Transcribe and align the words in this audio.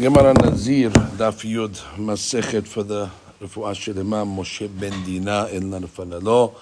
Gemara 0.00 0.34
Nazir, 0.34 0.90
Daf 0.90 1.42
Yud, 1.42 1.74
Masechet 1.96 2.68
for 2.68 2.82
the 2.82 3.10
Refuah 3.40 3.72
Shelema, 3.72 4.26
Moshe 4.26 4.68
Ben 4.68 4.92
Dina, 5.04 5.48
El 5.50 5.62
Narfanalo, 5.62 6.52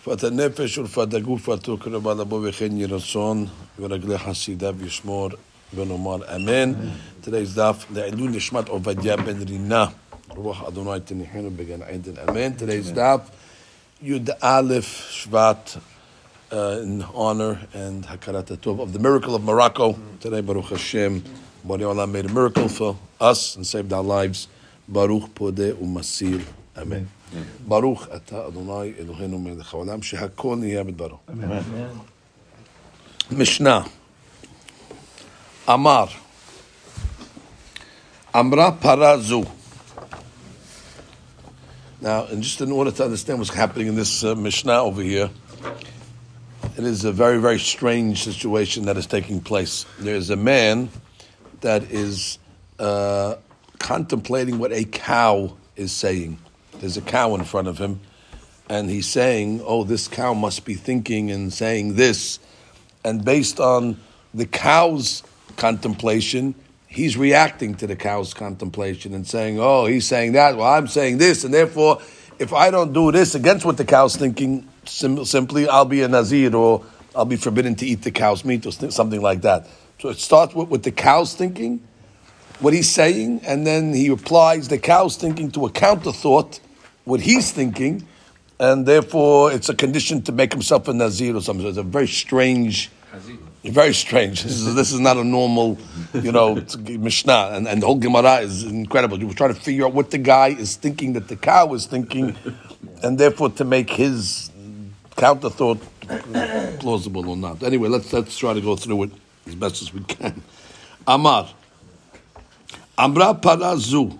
רפואת 0.00 0.24
הנפש 0.24 0.78
ורפואת 0.78 1.14
הגוף 1.14 1.48
ועתו 1.48 1.78
קרבה 1.78 2.14
לבוא 2.14 2.48
וכן 2.48 2.76
יהי 2.76 2.86
רצון 2.86 3.46
ורגלי 3.78 4.18
חסידיו 4.18 4.74
ישמור 4.86 5.28
ונאמר 5.74 6.36
אמן. 6.36 6.72
Today's 7.24 7.56
דף 7.56 7.84
לעילוי 7.94 8.28
נשמת 8.28 8.68
עובדיה 8.68 9.16
בן 9.16 9.42
רינה, 9.48 9.86
רוח 10.28 10.62
אדוני 10.68 11.00
תניחנו 11.04 11.50
בגן 11.56 11.82
עדן 11.82 12.12
אמן. 12.28 12.52
Today's 12.58 12.94
דף 12.94 13.20
י"א 14.02 14.80
שבט 15.10 15.76
uh, 16.50 16.54
in 16.82 17.02
honor 17.14 17.58
and 17.74 18.04
hakarat 18.06 18.48
tov 18.58 18.80
of 18.80 18.92
the 18.92 18.98
miracle 18.98 19.36
of 19.36 19.44
Morocco. 19.44 19.94
Today, 20.18 20.40
Baruch 20.40 20.70
Hashem, 20.70 21.22
Borei 21.66 21.82
Olam 21.82 22.10
made 22.10 22.26
a 22.26 22.32
miracle 22.32 22.68
for 22.68 22.96
us 23.20 23.56
and 23.56 23.66
saved 23.66 23.92
our 23.92 24.02
lives. 24.02 24.48
Baruch 24.88 25.34
Podeh 25.34 25.72
Umasir. 25.74 26.42
Amen. 26.76 27.08
ברוך 27.66 28.06
אתה 28.16 28.46
אדוני 28.46 28.92
אלוהינו 28.98 29.38
מלך 29.38 29.74
העולם 29.74 30.02
שהכל 30.02 30.56
נהיה 30.56 30.84
בדברו. 30.84 31.16
משנה 33.30 33.80
אמר 35.68 36.04
אמרה 38.36 38.72
פרה 38.72 39.18
זו 39.18 39.42
Now, 42.02 42.24
and 42.24 42.42
just 42.42 42.62
in 42.62 42.72
order 42.72 42.90
to 42.90 43.04
understand 43.04 43.40
what's 43.40 43.52
happening 43.52 43.86
in 43.86 43.94
this 43.94 44.24
uh, 44.24 44.34
Mishnah 44.34 44.82
over 44.82 45.02
here, 45.02 45.28
it 46.78 46.84
is 46.84 47.04
a 47.04 47.12
very, 47.12 47.38
very 47.38 47.58
strange 47.58 48.24
situation 48.24 48.86
that 48.86 48.96
is 48.96 49.06
taking 49.06 49.38
place. 49.38 49.84
There 49.98 50.14
is 50.14 50.30
a 50.30 50.36
man 50.36 50.88
that 51.65 51.91
is 51.91 52.37
uh, 52.77 53.35
contemplating 53.79 54.59
what 54.59 54.71
a 54.71 54.83
cow 54.85 55.57
is 55.75 55.91
saying. 55.91 56.37
There's 56.79 56.95
a 56.95 57.01
cow 57.01 57.33
in 57.33 57.43
front 57.43 57.67
of 57.67 57.79
him, 57.79 58.01
and 58.69 58.87
he's 58.87 59.07
saying, 59.07 59.61
Oh, 59.65 59.83
this 59.83 60.07
cow 60.07 60.35
must 60.35 60.63
be 60.63 60.75
thinking 60.75 61.31
and 61.31 61.51
saying 61.51 61.95
this. 61.95 62.39
And 63.03 63.25
based 63.25 63.59
on 63.59 63.99
the 64.33 64.45
cow's 64.45 65.23
contemplation, 65.57 66.53
he's 66.87 67.17
reacting 67.17 67.73
to 67.75 67.87
the 67.87 67.95
cow's 67.95 68.35
contemplation 68.35 69.15
and 69.15 69.25
saying, 69.25 69.59
Oh, 69.59 69.87
he's 69.87 70.05
saying 70.05 70.33
that, 70.33 70.57
well, 70.57 70.71
I'm 70.71 70.87
saying 70.87 71.17
this, 71.17 71.43
and 71.43 71.53
therefore, 71.53 71.99
if 72.37 72.53
I 72.53 72.69
don't 72.69 72.93
do 72.93 73.11
this 73.11 73.33
against 73.33 73.65
what 73.65 73.77
the 73.77 73.85
cow's 73.85 74.15
thinking, 74.15 74.69
sim- 74.85 75.25
simply 75.25 75.67
I'll 75.67 75.85
be 75.85 76.03
a 76.03 76.07
Nazir 76.07 76.55
or 76.55 76.85
I'll 77.15 77.25
be 77.25 77.37
forbidden 77.37 77.73
to 77.77 77.87
eat 77.87 78.03
the 78.03 78.11
cow's 78.11 78.45
meat 78.45 78.67
or 78.67 78.71
something 78.91 79.21
like 79.21 79.41
that. 79.41 79.67
So 79.99 80.09
it 80.09 80.17
starts 80.17 80.53
with, 80.53 80.69
with 80.69 80.83
the 80.83 80.91
cow's 80.91 81.33
thinking, 81.33 81.81
what 82.59 82.73
he's 82.73 82.89
saying, 82.89 83.41
and 83.45 83.65
then 83.65 83.93
he 83.93 84.07
applies 84.07 84.67
the 84.67 84.77
cow's 84.77 85.17
thinking 85.17 85.51
to 85.51 85.65
a 85.65 85.71
counter 85.71 86.11
thought 86.11 86.59
what 87.03 87.19
he's 87.19 87.51
thinking, 87.51 88.07
and 88.59 88.85
therefore 88.85 89.51
it's 89.51 89.69
a 89.69 89.75
condition 89.75 90.21
to 90.23 90.31
make 90.31 90.51
himself 90.51 90.87
a 90.87 90.93
nazir 90.93 91.35
or 91.35 91.41
something. 91.41 91.65
So 91.65 91.69
it's 91.69 91.77
a 91.77 91.83
very 91.83 92.07
strange, 92.07 92.89
very 93.63 93.93
strange. 93.93 94.43
This 94.43 94.53
is, 94.53 94.75
this 94.75 94.91
is 94.91 94.99
not 94.99 95.17
a 95.17 95.23
normal, 95.23 95.77
you 96.13 96.31
know, 96.31 96.55
mishnah, 96.55 97.51
and, 97.53 97.67
and 97.67 97.81
the 97.81 97.85
whole 97.85 97.99
Gemara 97.99 98.37
is 98.37 98.63
incredible. 98.63 99.19
You 99.19 99.27
were 99.27 99.33
trying 99.33 99.53
to 99.53 99.59
figure 99.59 99.85
out 99.85 99.93
what 99.93 100.11
the 100.11 100.17
guy 100.17 100.49
is 100.49 100.75
thinking 100.75 101.13
that 101.13 101.27
the 101.27 101.35
cow 101.35 101.73
is 101.73 101.85
thinking, 101.85 102.35
and 103.03 103.17
therefore 103.17 103.49
to 103.51 103.65
make 103.65 103.89
his 103.89 104.49
counter 105.15 105.49
thought 105.49 105.79
plausible 106.79 107.29
or 107.29 107.37
not. 107.37 107.63
Anyway, 107.63 107.89
let's 107.89 108.11
let's 108.13 108.37
try 108.37 108.53
to 108.53 108.61
go 108.61 108.75
through 108.75 109.03
it 109.03 109.11
as 109.47 109.55
best 109.55 109.81
as 109.81 109.93
we 109.93 110.01
can. 110.01 110.41
Amar. 111.07 111.49
Amra 112.97 113.33
parazu. 113.35 114.17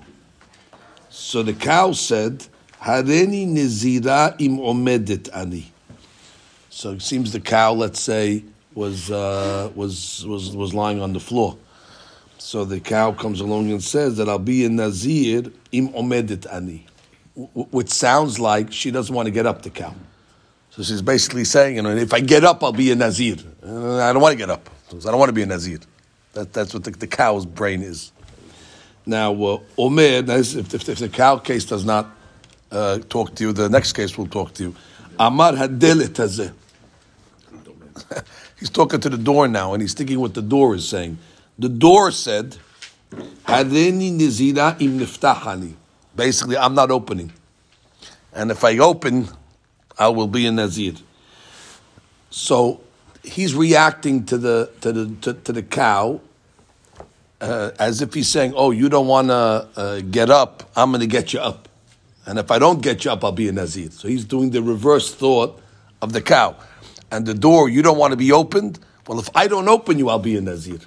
So 1.09 1.44
the 1.44 1.54
cow 1.54 1.94
said, 1.94 2.45
Hareni 2.82 3.48
nizira 3.48 4.40
im 4.40 4.58
omedet 4.58 5.30
ani. 5.34 5.72
So 6.70 6.92
it 6.92 7.02
seems 7.02 7.32
the 7.32 7.39
cow, 7.39 7.73
let's 7.73 8.02
say, 8.02 8.44
was 8.73 9.10
uh, 9.10 9.72
was 9.76 10.26
was 10.27 10.55
was 10.55 10.73
lying 10.73 11.02
on 11.02 11.14
the 11.14 11.20
floor. 11.20 11.58
So 12.38 12.66
the 12.66 12.80
cow 12.80 13.14
comes 13.14 13.39
along 13.39 13.72
and 13.72 13.82
says 13.82 14.17
that 14.17 14.28
I'll 14.28 14.38
be 14.38 14.66
a 14.66 14.70
nazir 14.70 15.52
im 15.72 15.88
omedet 15.89 16.45
ani, 16.54 16.86
which 17.36 17.89
sounds 17.89 18.39
like 18.39 18.73
she 18.73 18.92
doesn't 18.92 19.16
want 19.16 19.28
to 19.28 19.32
get 19.32 19.45
up. 19.45 19.61
The 19.61 19.70
cow. 19.70 19.95
So 20.72 20.83
she's 20.83 21.02
basically 21.02 21.45
saying, 21.45 21.78
you 21.78 21.82
know, 21.82 21.95
if 21.95 22.14
I 22.14 22.20
get 22.20 22.44
up, 22.44 22.61
I'll 22.61 22.73
be 22.73 22.92
a 22.92 22.95
nazir. 22.95 23.38
Uh, 23.66 23.95
I 24.04 24.11
don't 24.11 24.22
want 24.22 24.33
to 24.33 24.38
get 24.38 24.49
up 24.49 24.70
I 24.90 25.12
don't 25.12 25.20
want 25.20 25.30
to 25.30 25.34
be 25.34 25.42
a 25.42 25.46
nazir. 25.46 25.80
That, 26.34 26.54
that's 26.54 26.73
what 26.73 26.84
the, 26.84 26.92
the 26.92 27.08
cow's 27.08 27.46
brain 27.46 27.82
is. 27.82 28.12
Now, 29.06 29.34
uh, 29.34 29.60
Omer, 29.78 30.02
if, 30.02 30.73
if, 30.73 30.90
if, 30.90 30.98
the 31.00 31.10
cow 31.10 31.38
case 31.38 31.66
does 31.66 31.86
not 31.86 32.10
uh, 32.72 33.00
talk 33.10 33.36
to 33.36 33.44
you, 33.44 33.54
the 33.54 33.70
next 33.70 33.94
case 33.94 34.18
will 34.18 34.28
talk 34.28 34.54
to 34.56 34.64
you. 34.64 34.76
Amar 35.20 35.54
hadelet 35.54 36.10
hazeh. 36.10 36.54
He's 38.60 38.70
talking 38.70 39.00
to 39.00 39.10
the 39.10 39.18
door 39.18 39.48
now, 39.48 39.73
and 39.73 39.82
he's 39.82 39.94
thinking 39.94 40.20
what 40.20 40.34
the 40.34 40.42
door 40.42 40.76
is 40.76 40.88
saying. 40.88 41.17
The 41.60 41.70
door 41.70 42.12
said, 42.12 42.58
Hadeni 43.12 44.17
nizira 44.17 44.80
im 44.82 45.00
niftahani. 45.00 45.73
Basically, 46.16 46.58
I'm 46.58 46.73
not 46.73 46.92
opening. 46.92 47.32
And 48.34 48.52
if 48.52 48.64
I 48.64 48.78
open, 48.80 49.28
I 49.98 50.08
will 50.10 50.28
be 50.28 50.46
a 50.48 50.52
nazir. 50.52 50.94
So 52.30 52.82
he's 53.25 53.55
reacting 53.55 54.25
to 54.25 54.37
the 54.37 54.71
to 54.81 54.91
the 54.91 55.15
to, 55.21 55.33
to 55.33 55.53
the 55.53 55.63
cow 55.63 56.21
uh, 57.41 57.71
as 57.80 58.02
if 58.02 58.13
he's 58.13 58.27
saying, 58.27 58.53
"Oh, 58.55 58.71
you 58.71 58.89
don't 58.89 59.08
want 59.08 59.27
to 59.27 59.67
uh, 59.75 60.02
get 60.11 60.30
up. 60.30 60.69
I'm 60.75 60.91
going 60.91 61.02
to 61.02 61.08
get 61.08 61.33
you 61.33 61.39
up, 61.39 61.67
and 62.25 62.39
if 62.39 62.52
I 62.52 62.59
don't 62.59 62.81
get 62.81 63.05
you 63.05 63.11
up, 63.11 63.23
I'll 63.23 63.31
be 63.31 63.47
a 63.47 63.52
nazir." 63.52 63.91
So 63.91 64.08
he's 64.08 64.25
doing 64.25 64.52
the 64.52 64.61
reverse 64.61 65.13
thought 65.13 65.59
of 66.02 66.13
the 66.13 66.21
cow, 66.21 66.55
and 67.11 67.25
the 67.25 67.33
door 67.33 67.69
you 67.69 67.81
don't 67.81 67.97
want 67.97 68.11
to 68.11 68.17
be 68.17 68.31
opened. 68.31 68.80
Well, 69.08 69.19
if 69.19 69.30
I 69.36 69.47
don't 69.47 69.67
open 69.67 69.99
you, 69.99 70.09
I'll 70.09 70.19
be 70.19 70.36
a 70.37 70.42
nazir. 70.42 70.80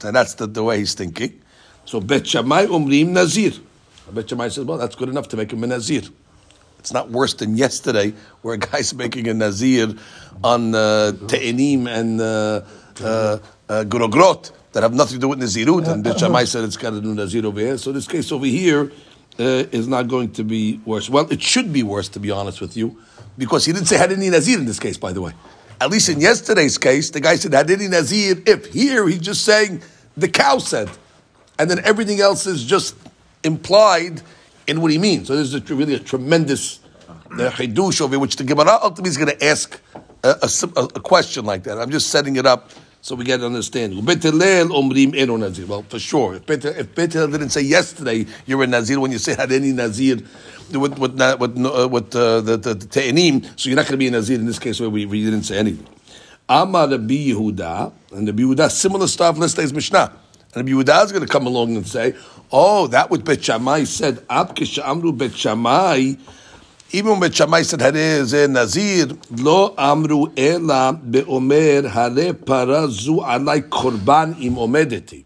So 0.00 0.12
that's 0.12 0.34
the, 0.34 0.46
the 0.46 0.62
way 0.62 0.78
he's 0.78 0.94
thinking. 0.94 1.40
So 1.84 2.00
Bet 2.00 2.26
Shammai 2.26 2.66
umrim 2.66 3.08
nazir. 3.10 3.52
Bet 4.10 4.28
Shammai 4.28 4.48
says, 4.48 4.64
"Well, 4.64 4.78
that's 4.78 4.96
good 4.96 5.08
enough 5.08 5.28
to 5.28 5.36
make 5.36 5.52
him 5.52 5.62
a 5.64 5.66
nazir." 5.66 6.02
It's 6.86 6.92
not 6.92 7.10
worse 7.10 7.34
than 7.34 7.56
yesterday, 7.56 8.14
where 8.42 8.54
a 8.54 8.58
guy's 8.58 8.94
making 8.94 9.26
a 9.26 9.34
nazir 9.34 9.92
on 10.44 10.72
uh, 10.72 11.10
te'enim 11.26 11.88
and 11.88 12.20
uh, 12.20 12.60
uh, 13.02 13.38
uh, 13.68 13.82
that 13.82 14.82
have 14.82 14.94
nothing 14.94 15.16
to 15.16 15.20
do 15.20 15.26
with 15.26 15.40
Nazirut, 15.40 15.88
and 15.88 16.04
the 16.04 16.16
Shammai 16.16 16.44
said 16.44 16.62
it's 16.62 16.76
got 16.76 16.90
to 16.90 17.00
do 17.00 17.12
Nazir 17.12 17.44
over 17.44 17.58
here. 17.58 17.76
So 17.76 17.90
this 17.90 18.06
case 18.06 18.30
over 18.30 18.46
here 18.46 18.92
uh, 19.36 19.42
is 19.72 19.88
not 19.88 20.06
going 20.06 20.30
to 20.34 20.44
be 20.44 20.80
worse. 20.84 21.10
Well, 21.10 21.26
it 21.32 21.42
should 21.42 21.72
be 21.72 21.82
worse, 21.82 22.08
to 22.10 22.20
be 22.20 22.30
honest 22.30 22.60
with 22.60 22.76
you, 22.76 22.96
because 23.36 23.64
he 23.64 23.72
didn't 23.72 23.88
say 23.88 23.96
Hadini 23.96 24.30
Nazir 24.30 24.56
in 24.56 24.64
this 24.64 24.78
case, 24.78 24.96
by 24.96 25.12
the 25.12 25.20
way. 25.20 25.32
At 25.80 25.90
least 25.90 26.08
in 26.08 26.20
yesterday's 26.20 26.78
case, 26.78 27.10
the 27.10 27.18
guy 27.18 27.34
said 27.34 27.50
Hadini 27.50 27.90
Nazir 27.90 28.40
if. 28.46 28.72
Here, 28.72 29.08
he's 29.08 29.18
just 29.18 29.44
saying 29.44 29.82
the 30.16 30.28
cow 30.28 30.58
said. 30.58 30.88
And 31.58 31.68
then 31.68 31.80
everything 31.84 32.20
else 32.20 32.46
is 32.46 32.64
just 32.64 32.94
implied 33.42 34.22
in 34.66 34.80
what 34.80 34.90
he 34.90 34.98
means. 34.98 35.28
So 35.28 35.36
this 35.36 35.52
is 35.52 35.54
a, 35.54 35.74
really 35.74 35.94
a 35.94 35.98
tremendous 35.98 36.80
uh, 37.08 37.50
chidush 37.50 38.00
over 38.00 38.18
which 38.18 38.36
the 38.36 38.44
Gemara 38.44 38.78
ultimately 38.82 39.10
is 39.10 39.16
going 39.16 39.36
to 39.36 39.44
ask 39.44 39.80
a, 40.22 40.36
a, 40.42 40.48
a 40.82 41.00
question 41.00 41.44
like 41.44 41.64
that. 41.64 41.78
I'm 41.78 41.90
just 41.90 42.08
setting 42.08 42.36
it 42.36 42.46
up 42.46 42.70
so 43.06 43.14
we 43.14 43.24
get 43.24 43.36
to 43.38 43.46
understand. 43.46 43.94
Well, 45.68 45.82
for 45.82 45.98
sure. 46.00 46.40
If 46.48 46.94
Betel 46.94 47.28
didn't 47.28 47.50
say 47.50 47.60
yesterday 47.60 48.26
you're 48.46 48.64
a 48.64 48.66
Nazir 48.66 48.98
when 48.98 49.12
you 49.12 49.18
say 49.18 49.36
had 49.36 49.52
any 49.52 49.70
Nazir 49.70 50.16
with 50.72 50.98
with 50.98 50.98
with, 50.98 51.20
uh, 51.20 51.36
with 51.38 52.16
uh, 52.16 52.40
the, 52.40 52.56
the, 52.56 52.74
the 52.74 52.86
Te'enim, 52.86 53.44
so 53.56 53.68
you're 53.68 53.76
not 53.76 53.84
going 53.84 53.92
to 53.92 53.96
be 53.98 54.08
a 54.08 54.10
Nazir 54.10 54.40
in 54.40 54.46
this 54.46 54.58
case 54.58 54.80
where 54.80 54.90
we, 54.90 55.06
we 55.06 55.24
didn't 55.24 55.44
say 55.44 55.56
anything. 55.58 55.86
Amar 56.48 56.88
Rabbi 56.88 57.28
Yehuda, 57.30 57.92
and 58.12 58.26
Rabbi 58.26 58.42
Yehuda, 58.42 58.70
similar 58.72 59.06
stuff, 59.06 59.38
let's 59.38 59.54
say 59.54 59.66
Mishnah. 59.66 60.12
And 60.54 60.68
Rabbi 60.68 60.70
Yehuda 60.70 61.04
is 61.04 61.12
going 61.12 61.24
to 61.24 61.32
come 61.32 61.46
along 61.46 61.76
and 61.76 61.86
say, 61.86 62.14
oh, 62.52 62.86
that 62.88 63.10
what 63.10 63.24
Bet 63.24 63.44
Shammai 63.44 63.84
said, 63.84 64.24
Ab 64.28 64.58
Amru 64.84 65.12
Bet 65.12 65.34
Shammai, 65.34 66.14
even 66.92 67.10
when 67.10 67.20
Bet 67.20 67.34
Shammai 67.34 67.62
said 67.62 67.80
Hareh 67.80 68.50
Nazir, 68.50 69.08
lo 69.30 69.74
amru 69.76 70.32
ela 70.36 70.92
beomer 70.94 71.88
hare 71.88 72.32
parazu 72.32 73.18
alai 73.24 73.68
korban 73.68 74.40
im 74.40 74.54
omedeti. 74.54 75.24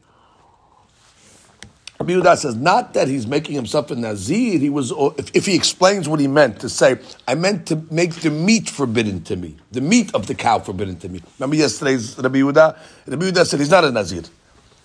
Rabbi 2.00 2.14
Yehuda 2.14 2.38
says 2.38 2.56
not 2.56 2.94
that 2.94 3.08
he's 3.08 3.26
making 3.26 3.54
himself 3.54 3.90
a 3.90 3.94
nazir. 3.94 4.58
He 4.58 4.70
was 4.70 4.90
if, 5.18 5.36
if, 5.36 5.44
he 5.44 5.54
explains 5.54 6.08
what 6.08 6.18
he 6.18 6.28
meant 6.28 6.58
to 6.60 6.70
say. 6.70 6.98
I 7.28 7.34
meant 7.34 7.66
to 7.66 7.76
make 7.90 8.14
the 8.14 8.30
meat 8.30 8.70
forbidden 8.70 9.22
to 9.24 9.36
me, 9.36 9.56
the 9.70 9.82
meat 9.82 10.14
of 10.14 10.26
the 10.26 10.34
cow 10.34 10.60
forbidden 10.60 10.96
to 11.00 11.10
me. 11.10 11.20
Remember 11.38 11.56
yesterday's 11.56 12.16
Rabbi 12.16 12.38
Yehuda. 12.38 12.78
Rabbi 13.06 13.24
Yehuda 13.26 13.46
said 13.46 13.60
he's 13.60 13.68
not 13.68 13.84
a 13.84 13.90
nazir. 13.90 14.22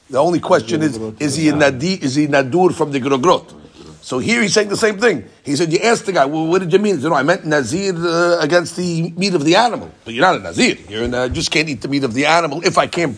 The 0.09 0.19
only 0.19 0.39
question 0.39 0.81
is: 0.81 0.97
Is 1.19 1.35
he 1.35 1.49
a 1.49 1.53
nadi? 1.53 2.01
Is 2.01 2.15
he 2.15 2.27
nadur 2.27 2.73
from 2.73 2.91
the 2.91 2.99
grogrot? 2.99 3.53
So 4.05 4.19
here 4.19 4.39
he's 4.43 4.53
saying 4.53 4.69
the 4.69 4.77
same 4.77 4.99
thing. 4.99 5.27
He 5.43 5.55
said, 5.55 5.73
you 5.73 5.79
asked 5.79 6.05
the 6.05 6.11
guy, 6.11 6.25
well, 6.25 6.45
what 6.45 6.59
did 6.61 6.71
you 6.71 6.77
mean? 6.77 6.97
He 6.97 7.01
said, 7.01 7.09
no, 7.09 7.15
I 7.15 7.23
meant 7.23 7.43
Nazir 7.43 7.95
uh, 7.95 8.37
against 8.39 8.75
the 8.75 9.09
meat 9.17 9.33
of 9.33 9.43
the 9.43 9.55
animal. 9.55 9.89
But 10.03 10.13
you're 10.13 10.21
not 10.21 10.35
a 10.35 10.43
Nazir. 10.43 10.77
You're 10.87 11.15
uh, 11.15 11.27
just 11.27 11.49
can't 11.49 11.67
eat 11.67 11.81
the 11.81 11.87
meat 11.87 12.03
of 12.03 12.13
the 12.13 12.27
animal 12.27 12.63
if 12.63 12.77
I 12.77 12.85
can. 12.85 13.17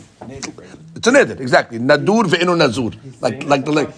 It's 0.96 1.06
an 1.06 1.18
edit, 1.18 1.42
exactly. 1.42 1.78
Nadur 1.78 2.24
ve'inu 2.24 2.56
nazur. 2.56 2.96
Like, 3.22 3.44
like 3.44 3.66
the 3.66 3.72
leg. 3.74 3.92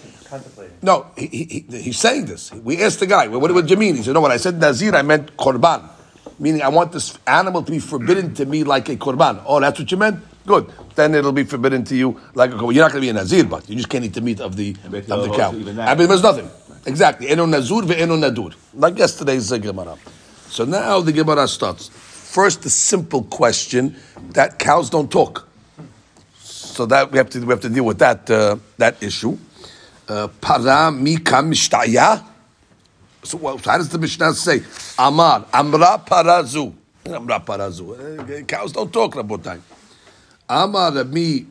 No, 0.82 1.06
he, 1.16 1.26
he, 1.70 1.78
he's 1.78 1.98
saying 1.98 2.24
this. 2.24 2.52
We 2.52 2.82
asked 2.82 2.98
the 2.98 3.06
guy, 3.06 3.28
well, 3.28 3.40
what, 3.40 3.54
what 3.54 3.66
do 3.66 3.70
you 3.70 3.78
mean? 3.78 3.94
He 3.94 4.02
said, 4.02 4.14
no, 4.14 4.20
when 4.20 4.32
I 4.32 4.38
said 4.38 4.58
Nazir, 4.58 4.92
I 4.96 5.02
meant 5.02 5.36
Korban. 5.36 5.88
Meaning, 6.40 6.62
I 6.62 6.70
want 6.70 6.90
this 6.90 7.16
animal 7.24 7.62
to 7.62 7.70
be 7.70 7.78
forbidden 7.78 8.34
to 8.34 8.46
me 8.46 8.64
like 8.64 8.88
a 8.88 8.96
Korban. 8.96 9.44
Oh, 9.46 9.60
that's 9.60 9.78
what 9.78 9.88
you 9.92 9.96
meant? 9.96 10.24
Good. 10.46 10.72
Then 10.94 11.14
it'll 11.14 11.32
be 11.32 11.44
forbidden 11.44 11.84
to 11.84 11.96
you 11.96 12.20
like 12.34 12.52
a 12.52 12.56
You're 12.56 12.74
not 12.74 12.92
going 12.92 12.92
to 12.92 13.00
be 13.00 13.08
a 13.08 13.12
Nazir, 13.12 13.44
but 13.44 13.68
you 13.68 13.76
just 13.76 13.88
can't 13.88 14.04
eat 14.04 14.14
the 14.14 14.20
meat 14.20 14.40
of 14.40 14.56
the, 14.56 14.74
of 14.84 14.90
the 14.90 15.32
cow. 15.36 15.50
I 15.50 15.94
mean, 15.94 16.08
there's 16.08 16.22
nothing. 16.22 16.50
Exactly. 16.86 17.28
Eno 17.28 17.46
Nazur 17.46 17.82
ve'eno 17.82 18.18
Nadur. 18.18 18.54
Like 18.74 18.98
yesterday's 18.98 19.52
uh, 19.52 19.58
Gemara. 19.58 19.96
So 20.48 20.64
now 20.64 21.00
the 21.00 21.12
Gemara 21.12 21.46
starts. 21.46 21.88
First, 21.88 22.62
the 22.62 22.70
simple 22.70 23.24
question 23.24 23.96
that 24.30 24.58
cows 24.58 24.88
don't 24.88 25.10
talk. 25.10 25.46
So 26.38 26.86
that 26.86 27.12
we 27.12 27.18
have 27.18 27.28
to 27.30 27.40
we 27.40 27.48
have 27.48 27.60
to 27.60 27.68
deal 27.68 27.84
with 27.84 27.98
that 27.98 28.30
uh, 28.30 28.56
that 28.78 29.02
issue. 29.02 29.36
Uh, 30.08 30.28
Para 30.40 30.90
mika 30.90 31.34
mishtaya. 31.34 32.24
So 33.22 33.38
how 33.58 33.76
does 33.76 33.90
the 33.90 33.98
Mishnah 33.98 34.32
say? 34.32 34.62
Amar 34.98 35.46
amra 35.52 36.02
parazu. 36.06 36.72
Amra 37.06 37.40
parazu. 37.40 37.92
Uh, 37.92 38.42
Cows 38.44 38.72
don't 38.72 38.92
talk, 38.92 39.14
Rabotai. 39.14 39.60
Amar 40.52 40.90
the 40.90 41.04
way, 41.04 41.46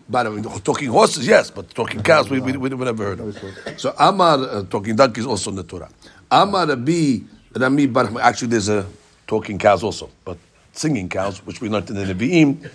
talking 0.60 0.90
horses, 0.90 1.26
yes, 1.26 1.50
but 1.50 1.70
talking 1.70 2.04
cows, 2.04 2.30
we, 2.30 2.42
we, 2.42 2.58
we 2.58 2.68
never 2.68 3.06
heard 3.06 3.22
of. 3.22 3.80
So 3.80 3.96
Amar, 3.98 4.38
uh, 4.40 4.64
talking 4.64 4.98
donkeys 4.98 5.26
also 5.26 5.52
in 5.52 5.56
the 5.56 5.64
Torah. 5.64 5.90
Amar 6.30 6.68
Rabbi, 6.68 7.20
Rami 7.56 7.88
Bar, 7.88 8.20
actually 8.22 8.50
there's 8.50 8.68
a 8.68 8.86
talking 9.26 9.58
cows 9.58 9.84
also, 9.84 10.10
but 10.26 10.38
singing 10.74 11.08
cows, 11.08 11.40
which 11.46 11.62
we 11.62 11.70
learned 11.70 11.90
in 11.90 11.96
the 11.96 12.14
Nevi'im, 12.14 12.70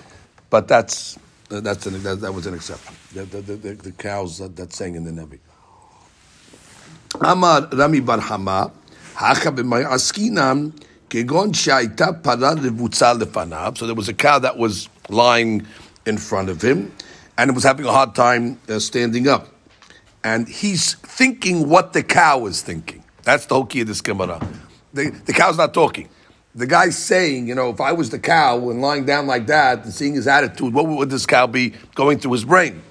but 0.49 0.67
that's, 0.67 1.19
uh, 1.51 1.61
that's 1.61 1.85
an, 1.85 2.03
that, 2.03 2.23
that 2.23 2.33
was 2.33 2.47
an 2.47 2.55
exception. 2.55 2.95
The, 3.13 3.25
the, 3.27 3.43
the, 3.43 3.75
the 3.75 3.93
cows 3.93 4.39
that, 4.39 4.57
that 4.57 4.73
sang 4.73 4.95
in 4.95 5.05
the 5.05 5.11
Nevi. 5.11 5.39
Amar 7.21 7.69
Rami 7.71 8.01
Bar 8.01 8.21
Hama, 8.21 8.73
Hacha 9.15 9.53
b'may 9.53 9.85
askinam, 9.85 10.73
kegon 11.11 11.53
shaita 11.53 12.23
para 12.23 12.55
lefanav. 12.57 13.77
So 13.77 13.85
there 13.85 13.95
was 13.95 14.09
a 14.09 14.15
cow 14.15 14.39
that 14.39 14.57
was 14.57 14.89
lying 15.11 15.67
in 16.07 16.19
front 16.19 16.49
of 16.49 16.63
him, 16.63 16.93
and 17.37 17.55
was 17.55 17.65
having 17.65 17.87
a 17.87 17.93
hard 17.93 18.15
time 18.15 18.61
uh, 18.69 18.79
standing 18.79 19.29
up. 19.29 19.49
And 20.23 20.49
he's 20.49 20.95
thinking 20.95 21.69
what 21.69 21.93
the 21.93 22.03
cow 22.03 22.47
is 22.47 22.63
thinking. 22.63 23.05
That's 23.23 23.47
the 23.47 23.55
whole 23.55 23.67
key 23.67 23.83
of 23.83 23.89
this 23.89 24.01
Gemara. 24.01 24.41
The, 24.93 25.11
the 25.11 25.33
cow's 25.33 25.59
not 25.59 25.75
talking. 25.75 26.09
The 26.55 26.67
guy's 26.67 26.97
saying, 26.97 27.49
you 27.49 27.55
know, 27.55 27.71
if 27.71 27.81
I 27.81 27.93
was 27.93 28.11
the 28.11 28.19
cow 28.19 28.71
and 28.71 28.81
lying 28.81 29.05
down 29.05 29.27
like 29.27 29.47
that 29.49 29.85
and 29.85 29.93
seeing 29.93 30.15
his 30.15 30.29
attitude, 30.29 30.73
what 30.73 30.87
would 30.87 31.11
this 31.11 31.27
cow 31.27 31.47
be 31.47 31.75
going 31.95 32.19
through 32.19 32.33
his 32.33 32.45
brain? 32.45 32.83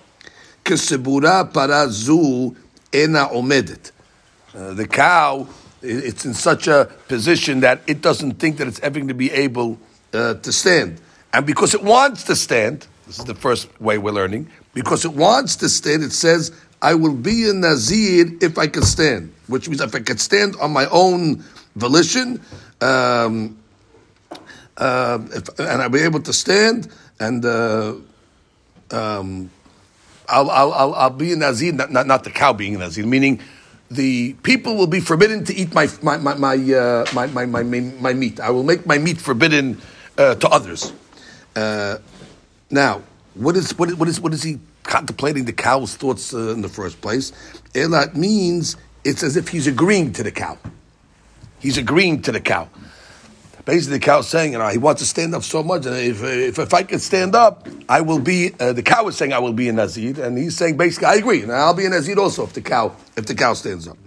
Uh, 4.54 4.74
the 4.74 4.88
cow, 4.88 5.48
it's 5.82 6.26
in 6.26 6.34
such 6.34 6.68
a 6.68 6.92
position 7.08 7.62
that 7.62 7.82
it 7.88 8.02
doesn't 8.02 8.34
think 8.34 8.58
that 8.58 8.68
it's 8.68 8.80
ever 8.82 9.00
going 9.00 9.08
to 9.08 9.14
be 9.14 9.32
able 9.32 9.80
uh, 10.14 10.36
to 10.36 10.52
stand. 10.52 11.00
And 11.34 11.46
because 11.46 11.74
it 11.74 11.82
wants 11.82 12.24
to 12.26 12.36
stand, 12.36 12.88
this 13.06 13.20
is 13.20 13.26
the 13.26 13.36
first 13.36 13.70
way 13.82 13.98
we're 13.98 14.12
learning. 14.12 14.50
Because 14.74 15.06
it 15.06 15.14
wants 15.14 15.56
to 15.58 15.70
stand, 15.70 16.04
it 16.04 16.14
says, 16.14 16.52
I 16.82 16.96
will 16.96 17.16
be 17.16 17.50
a 17.50 17.54
Nazir 17.54 18.38
if 18.42 18.58
I 18.58 18.68
can 18.68 18.84
stand. 18.84 19.34
Which 19.48 19.68
means 19.68 19.82
if 19.82 19.94
I 19.94 20.00
can 20.00 20.18
stand 20.18 20.56
on 20.58 20.72
my 20.72 20.88
own 20.90 21.44
volition, 21.76 22.42
um, 22.82 23.58
uh, 24.78 25.20
if, 25.32 25.60
and 25.60 25.82
I'll 25.82 25.90
be 25.90 26.02
able 26.02 26.22
to 26.22 26.34
stand, 26.34 26.90
and 27.20 27.46
uh, 27.46 27.96
um, 28.92 29.50
I'll, 30.28 30.50
I'll, 30.50 30.74
I'll, 30.74 30.94
I'll, 30.96 31.10
be 31.10 31.34
a 31.34 31.36
Nazir, 31.36 31.74
not, 31.74 31.92
not, 31.92 32.08
not, 32.08 32.24
the 32.24 32.32
cow 32.32 32.54
being 32.54 32.76
a 32.76 32.80
Nazir, 32.80 33.06
meaning 33.06 33.40
the 33.92 34.34
people 34.44 34.76
will 34.76 34.88
be 34.88 35.00
forbidden 35.00 35.44
to 35.46 35.56
eat 35.56 35.74
my, 35.74 35.88
my, 36.02 36.18
my, 36.18 36.36
my, 36.36 36.56
uh, 36.56 37.06
my, 37.14 37.28
my, 37.28 37.46
my, 37.46 37.64
my, 37.64 38.14
meat. 38.14 38.40
I 38.40 38.50
will 38.50 38.64
make 38.64 38.86
my 38.86 38.98
meat 38.98 39.20
forbidden 39.22 39.80
uh, 40.18 40.36
to 40.36 40.50
others. 40.50 40.94
Uh, 41.56 41.98
now, 42.74 43.04
what 43.36 43.56
is 43.56 43.78
what 43.78 43.90
is 43.90 43.96
what 43.96 44.10
is 44.10 44.20
what 44.20 44.34
is 44.34 44.42
he 44.42 44.60
contemplating 44.82 45.46
the 45.46 45.54
cow's 45.54 45.96
thoughts 45.96 46.34
uh, 46.34 46.50
in 46.50 46.62
the 46.62 46.70
first 46.70 47.00
place? 47.02 47.32
Elat 47.74 48.16
means 48.16 48.76
it's 49.04 49.22
as 49.22 49.38
if 49.38 49.50
he's 49.50 49.68
agreeing 49.68 50.12
to 50.14 50.24
the 50.24 50.32
cow. 50.32 50.58
He's 51.60 51.78
agreeing 51.78 52.24
to 52.24 52.32
the 52.32 52.42
cow. 52.42 52.68
Basically, 53.66 53.98
the 54.00 54.04
cow's 54.04 54.28
saying, 54.28 54.52
you 54.52 54.58
know, 54.58 54.68
he 54.68 54.78
wants 54.78 55.02
to 55.02 55.08
stand 55.08 55.34
up 55.34 55.44
so 55.44 55.64
much, 55.64 55.86
and 55.86 55.96
if, 55.96 56.22
if, 56.22 56.60
if 56.60 56.74
I 56.74 56.84
can 56.84 57.00
stand 57.00 57.34
up, 57.34 57.66
I 57.88 58.02
will 58.02 58.20
be. 58.20 58.52
Uh, 58.60 58.74
the 58.74 58.84
cow 58.84 59.08
is 59.08 59.16
saying, 59.16 59.32
I 59.32 59.40
will 59.40 59.54
be 59.54 59.70
a 59.70 59.72
nazir, 59.72 60.22
and 60.22 60.38
he's 60.38 60.58
saying, 60.58 60.76
basically, 60.76 61.08
I 61.08 61.14
agree, 61.14 61.44
and 61.44 61.52
I'll 61.52 61.74
be 61.74 61.86
a 61.86 61.90
nazir 61.90 62.20
also 62.20 62.44
if 62.44 62.54
the 62.54 62.62
cow 62.62 62.94
if 63.16 63.26
the 63.28 63.36
cow 63.36 63.54
stands 63.54 63.88
up. 63.88 63.98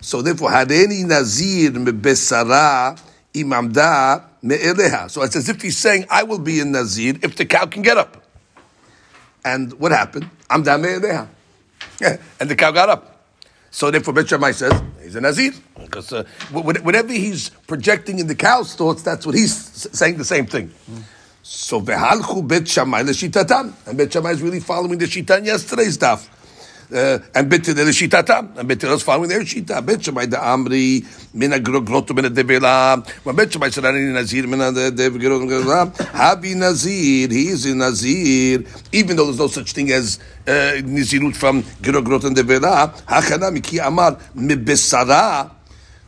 So 0.00 0.22
therefore, 0.22 0.50
had 0.50 0.70
any 0.70 1.02
nazir 1.02 1.72
besara 1.72 2.98
imamda 3.34 4.24
me'eleha. 4.42 5.08
So 5.08 5.22
it's 5.22 5.36
as 5.36 5.48
if 5.48 5.62
he's 5.62 5.76
saying, 5.76 6.06
I 6.10 6.22
will 6.22 6.38
be 6.38 6.60
a 6.60 6.64
Nazir 6.64 7.14
if 7.22 7.36
the 7.36 7.44
cow 7.44 7.66
can 7.66 7.82
get 7.82 7.96
up. 7.96 8.22
And 9.44 9.72
what 9.74 9.92
happened? 9.92 10.30
Amda 10.50 10.78
me'eleha. 10.78 11.28
Yeah, 12.00 12.16
and 12.40 12.50
the 12.50 12.56
cow 12.56 12.70
got 12.70 12.88
up. 12.88 13.08
So 13.70 13.90
therefore, 13.90 14.12
Bet 14.14 14.28
Shammai 14.28 14.50
says, 14.52 14.82
he's 15.02 15.16
a 15.16 15.20
Nazir. 15.20 15.52
Because 15.80 16.12
uh, 16.12 16.24
whatever 16.50 17.12
he's 17.12 17.48
projecting 17.66 18.18
in 18.18 18.26
the 18.26 18.34
cow's 18.34 18.74
thoughts, 18.74 19.02
that's 19.02 19.24
what 19.24 19.34
he's 19.34 19.54
saying 19.54 20.18
the 20.18 20.24
same 20.24 20.46
thing. 20.46 20.68
Mm. 20.90 21.02
So 21.42 21.80
vehalchu 21.80 22.46
Bet 22.46 22.68
Shammai 22.68 23.00
l'shitatan. 23.02 23.72
And 23.86 23.96
Bet 23.96 24.12
Shammai 24.12 24.32
is 24.32 24.42
really 24.42 24.60
following 24.60 24.98
the 24.98 25.06
shitan 25.06 25.44
yesterday's 25.46 25.96
daf. 25.96 26.28
And 26.92 27.48
bit 27.48 27.64
to 27.64 27.72
the 27.72 27.84
shitata, 27.84 28.58
and 28.58 28.68
bit 28.68 28.78
to 28.80 28.92
us 28.92 29.02
following 29.02 29.30
their 29.30 29.40
shita. 29.40 29.84
Bet 29.84 30.04
Shammai 30.04 30.26
the 30.26 30.36
Amri, 30.36 31.02
mina 31.32 31.58
grotu 31.58 32.14
mina 32.14 32.28
devela. 32.28 33.02
When 33.24 33.34
Bet 33.34 33.50
Shammai 33.50 33.70
said, 33.70 33.86
"Ani 33.86 34.12
Nazir 34.12 34.46
mina 34.46 34.70
devela," 34.72 35.90
Habi 36.12 36.54
Nazir, 36.54 37.28
he 37.28 37.48
is 37.48 37.64
a 37.64 37.74
Nazir, 37.74 38.64
even 38.92 39.16
though 39.16 39.24
there's 39.24 39.38
no 39.38 39.46
such 39.46 39.72
thing 39.72 39.90
as 39.90 40.18
Nizirut 40.46 41.34
from 41.34 41.62
grot 41.80 42.24
and 42.24 42.36
devela. 42.36 42.94
Hachana 43.06 43.50
miki 43.50 43.78
amar 43.78 44.18
mibesara. 44.36 45.50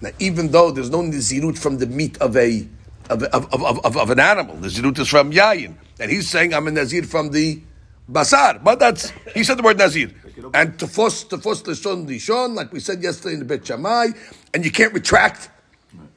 Now, 0.02 0.10
even 0.18 0.50
though 0.50 0.70
there's 0.70 0.90
no 0.90 1.00
Nizirut 1.00 1.56
from 1.56 1.78
the 1.78 1.86
meat 1.86 2.18
of 2.18 2.36
a 2.36 2.68
of, 3.08 3.22
of, 3.22 3.50
of, 3.54 3.84
of, 3.86 3.96
of 3.96 4.10
an 4.10 4.20
animal, 4.20 4.56
Nizirut 4.56 4.98
is 4.98 5.08
from 5.08 5.32
Yayin, 5.32 5.76
and 5.98 6.10
he's 6.10 6.28
saying, 6.28 6.52
"I'm 6.52 6.68
a 6.68 6.70
Nazir 6.70 7.04
from 7.04 7.30
the." 7.30 7.62
Basar, 8.06 8.62
but 8.62 8.78
that's 8.78 9.08
he 9.32 9.42
said 9.42 9.56
the 9.56 9.62
word 9.62 9.78
Nazir 9.78 10.10
and 10.52 10.78
to 10.78 10.86
force 10.86 11.24
to 11.24 11.38
force 11.38 11.62
the 11.62 11.74
son 11.74 12.06
dishon, 12.06 12.54
like 12.54 12.72
we 12.72 12.80
said 12.80 13.02
yesterday 13.02 13.34
in 13.34 13.40
the 13.40 13.44
Bet 13.44 13.66
Shammai, 13.66 14.08
and 14.52 14.64
you 14.64 14.70
can't 14.70 14.92
retract. 14.92 15.50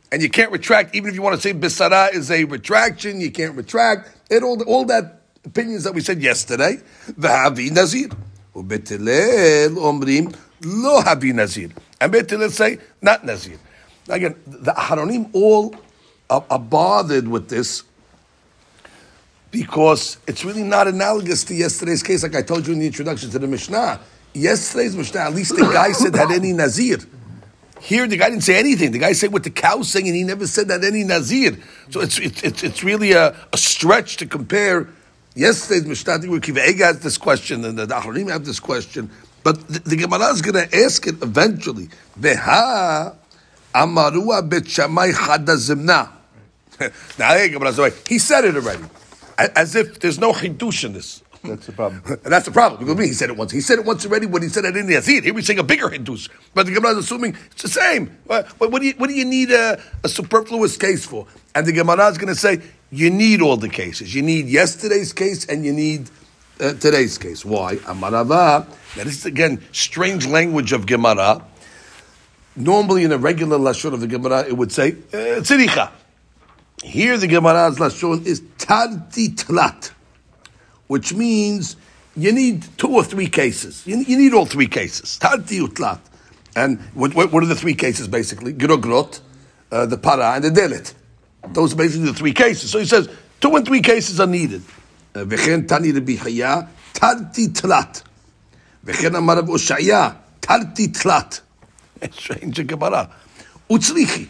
And 0.10 0.22
you 0.22 0.30
can't 0.30 0.52
retract, 0.54 0.96
even 0.96 1.10
if 1.10 1.16
you 1.16 1.22
want 1.22 1.36
to 1.36 1.42
say 1.42 1.54
Bisara 1.54 2.14
is 2.14 2.32
a 2.32 2.46
retraction, 2.46 3.20
you 3.20 3.30
can't 3.30 3.56
retract. 3.56 4.10
It 4.32 4.42
all, 4.42 4.62
all 4.64 4.86
that 4.86 5.22
opinions 5.44 5.84
that 5.84 5.94
we 5.94 6.00
said 6.00 6.22
yesterday. 6.22 6.80
V'havi 7.12 7.72
nazir. 7.72 8.10
Ubetilel 8.56 9.76
omrim 9.76 10.34
lo 10.64 11.02
havi 11.02 11.34
nazir. 11.34 11.72
And 12.00 12.12
Bet 12.12 12.30
Hillel 12.30 12.52
say, 12.52 12.80
not 13.02 13.26
nazir. 13.26 13.60
Again, 14.08 14.36
the 14.46 14.72
Aharonim 14.72 15.30
all 15.34 15.76
are, 16.30 16.46
are 16.50 16.60
bothered 16.60 17.28
with 17.28 17.50
this 17.50 17.84
because 19.52 20.18
it's 20.28 20.46
really 20.46 20.64
not 20.64 20.88
analogous 20.88 21.44
to 21.46 21.54
yesterday's 21.54 22.04
case, 22.04 22.24
like 22.24 22.36
I 22.36 22.42
told 22.42 22.68
you 22.68 22.74
in 22.74 22.80
the 22.80 22.88
introduction 22.88 23.30
to 23.32 23.40
the 23.40 23.48
Mishnah. 23.48 24.00
Yesterday's 24.38 24.96
Mishnah, 24.96 25.22
at 25.22 25.34
least 25.34 25.56
the 25.56 25.64
guy 25.64 25.92
said 25.92 26.16
had 26.16 26.32
any 26.32 26.54
Nazir. 26.54 27.00
Here, 27.82 28.08
the 28.08 28.18
guy 28.18 28.30
didn't 28.30 28.44
say 28.44 28.58
anything. 28.58 28.92
The 28.92 29.00
guy 29.00 29.14
said 29.14 29.32
what 29.32 29.44
the 29.44 29.50
cow 29.50 29.82
saying, 29.82 30.08
and 30.08 30.16
he 30.16 30.24
never 30.24 30.48
said 30.48 30.68
that 30.70 30.84
any 30.84 31.04
Nazir. 31.04 31.58
So 31.90 32.02
it's, 32.02 32.20
it's, 32.20 32.64
it's 32.64 32.84
really 32.84 33.12
a, 33.12 33.36
a 33.54 33.58
stretch 33.58 34.18
to 34.18 34.26
compare 34.26 34.90
yesterday's 35.36 35.86
Mishnah. 35.86 36.14
I 36.14 36.18
think 36.18 36.32
where 36.32 36.40
Akiva 36.40 36.60
Eiger 36.60 36.86
has 36.86 37.00
this 37.00 37.18
question, 37.18 37.64
and 37.66 37.78
the 37.78 37.86
Aharonim 37.88 38.32
have 38.32 38.46
this 38.46 38.60
question. 38.60 39.10
But 39.44 39.68
the, 39.68 39.80
the 39.80 39.96
Gemara 39.96 40.32
is 40.32 40.42
going 40.42 40.68
to 40.68 40.78
ask 40.78 41.06
it 41.08 41.22
eventually. 41.22 41.90
Amarua 43.74 44.50
bet 44.50 44.64
chadazimna. 44.64 46.12
Now, 47.18 47.34
he 48.08 48.20
said 48.20 48.46
it 48.46 48.56
already. 48.56 48.84
As 49.38 49.76
if 49.76 50.00
there's 50.00 50.20
no 50.20 50.32
chidush 50.32 50.84
in 50.84 50.94
this. 50.94 51.24
That's 51.48 51.66
the 51.66 51.72
problem. 51.72 52.02
and 52.06 52.20
that's 52.24 52.46
the 52.46 52.52
problem. 52.52 52.82
Because 52.82 52.98
me, 52.98 53.08
he 53.08 53.14
said 53.14 53.30
it 53.30 53.38
once. 53.38 53.52
He 53.52 53.62
said 53.62 53.80
it 53.80 53.86
once 53.86 54.06
already 54.06 54.26
when 54.26 54.42
he 54.42 54.50
said 54.50 54.66
it 54.66 54.76
in 54.76 54.88
the 54.88 54.96
Yazid. 54.96 55.24
Here 55.24 55.34
we're 55.34 55.42
saying 55.42 55.60
a 55.60 55.64
bigger 55.64 55.90
chidush. 55.90 56.30
But 56.54 56.66
the 56.66 56.74
Gemara 56.74 56.92
is 56.92 56.98
assuming 57.00 57.36
it's 57.52 57.64
the 57.64 57.70
same. 57.70 58.18
What, 58.26 58.48
what, 58.60 58.82
do, 58.82 58.88
you, 58.88 58.94
what 58.98 59.08
do 59.08 59.14
you 59.14 59.26
need 59.26 59.52
a, 59.52 59.82
a 60.04 60.10
superfluous 60.10 60.78
case 60.78 61.06
for? 61.06 61.28
And 61.56 61.66
the 61.66 61.72
Gemara 61.72 62.08
is 62.08 62.18
going 62.18 62.34
to 62.34 62.36
say, 62.36 62.62
you 62.92 63.10
need 63.10 63.42
all 63.42 63.58
the 63.58 63.70
cases. 63.70 64.14
You 64.14 64.22
need 64.22 64.48
yesterday's 64.48 65.14
case 65.14 65.46
and 65.46 65.66
you 65.66 65.74
need 65.74 66.10
uh, 66.60 66.74
today's 66.74 67.18
case. 67.18 67.44
Why? 67.44 67.76
Amarava. 67.78 68.68
Now 68.96 69.04
this 69.04 69.18
is 69.18 69.26
again 69.26 69.64
strange 69.72 70.26
language 70.26 70.72
of 70.72 70.86
Gemara. 70.86 71.44
Normally, 72.56 73.04
in 73.04 73.12
a 73.12 73.18
regular 73.20 73.60
lashon 73.60 73.94
of 73.94 74.02
the 74.02 74.08
Gemara, 74.08 74.48
it 74.48 74.58
would 74.58 74.72
say 74.72 74.94
uh, 75.14 75.42
tziricha. 75.42 75.92
Here, 76.84 77.18
the 77.18 77.28
Gemara's 77.28 77.78
lashon 77.78 78.26
is 78.26 78.42
tarti 78.58 79.30
tlat, 79.30 79.92
which 80.88 81.14
means 81.14 81.76
you 82.16 82.32
need 82.32 82.66
two 82.78 82.90
or 82.90 83.04
three 83.04 83.28
cases. 83.28 83.86
You, 83.86 83.98
you 83.98 84.18
need 84.18 84.34
all 84.34 84.46
three 84.46 84.68
cases. 84.68 85.18
Tarti 85.18 85.60
utlat. 85.60 86.00
And 86.56 86.80
what, 86.96 87.14
what, 87.14 87.44
are 87.44 87.46
the 87.46 87.56
three 87.56 87.76
cases 87.76 88.08
basically? 88.08 88.54
Grogrot, 88.54 89.22
uh, 89.72 89.86
the 89.86 89.98
para, 89.98 90.34
and 90.34 90.44
the 90.44 90.50
delit. 90.50 90.94
Those 91.50 91.74
are 91.74 91.76
basically 91.76 92.08
the 92.08 92.14
three 92.14 92.34
cases. 92.34 92.72
So 92.72 92.80
he 92.80 92.86
says 92.86 93.08
two 93.40 93.56
and 93.56 93.66
three 93.66 93.82
cases 93.82 94.20
are 94.20 94.28
needed. 94.28 94.64
Uh, 95.14 95.20
V'chen 95.20 95.68
tani 95.68 95.92
rebihaya 95.92 96.68
tarti 96.94 97.48
tlat. 97.48 98.02
V'chen 98.84 99.16
amar 99.16 99.38
Ushaya 99.44 100.18
tarti 100.42 100.88
tlat. 100.88 101.42
Strange 102.12 102.66
Gemara. 102.66 103.12
Utzrichi. 103.70 104.28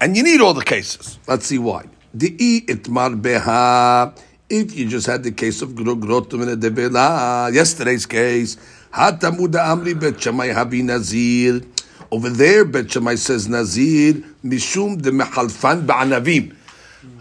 And 0.00 0.16
you 0.16 0.22
need 0.22 0.40
all 0.42 0.52
the 0.52 0.64
cases. 0.64 1.18
Let's 1.26 1.46
see 1.46 1.58
why. 1.58 1.86
Di'i 2.14 2.66
itmar 2.66 3.20
beha. 3.20 4.14
If 4.50 4.76
you 4.76 4.86
just 4.88 5.06
had 5.06 5.22
the 5.22 5.32
case 5.32 5.62
of 5.62 5.70
Grogrotum 5.70 6.46
and 6.46 6.62
Debela, 6.62 7.52
yesterday's 7.52 8.04
case, 8.04 8.56
Hatamuda 8.92 9.64
Amri 9.64 9.98
Bet 9.98 10.14
Habi 10.16 10.84
Nazir. 10.84 11.62
Over 12.10 12.28
there, 12.28 12.66
Bet 12.66 12.92
says 13.18 13.48
Nazir, 13.48 14.22
Mishum 14.44 15.00
de 15.00 15.10
Mechalfan 15.10 15.86
Ba'anavim. 15.86 16.54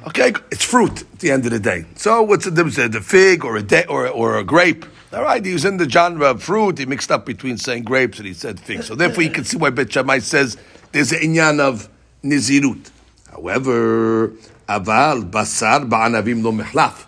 Okay, 0.08 0.34
it's 0.51 0.65
fruit 0.65 1.03
at 1.03 1.20
the 1.20 1.32
end 1.32 1.46
of 1.46 1.51
the 1.51 1.62
day. 1.62 1.86
So 1.96 2.22
what's 2.24 2.44
the 2.44 2.51
difference? 2.51 2.75
The 2.75 3.00
fig 3.00 3.46
or 3.46 3.56
a 3.56 3.63
de- 3.63 3.88
or, 3.88 4.10
or 4.10 4.38
a 4.38 4.44
grape? 4.44 4.86
All 5.13 5.24
right, 5.24 5.44
he 5.44 5.53
was 5.53 5.63
in 5.63 5.77
the 5.77 5.89
genre 5.89 6.32
of 6.32 6.44
fruit. 6.44 6.77
He 6.77 6.86
mixed 6.86 7.10
up 7.10 7.25
between 7.25 7.58
saying 7.58 7.84
grapes 7.84 8.18
and 8.18 8.27
he 8.27 8.34
said 8.34 8.60
figs. 8.60 8.88
So 8.88 8.96
therefore, 8.96 9.24
you 9.24 9.30
can 9.30 9.46
see 9.46 9.56
why 9.56 9.70
Bet 9.70 9.94
says 9.94 10.58
there's 10.92 11.13
an 11.13 11.20
inyan 11.20 11.62
of 11.62 11.88
nizirut. 12.22 12.92
However, 13.32 14.34
aval 14.68 15.32
basar 15.32 15.88
ba'anavim 15.89 16.44
lo 16.44 16.51
mehlaf. 16.51 17.06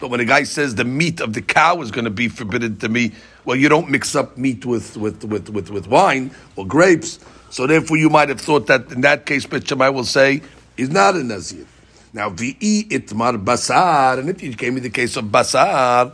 But 0.00 0.10
when 0.10 0.20
a 0.20 0.24
guy 0.24 0.44
says 0.44 0.76
the 0.76 0.84
meat 0.84 1.20
of 1.20 1.32
the 1.32 1.42
cow 1.42 1.80
is 1.80 1.90
going 1.90 2.04
to 2.04 2.10
be 2.10 2.28
forbidden 2.28 2.76
to 2.78 2.88
me, 2.88 3.12
well, 3.44 3.56
you 3.56 3.68
don't 3.68 3.90
mix 3.90 4.14
up 4.14 4.38
meat 4.38 4.64
with, 4.64 4.96
with, 4.96 5.24
with, 5.24 5.50
with, 5.50 5.70
with 5.70 5.88
wine 5.88 6.30
or 6.56 6.66
grapes. 6.66 7.18
So 7.50 7.66
therefore, 7.66 7.96
you 7.96 8.08
might 8.08 8.28
have 8.28 8.40
thought 8.40 8.66
that 8.68 8.92
in 8.92 9.00
that 9.00 9.26
case, 9.26 9.46
Bet 9.46 9.68
will 9.70 10.04
say 10.04 10.42
he's 10.76 10.90
not 10.90 11.16
a 11.16 11.24
nazir. 11.24 11.66
Now, 12.12 12.30
vi'i 12.30 12.88
itmar 12.88 13.42
basar, 13.42 14.18
and 14.18 14.30
if 14.30 14.42
you 14.42 14.54
gave 14.54 14.72
me 14.72 14.80
the 14.80 14.90
case 14.90 15.16
of 15.16 15.26
basar, 15.26 16.12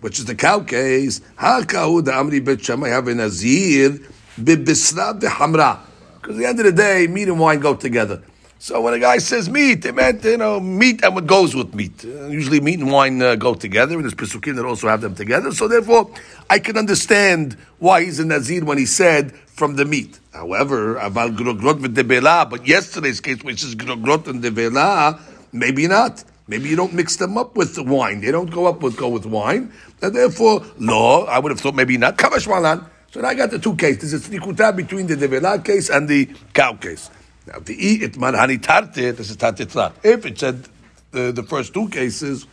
which 0.00 0.18
is 0.18 0.26
the 0.26 0.34
cow 0.34 0.60
case, 0.60 1.20
ha'kahu 1.36 2.04
da 2.04 2.12
amri 2.22 2.44
Bet 2.44 2.62
Shammai 2.64 2.88
have 2.88 3.08
a 3.08 3.14
nazir 3.14 3.98
bibisra 4.38 5.18
hamra. 5.20 5.80
Because 6.20 6.36
at 6.36 6.40
the 6.40 6.46
end 6.46 6.60
of 6.60 6.64
the 6.66 6.72
day, 6.72 7.06
meat 7.06 7.28
and 7.28 7.38
wine 7.38 7.60
go 7.60 7.74
together. 7.74 8.22
So 8.58 8.80
when 8.80 8.94
a 8.94 8.98
guy 8.98 9.18
says 9.18 9.50
meat, 9.50 9.84
it 9.84 9.94
meant 9.94 10.24
you 10.24 10.38
know 10.38 10.58
meat 10.58 11.04
and 11.04 11.14
what 11.14 11.26
goes 11.26 11.54
with 11.54 11.74
meat. 11.74 12.04
Uh, 12.04 12.28
usually, 12.28 12.60
meat 12.60 12.80
and 12.80 12.90
wine 12.90 13.20
uh, 13.20 13.34
go 13.34 13.54
together, 13.54 13.94
and 13.94 14.04
there's 14.04 14.14
pesukim 14.14 14.56
that 14.56 14.64
also 14.64 14.88
have 14.88 15.00
them 15.02 15.14
together. 15.14 15.52
So 15.52 15.68
therefore, 15.68 16.10
I 16.48 16.58
can 16.58 16.78
understand 16.78 17.56
why 17.78 18.04
he's 18.04 18.20
a 18.20 18.24
nazir 18.24 18.64
when 18.64 18.78
he 18.78 18.86
said 18.86 19.32
from 19.32 19.76
the 19.76 19.84
meat. 19.84 20.18
However, 20.32 20.94
aval 20.94 21.36
grogrot 21.36 21.80
v'debela, 21.80 22.48
but 22.48 22.66
yesterday's 22.66 23.20
case, 23.20 23.42
which 23.44 23.62
is 23.62 23.74
grogrot 23.74 24.28
and 24.28 24.42
debela, 24.42 25.20
maybe 25.52 25.86
not. 25.86 26.24
Maybe 26.46 26.68
you 26.68 26.76
don't 26.76 26.92
mix 26.92 27.16
them 27.16 27.38
up 27.38 27.56
with 27.56 27.74
the 27.74 27.82
wine. 27.82 28.20
They 28.20 28.30
don't 28.30 28.50
go 28.50 28.66
up 28.66 28.82
with 28.82 28.96
go 28.96 29.08
with 29.08 29.26
wine, 29.26 29.72
and 30.02 30.14
therefore, 30.14 30.64
no. 30.78 31.24
I 31.24 31.38
would 31.38 31.50
have 31.50 31.60
thought 31.60 31.74
maybe 31.74 31.96
not. 31.96 32.16
Kavash 32.16 32.46
malan. 32.48 32.84
So 33.10 33.20
now 33.20 33.28
I 33.28 33.34
got 33.34 33.50
the 33.50 33.58
two 33.58 33.76
cases. 33.76 34.12
It's 34.12 34.26
a 34.26 34.30
tzrichuta 34.30 34.74
between 34.74 35.06
the 35.06 35.16
debela 35.16 35.64
case 35.64 35.88
and 35.88 36.08
the 36.08 36.28
cow 36.52 36.74
case. 36.74 37.10
Now, 37.46 37.58
the 37.58 37.74
i 37.74 38.06
itman 38.06 38.34
hani 38.34 38.58
tarte, 38.58 39.14
this 39.16 39.30
is 39.30 39.36
tatitrat. 39.36 39.92
If 40.02 40.24
it 40.24 40.38
said 40.38 40.66
the, 41.10 41.32
the 41.32 41.42
first 41.42 41.74
two 41.74 41.88
cases, 41.88 42.46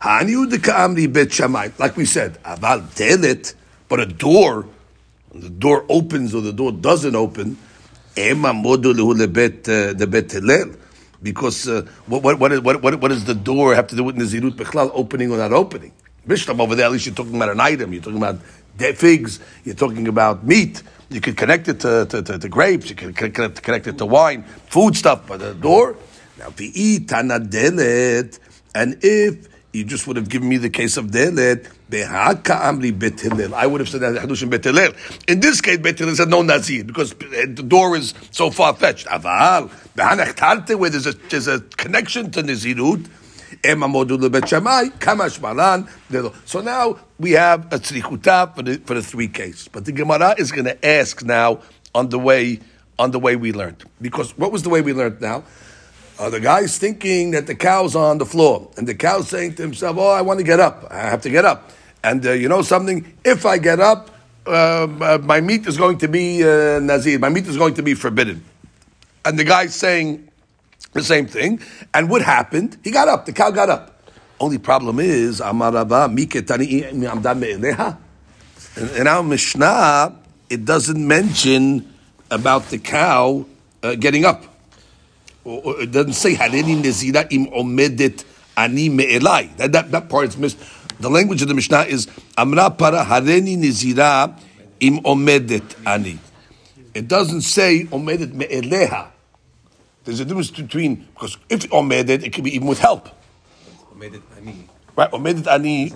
hani 0.00 0.48
the 0.48 0.58
ka'amri 0.58 1.12
bet 1.12 1.28
shamay, 1.28 1.76
like 1.78 1.96
we 1.96 2.04
said, 2.04 2.42
aval 2.44 2.82
delit, 2.94 3.54
but 3.88 4.00
a 4.00 4.06
door, 4.06 4.66
the 5.34 5.50
door 5.50 5.84
opens 5.88 6.34
or 6.34 6.42
the 6.42 6.52
door 6.52 6.72
doesn't 6.72 7.16
open, 7.16 7.58
ema 8.16 8.48
modulu 8.48 9.14
lebet 9.14 9.68
uh, 9.68 9.92
the 9.94 10.06
bet 10.06 10.30
hillel. 10.30 10.74
Because 11.22 11.66
uh, 11.66 11.86
what, 12.06 12.22
what, 12.22 12.38
what, 12.38 12.82
what, 12.82 13.00
what 13.00 13.08
does 13.08 13.24
the 13.24 13.34
door 13.34 13.74
have 13.74 13.88
to 13.88 13.96
do 13.96 14.04
with 14.04 14.16
Nazirut 14.16 14.52
Bechlal, 14.52 14.90
opening 14.94 15.32
or 15.32 15.38
not 15.38 15.52
opening? 15.52 15.92
Mishnah 16.26 16.60
over 16.62 16.74
there, 16.74 16.86
at 16.86 16.92
least 16.92 17.06
you're 17.06 17.14
talking 17.14 17.34
about 17.34 17.48
an 17.48 17.58
item, 17.58 17.92
you're 17.92 18.02
talking 18.02 18.18
about 18.18 18.40
figs, 18.96 19.40
you're 19.64 19.74
talking 19.74 20.08
about 20.08 20.44
meat. 20.44 20.82
You 21.08 21.20
could 21.20 21.36
connect 21.36 21.68
it 21.68 21.80
to, 21.80 22.06
to, 22.06 22.22
to, 22.22 22.38
to 22.38 22.48
grapes. 22.48 22.90
You 22.90 22.96
could 22.96 23.16
connect 23.16 23.86
it 23.86 23.98
to 23.98 24.06
wine, 24.06 24.42
food 24.68 24.96
stuff. 24.96 25.26
But 25.26 25.38
the 25.38 25.54
door, 25.54 25.96
now 26.38 26.50
the 26.50 26.70
delet, 26.72 28.38
and 28.74 28.98
if 29.02 29.48
you 29.72 29.84
just 29.84 30.06
would 30.06 30.16
have 30.16 30.28
given 30.28 30.48
me 30.48 30.56
the 30.56 30.70
case 30.70 30.96
of 30.96 31.06
delet, 31.06 31.70
I 31.92 33.66
would 33.66 33.80
have 33.80 33.88
said 33.88 34.00
that 34.00 34.14
hadushim 34.16 34.50
Bet 34.50 34.64
Hillel. 34.64 34.92
In 35.28 35.38
this 35.38 35.60
case, 35.60 35.78
Bet 35.78 35.98
Hillel 35.98 36.16
said 36.16 36.28
no 36.28 36.42
nazir 36.42 36.82
because 36.82 37.10
the 37.10 37.64
door 37.66 37.96
is 37.96 38.12
so 38.32 38.50
far 38.50 38.74
fetched. 38.74 39.06
Aval 39.06 39.70
where 40.78 40.90
there's 40.90 41.06
a 41.06 41.12
there's 41.12 41.46
a 41.46 41.60
connection 41.60 42.32
to 42.32 42.42
nazirut. 42.42 43.08
So 46.44 46.60
now 46.60 46.98
we 47.18 47.32
have 47.32 47.72
a 47.72 47.78
tzrichuta 47.78 48.54
for 48.54 48.62
the, 48.62 48.78
for 48.78 48.94
the 48.94 49.02
three 49.02 49.28
cases. 49.28 49.68
But 49.68 49.84
the 49.84 49.92
Gemara 49.92 50.34
is 50.38 50.52
going 50.52 50.64
to 50.64 50.86
ask 50.86 51.24
now 51.24 51.60
on 51.94 52.08
the 52.08 52.18
way 52.18 52.60
on 52.98 53.10
the 53.10 53.18
way 53.18 53.36
we 53.36 53.52
learned. 53.52 53.84
Because 54.00 54.36
what 54.38 54.52
was 54.52 54.62
the 54.62 54.70
way 54.70 54.80
we 54.80 54.92
learned 54.92 55.20
now? 55.20 55.44
Uh, 56.18 56.30
the 56.30 56.40
guy's 56.40 56.78
thinking 56.78 57.32
that 57.32 57.46
the 57.46 57.54
cow's 57.54 57.94
on 57.94 58.16
the 58.18 58.24
floor, 58.24 58.70
and 58.78 58.88
the 58.88 58.94
cow's 58.94 59.28
saying 59.28 59.54
to 59.54 59.62
himself, 59.62 59.98
"Oh, 59.98 60.08
I 60.08 60.22
want 60.22 60.38
to 60.38 60.44
get 60.44 60.60
up. 60.60 60.86
I 60.90 61.00
have 61.00 61.20
to 61.22 61.30
get 61.30 61.44
up." 61.44 61.72
And 62.02 62.24
uh, 62.24 62.32
you 62.32 62.48
know 62.48 62.62
something? 62.62 63.12
If 63.22 63.44
I 63.44 63.58
get 63.58 63.80
up, 63.80 64.10
uh, 64.46 64.86
uh 65.00 65.18
my 65.22 65.42
meat 65.42 65.66
is 65.66 65.76
going 65.76 65.98
to 65.98 66.08
be 66.08 66.42
uh, 66.42 66.80
nazir. 66.80 67.18
My 67.18 67.28
meat 67.28 67.46
is 67.46 67.58
going 67.58 67.74
to 67.74 67.82
be 67.82 67.94
forbidden. 67.94 68.42
And 69.26 69.38
the 69.38 69.44
guy's 69.44 69.74
saying, 69.74 70.25
the 70.96 71.04
same 71.04 71.26
thing. 71.26 71.60
And 71.94 72.10
what 72.10 72.22
happened? 72.22 72.78
He 72.82 72.90
got 72.90 73.08
up. 73.08 73.26
The 73.26 73.32
cow 73.32 73.50
got 73.50 73.70
up. 73.70 73.96
Only 74.38 74.58
problem 74.58 75.00
is, 75.00 75.40
Amarava 75.40 76.12
miketani 76.14 76.92
In 78.98 79.06
our 79.06 79.22
Mishnah, 79.22 80.14
it 80.50 80.64
doesn't 80.64 81.06
mention 81.06 81.92
about 82.30 82.68
the 82.68 82.78
cow 82.78 83.46
uh, 83.82 83.94
getting 83.94 84.24
up. 84.24 84.44
It 85.46 85.92
doesn't 85.92 86.14
say 86.14 86.32
im 86.32 87.46
omedet 87.46 88.24
ani. 88.56 88.88
That, 89.56 89.72
that, 89.72 89.90
that 89.92 90.08
part 90.08 90.28
is 90.28 90.36
missed. 90.36 90.58
The 90.98 91.08
language 91.08 91.42
of 91.42 91.48
the 91.48 91.54
Mishnah 91.54 91.82
is 91.82 92.08
Amra 92.36 92.70
para 92.70 93.04
Hareni 93.04 93.54
im 94.80 94.98
omedet 94.98 95.86
ani. 95.86 96.18
It 96.94 97.08
doesn't 97.08 97.42
say 97.42 97.84
omedet 97.84 98.32
me'eleha. 98.32 99.12
There's 100.06 100.20
a 100.20 100.24
difference 100.24 100.52
between 100.52 101.06
because 101.14 101.36
if 101.48 101.68
omedet, 101.70 102.22
it 102.22 102.32
can 102.32 102.44
be 102.44 102.54
even 102.54 102.68
with 102.68 102.78
help. 102.78 103.08
Omedet 103.92 104.22
ani. 104.36 104.68
Right, 104.94 105.10
omedet 105.10 105.48
ani. 105.48 105.90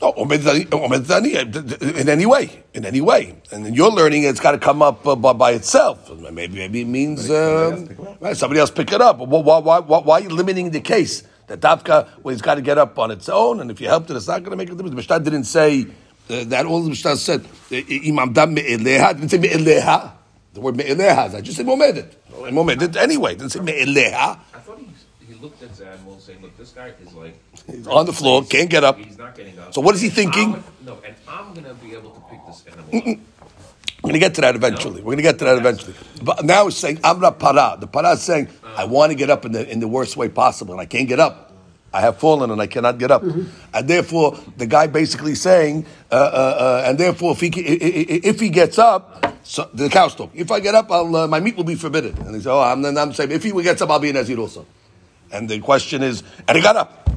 No, 0.00 0.12
omedet 0.12 1.10
ani 1.10 1.36
uh, 1.36 2.00
in 2.00 2.08
any 2.08 2.24
way, 2.24 2.64
in 2.72 2.86
any 2.86 3.02
way, 3.02 3.36
and 3.52 3.66
then 3.66 3.74
you're 3.74 3.90
learning 3.90 4.22
it's 4.22 4.40
got 4.40 4.52
to 4.52 4.58
come 4.58 4.80
up 4.80 5.06
uh, 5.06 5.14
by, 5.14 5.34
by, 5.34 5.50
itself. 5.52 6.10
Maybe 6.32 6.56
maybe 6.56 6.80
it 6.80 6.86
means 6.86 7.30
um, 7.30 8.16
right, 8.20 8.34
somebody 8.34 8.58
else 8.58 8.70
pick 8.70 8.90
it 8.90 9.02
up. 9.02 9.18
Why, 9.18 9.58
why, 9.58 9.78
why, 9.80 9.98
why 9.98 10.18
are 10.18 10.22
you 10.22 10.30
limiting 10.30 10.70
the 10.70 10.80
case? 10.80 11.24
That 11.48 11.60
dafka, 11.60 12.08
well, 12.22 12.32
it's 12.32 12.42
got 12.42 12.54
to 12.54 12.62
get 12.62 12.78
up 12.78 12.98
on 12.98 13.10
its 13.10 13.28
own, 13.28 13.60
and 13.60 13.70
if 13.70 13.82
you 13.82 13.88
helped 13.88 14.10
it, 14.10 14.16
it's 14.16 14.28
not 14.28 14.40
going 14.40 14.50
to 14.50 14.56
make 14.56 14.68
a 14.68 14.72
difference. 14.72 14.90
The 14.90 14.96
Mishnah 14.96 15.20
didn't 15.20 15.44
say 15.44 15.86
uh, 16.30 16.44
that. 16.44 16.64
All 16.64 16.82
the 16.82 16.88
Mishnah 16.88 17.16
said, 17.16 17.46
"Imam 17.70 18.32
dam 18.32 18.54
me'eleha." 18.54 19.12
Didn't 19.12 19.28
say 19.28 19.38
me'eleha. 19.38 20.12
The 20.56 20.62
word 20.62 20.74
me'eleha. 20.76 21.34
I 21.34 21.40
just 21.42 21.58
said 21.58 21.66
momedet. 21.66 22.14
Momedet 22.32 22.96
anyway. 22.96 23.34
Didn't 23.34 23.52
say 23.52 23.60
me'eleha. 23.60 24.38
I 24.54 24.58
thought 24.60 24.78
he, 24.78 24.88
he 25.26 25.34
looked 25.34 25.62
at 25.62 25.68
Zadmol 25.72 26.18
saying, 26.18 26.40
"Look, 26.40 26.56
this 26.56 26.70
guy 26.70 26.94
is 27.04 27.12
like 27.12 27.34
he's 27.66 27.86
on 27.86 28.06
the 28.06 28.12
floor, 28.14 28.42
can't 28.42 28.70
get 28.70 28.82
up. 28.82 28.96
He's 28.96 29.18
not 29.18 29.34
getting 29.36 29.58
up. 29.58 29.74
So 29.74 29.82
what 29.82 29.94
is 29.94 30.00
he 30.00 30.08
thinking? 30.08 30.54
I'm, 30.54 30.64
no, 30.86 30.98
and 31.04 31.14
I'm 31.28 31.52
going 31.52 31.66
to 31.66 31.74
be 31.74 31.92
able 31.92 32.10
to 32.12 32.20
pick 32.30 32.40
this 32.46 32.64
animal 32.72 32.88
up. 32.88 33.04
We're 34.02 34.08
going 34.08 34.14
to 34.14 34.18
get 34.18 34.34
to 34.36 34.40
that 34.40 34.54
eventually. 34.54 35.02
We're 35.02 35.14
going 35.14 35.16
to 35.18 35.22
get 35.22 35.38
to 35.40 35.44
that 35.44 35.58
eventually. 35.58 35.94
But 36.22 36.44
now 36.44 36.68
it's 36.68 36.76
saying 36.78 37.00
Amra 37.04 37.32
para. 37.32 37.76
The 37.78 37.86
para 37.86 38.12
is 38.12 38.22
saying, 38.22 38.48
uh. 38.64 38.74
I 38.78 38.84
want 38.84 39.10
to 39.10 39.14
get 39.14 39.28
up 39.28 39.44
in 39.44 39.52
the 39.52 39.68
in 39.70 39.80
the 39.80 39.88
worst 39.88 40.16
way 40.16 40.30
possible, 40.30 40.72
and 40.72 40.80
I 40.80 40.86
can't 40.86 41.08
get 41.08 41.20
up. 41.20 41.45
I 41.96 42.00
have 42.00 42.18
fallen 42.18 42.50
and 42.50 42.60
I 42.60 42.66
cannot 42.66 42.98
get 42.98 43.10
up. 43.10 43.22
Mm-hmm. 43.22 43.44
And 43.72 43.88
therefore, 43.88 44.38
the 44.58 44.66
guy 44.66 44.86
basically 44.86 45.34
saying, 45.34 45.86
uh, 46.12 46.14
uh, 46.14 46.18
uh, 46.18 46.82
and 46.86 46.98
therefore, 46.98 47.32
if 47.32 47.40
he 47.40 47.48
if 47.48 48.38
he 48.38 48.50
gets 48.50 48.78
up, 48.78 49.34
so 49.44 49.70
the 49.72 49.88
cow's 49.88 50.14
talking. 50.14 50.38
If 50.38 50.50
I 50.50 50.60
get 50.60 50.74
up, 50.74 50.90
uh, 50.90 51.26
my 51.26 51.40
meat 51.40 51.56
will 51.56 51.64
be 51.64 51.74
forbidden. 51.74 52.14
And 52.26 52.34
he 52.34 52.42
said, 52.42 52.52
oh, 52.52 52.60
I'm, 52.60 52.84
I'm 52.84 53.14
saying, 53.14 53.30
if 53.30 53.42
he 53.42 53.50
gets 53.62 53.80
up, 53.80 53.88
I'll 53.88 53.98
be 53.98 54.10
a 54.10 54.12
Nazir 54.12 54.38
also. 54.38 54.66
And 55.32 55.48
the 55.48 55.58
question 55.60 56.02
is, 56.02 56.22
and 56.46 56.56
he 56.58 56.62
got 56.62 56.76
up. 56.76 57.08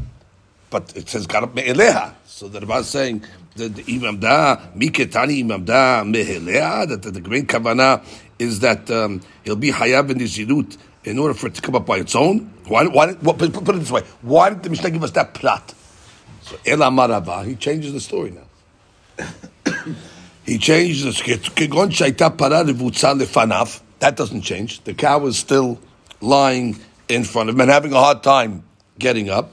But 0.69 0.95
it 0.95 1.09
says, 1.09 1.27
got 1.27 1.43
up 1.43 1.55
me'eleha. 1.55 2.13
So 2.25 2.47
the 2.47 2.61
Rabbi 2.61 2.77
is 2.79 2.87
saying, 2.87 3.25
the, 3.55 3.67
the 3.67 3.83
imamda 3.83 4.73
miketani 4.75 5.43
imamda 5.43 6.05
mehelea 6.07 6.87
that 6.87 7.01
the, 7.01 7.11
the 7.11 7.21
great 7.21 7.47
kavana 7.47 8.01
is 8.37 8.61
that 8.61 8.89
um, 8.89 9.21
he'll 9.43 9.57
be 9.57 9.71
hayab 9.71 10.09
in 10.11 10.19
the 10.19 10.25
zirut 10.25 10.77
in 11.09 11.17
order 11.17 11.33
for 11.33 11.47
it 11.47 11.55
to 11.55 11.61
come 11.61 11.75
up 11.75 11.85
by 11.85 11.97
its 11.97 12.15
own. 12.15 12.51
Why? 12.67 12.85
Why? 12.85 13.13
What, 13.13 13.39
put, 13.39 13.49
it 13.53 13.79
this 13.79 13.91
way: 13.91 14.03
Why 14.21 14.49
did 14.49 14.63
the 14.63 14.69
Mishnah 14.69 14.91
give 14.91 15.03
us 15.03 15.11
that 15.11 15.33
plot? 15.33 15.73
So 16.43 16.57
El 16.65 16.77
Amaraba, 16.79 17.45
he 17.45 17.55
changes 17.55 17.93
the 17.93 17.99
story 17.99 18.31
now. 18.31 19.25
he 20.45 20.57
changes 20.57 21.03
the 21.03 21.11
lefanav. 23.15 23.81
That 23.99 24.15
doesn't 24.15 24.41
change. 24.41 24.83
The 24.83 24.93
cow 24.93 25.25
is 25.25 25.37
still 25.37 25.79
lying 26.21 26.79
in 27.09 27.23
front 27.23 27.49
of 27.49 27.55
him 27.55 27.61
and 27.61 27.71
having 27.71 27.91
a 27.91 27.99
hard 27.99 28.23
time 28.23 28.63
getting 28.97 29.29
up. 29.29 29.51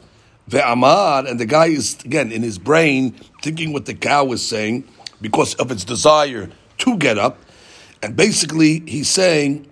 Ve'amar, 0.48 1.28
and 1.28 1.40
the 1.40 1.46
guy 1.46 1.66
is, 1.66 1.98
again, 2.04 2.30
in 2.30 2.42
his 2.42 2.58
brain, 2.58 3.12
thinking 3.42 3.72
what 3.72 3.86
the 3.86 3.94
cow 3.94 4.30
is 4.30 4.46
saying 4.46 4.84
because 5.20 5.54
of 5.56 5.72
its 5.72 5.82
desire 5.82 6.48
to 6.78 6.96
get 6.98 7.18
up. 7.18 7.38
And 8.02 8.14
basically, 8.14 8.80
he's 8.86 9.08
saying, 9.08 9.66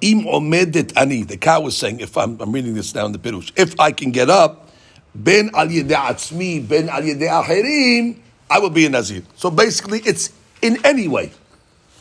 Im 0.00 0.26
omedet 0.26 0.96
ani, 0.96 1.22
the 1.22 1.36
cow 1.36 1.60
was 1.60 1.76
saying, 1.76 2.00
if 2.00 2.16
I'm, 2.16 2.40
I'm 2.40 2.52
reading 2.52 2.74
this 2.74 2.94
now 2.94 3.06
in 3.06 3.12
the 3.12 3.18
Pirush, 3.18 3.52
if 3.56 3.78
I 3.78 3.92
can 3.92 4.10
get 4.10 4.30
up, 4.30 4.70
ben 5.14 5.50
al 5.54 5.68
atzmi, 5.68 6.66
ben 6.66 6.88
al 6.88 7.02
acherim, 7.02 8.16
I 8.48 8.58
will 8.58 8.70
be 8.70 8.86
a 8.86 8.90
Nazir. 8.90 9.22
So 9.36 9.50
basically, 9.50 10.00
it's 10.00 10.32
in 10.62 10.84
any 10.84 11.08
way. 11.08 11.32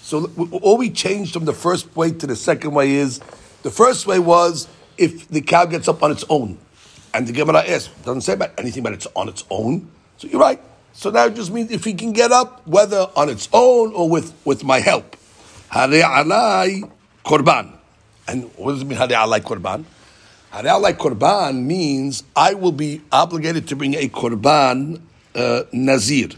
So 0.01 0.31
all 0.61 0.77
we 0.77 0.89
changed 0.89 1.33
from 1.33 1.45
the 1.45 1.53
first 1.53 1.93
way 1.95 2.11
to 2.11 2.27
the 2.27 2.35
second 2.35 2.73
way 2.73 2.93
is, 2.93 3.19
the 3.63 3.71
first 3.71 4.05
way 4.05 4.19
was 4.19 4.67
if 4.97 5.27
the 5.27 5.41
cow 5.41 5.65
gets 5.65 5.87
up 5.87 6.03
on 6.03 6.11
its 6.11 6.23
own. 6.29 6.57
And 7.13 7.27
the 7.27 7.33
Gemara 7.33 7.67
asks, 7.67 7.93
doesn't 8.03 8.21
say 8.21 8.33
about 8.33 8.51
anything 8.59 8.81
about 8.81 8.93
it's 8.93 9.07
on 9.15 9.27
its 9.29 9.43
own. 9.49 9.89
So 10.17 10.27
you're 10.27 10.39
right. 10.39 10.61
So 10.93 11.09
now 11.09 11.25
it 11.25 11.35
just 11.35 11.51
means 11.51 11.71
if 11.71 11.83
he 11.83 11.93
can 11.93 12.13
get 12.13 12.31
up, 12.31 12.65
whether 12.67 13.09
on 13.15 13.29
its 13.29 13.49
own 13.51 13.93
or 13.93 14.07
with, 14.09 14.33
with 14.45 14.63
my 14.63 14.79
help. 14.79 15.17
Korban. 17.25 17.71
And 18.27 18.43
what 18.55 18.73
does 18.73 18.81
it 18.81 18.85
mean, 18.85 18.97
hare 18.97 19.07
alai 19.07 19.41
korban? 19.41 19.83
Hare 20.51 20.63
alai 20.63 20.93
korban 20.93 21.63
means 21.63 22.23
I 22.35 22.53
will 22.53 22.71
be 22.71 23.01
obligated 23.11 23.67
to 23.69 23.75
bring 23.75 23.95
a 23.95 24.07
korban 24.07 25.01
uh, 25.35 25.63
nazir, 25.73 26.29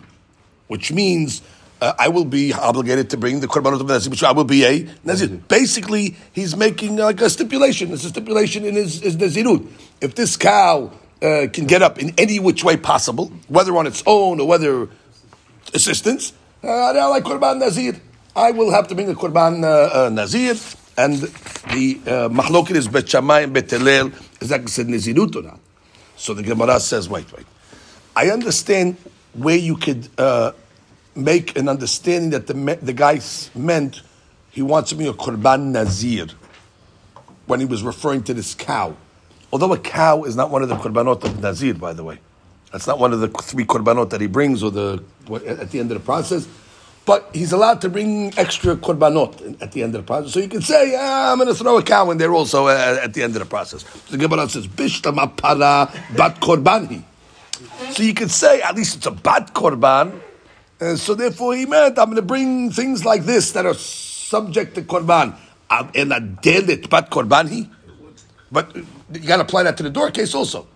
which 0.67 0.91
means 0.91 1.41
uh, 1.79 1.94
I 2.00 2.08
will 2.08 2.25
be 2.25 2.53
obligated 2.53 3.12
to 3.12 3.17
bring 3.17 3.39
the 3.39 3.48
korbanot 3.48 3.82
of 3.82 3.88
Nazir, 3.88 4.10
which 4.10 4.24
I 4.24 4.32
will 4.32 4.44
be 4.44 4.65
a 4.65 4.88
Nazir. 5.03 5.27
Basically, 5.27 6.15
he's 6.34 6.56
making 6.56 6.96
like 6.96 7.22
a 7.22 7.29
stipulation. 7.29 7.91
It's 7.91 8.03
a 8.03 8.10
stipulation 8.10 8.65
in 8.65 8.74
his, 8.74 9.01
his 9.01 9.15
Nazirut. 9.15 9.67
If 10.01 10.15
this 10.15 10.38
cow 10.38 10.91
uh, 11.22 11.48
can 11.53 11.67
get 11.67 11.84
up 11.84 12.00
in 12.00 12.13
any 12.17 12.39
which 12.39 12.63
way 12.63 12.77
possible, 12.77 13.32
whether 13.48 13.77
on 13.77 13.86
its 13.86 14.01
own 14.08 14.39
or 14.39 14.48
whether 14.48 14.89
assistance, 15.74 16.34
uh, 16.63 16.67
I 16.67 17.06
like 17.06 17.24
korban 17.24 17.60
Nazir. 17.60 18.01
I 18.38 18.51
will 18.51 18.70
have 18.70 18.88
to 18.89 18.96
bring 18.96 19.10
a 19.10 19.15
korban 19.15 19.63
uh, 19.63 20.06
uh, 20.06 20.10
Nazir. 20.10 20.56
And 20.96 21.15
the 21.74 22.00
uh, 22.06 22.75
is 22.75 22.88
Bet 22.88 23.10
Shammai 23.10 23.41
and 23.41 23.53
Bet 23.53 23.72
Hillel. 23.72 24.12
Is 24.39 24.50
that 24.50 24.67
said 24.70 24.88
Nazirut 24.88 25.36
or 25.36 25.41
not? 25.41 25.60
So 26.15 26.36
the 26.36 26.44
Gemara 26.44 26.79
says, 26.79 27.10
wait, 27.10 27.32
wait. 27.34 27.48
I 28.15 28.29
understand 28.29 28.98
where 29.34 29.58
you 29.58 29.75
could 29.75 30.08
uh, 30.20 30.51
make 31.15 31.58
an 31.58 31.67
understanding 31.67 32.29
that 32.29 32.46
the, 32.46 32.53
the 32.82 32.94
guy 32.94 33.20
meant 33.56 34.01
he 34.51 34.62
wants 34.62 34.91
to 34.91 34.96
be 34.96 35.08
a 35.08 35.13
korban 35.13 35.72
nazir 35.72 36.27
when 37.48 37.60
he 37.60 37.65
was 37.65 37.82
referring 37.82 38.24
to 38.24 38.34
this 38.36 38.53
cow. 38.53 38.96
Although 39.51 39.74
a 39.74 39.79
cow 39.79 40.24
is 40.24 40.36
not 40.36 40.51
one 40.51 40.62
of 40.62 40.70
the 40.70 40.75
korbanot 40.75 41.24
of 41.24 41.41
nazir, 41.41 41.74
by 41.74 41.94
the 41.94 42.03
way. 42.03 42.20
That's 42.72 42.86
not 42.86 43.00
one 43.00 43.13
of 43.13 43.20
the 43.20 43.29
three 43.29 43.65
korbanot 43.65 44.12
that 44.12 44.22
he 44.22 44.27
brings 44.27 44.62
or 44.62 44.72
the 44.72 45.03
at 45.48 45.72
the 45.72 45.79
end 45.79 45.91
of 45.91 45.98
the 46.00 46.06
process. 46.06 46.48
But 47.07 47.29
he's 47.33 47.53
allowed 47.53 47.79
to 47.81 47.89
bring 47.89 48.37
extra 48.37 48.75
korbanot 48.75 49.61
at 49.61 49.71
the 49.71 49.81
end 49.81 49.95
of 49.95 50.01
the 50.01 50.05
process. 50.05 50.33
So 50.33 50.41
you 50.41 50.49
can 50.49 50.61
say, 50.61 50.93
I'm 50.93 51.37
going 51.37 51.47
to 51.47 51.55
throw 51.55 51.77
a 51.77 51.81
cow 51.81 52.11
in 52.11 52.17
there 52.17 52.33
also 52.33 52.67
uh, 52.67 52.99
at 53.01 53.13
the 53.13 53.23
end 53.23 53.33
of 53.37 53.39
the 53.39 53.45
process. 53.45 53.83
The 54.09 54.17
Gemara 54.17 54.49
says, 54.49 54.67
Bishtama 54.67 55.37
para 55.37 55.89
bat 56.17 56.41
korbanhi. 56.41 57.01
So 57.91 58.03
you 58.03 58.13
could 58.13 58.29
say, 58.29 58.61
at 58.61 58.75
least 58.75 58.97
it's 58.97 59.05
a 59.05 59.11
bat 59.11 59.53
korban, 59.53 60.19
uh, 60.81 60.97
so 60.97 61.15
therefore 61.15 61.55
he 61.55 61.65
meant, 61.65 61.97
I'm 61.97 62.07
going 62.07 62.17
to 62.17 62.21
bring 62.21 62.71
things 62.71 63.05
like 63.05 63.23
this 63.23 63.53
that 63.53 63.65
are 63.65 63.73
subject 63.73 64.75
to 64.75 64.82
korban. 64.82 65.34
And 65.69 66.12
a 66.12 66.19
delit 66.19 66.89
bat 66.89 67.10
korbanhi. 67.10 67.69
But 68.51 68.75
you 68.75 69.19
got 69.25 69.38
to 69.38 69.43
apply 69.43 69.63
that 69.63 69.77
to 69.77 69.84
the 69.84 69.89
door 69.89 70.12
case 70.12 70.36
also. 70.36 70.67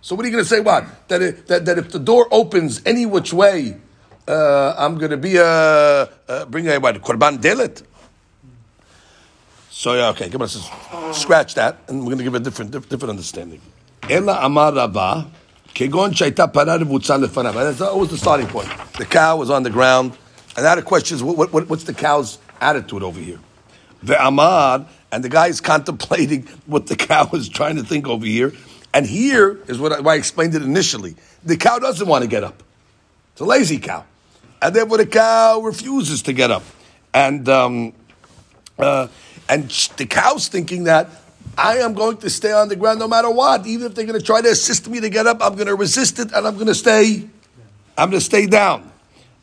So 0.00 0.14
what 0.14 0.24
are 0.24 0.28
you 0.28 0.32
going 0.32 0.44
to 0.44 0.48
say? 0.48 0.60
What 0.60 1.08
that, 1.08 1.46
that 1.46 1.64
that 1.66 1.78
if 1.78 1.90
the 1.90 1.98
door 1.98 2.26
opens 2.30 2.82
any 2.84 3.06
which 3.06 3.32
way, 3.32 3.80
uh, 4.26 4.74
I'm 4.78 4.98
going 4.98 5.10
to 5.10 5.16
be 5.16 5.36
a 5.36 5.44
uh, 5.44 6.44
bring 6.46 6.68
a 6.68 6.78
what 6.78 6.96
korban 7.02 7.38
delit. 7.38 7.82
So 9.70 9.94
yeah, 9.94 10.08
okay, 10.10 10.30
come 10.30 10.42
on, 10.42 10.48
scratch 11.12 11.54
that, 11.54 11.78
and 11.88 12.00
we're 12.00 12.14
going 12.14 12.18
to 12.18 12.24
give 12.24 12.34
a 12.34 12.40
different 12.40 12.70
different 12.70 13.10
understanding. 13.10 13.60
Ella 14.08 14.38
amar 14.42 14.72
rabah. 14.72 15.26
Kegon 15.74 16.12
shaita 16.12 16.52
lefanav. 16.52 17.54
That's 17.54 17.80
always 17.80 18.10
the 18.10 18.16
starting 18.16 18.46
point. 18.46 18.68
The 18.96 19.04
cow 19.04 19.36
was 19.36 19.50
on 19.50 19.64
the 19.64 19.70
ground, 19.70 20.16
and 20.56 20.64
now 20.64 20.76
the 20.76 20.82
question 20.82 21.16
is, 21.16 21.22
what, 21.22 21.52
what, 21.52 21.68
what's 21.68 21.84
the 21.84 21.94
cow's 21.94 22.38
attitude 22.60 23.02
over 23.02 23.18
here? 23.18 23.40
Ve'amad, 24.04 24.86
and 25.10 25.24
the 25.24 25.28
guy 25.28 25.48
is 25.48 25.60
contemplating 25.72 26.46
what 26.66 26.86
the 26.86 26.96
cow 26.96 27.28
is 27.32 27.48
trying 27.48 27.76
to 27.76 27.82
think 27.82 28.06
over 28.06 28.24
here. 28.24 28.52
And 28.92 29.04
here 29.04 29.60
is 29.66 29.80
what 29.80 29.92
I, 29.92 30.00
why 30.00 30.12
I 30.12 30.16
explained 30.16 30.54
it 30.54 30.62
initially. 30.62 31.16
The 31.42 31.56
cow 31.56 31.80
doesn't 31.80 32.06
want 32.06 32.22
to 32.22 32.28
get 32.28 32.44
up. 32.44 32.62
It's 33.32 33.40
a 33.40 33.44
lazy 33.44 33.78
cow. 33.78 34.04
And 34.64 34.74
therefore 34.74 34.96
the 34.96 35.06
cow 35.06 35.60
refuses 35.60 36.22
to 36.22 36.32
get 36.32 36.50
up. 36.50 36.62
And, 37.12 37.46
um, 37.50 37.92
uh, 38.78 39.08
and 39.46 39.68
the 39.98 40.06
cow's 40.06 40.48
thinking 40.48 40.84
that 40.84 41.10
I 41.58 41.76
am 41.78 41.92
going 41.92 42.16
to 42.16 42.30
stay 42.30 42.50
on 42.50 42.70
the 42.70 42.76
ground 42.76 42.98
no 42.98 43.06
matter 43.06 43.30
what. 43.30 43.66
Even 43.66 43.86
if 43.86 43.94
they're 43.94 44.06
going 44.06 44.18
to 44.18 44.24
try 44.24 44.40
to 44.40 44.48
assist 44.48 44.88
me 44.88 45.00
to 45.00 45.10
get 45.10 45.26
up, 45.26 45.42
I'm 45.42 45.54
going 45.54 45.66
to 45.66 45.74
resist 45.74 46.18
it 46.18 46.32
and 46.32 46.46
I'm 46.46 46.54
going 46.54 46.68
to 46.68 46.74
stay. 46.74 47.28
I'm 47.98 48.08
going 48.08 48.20
to 48.20 48.24
stay 48.24 48.46
down. 48.46 48.90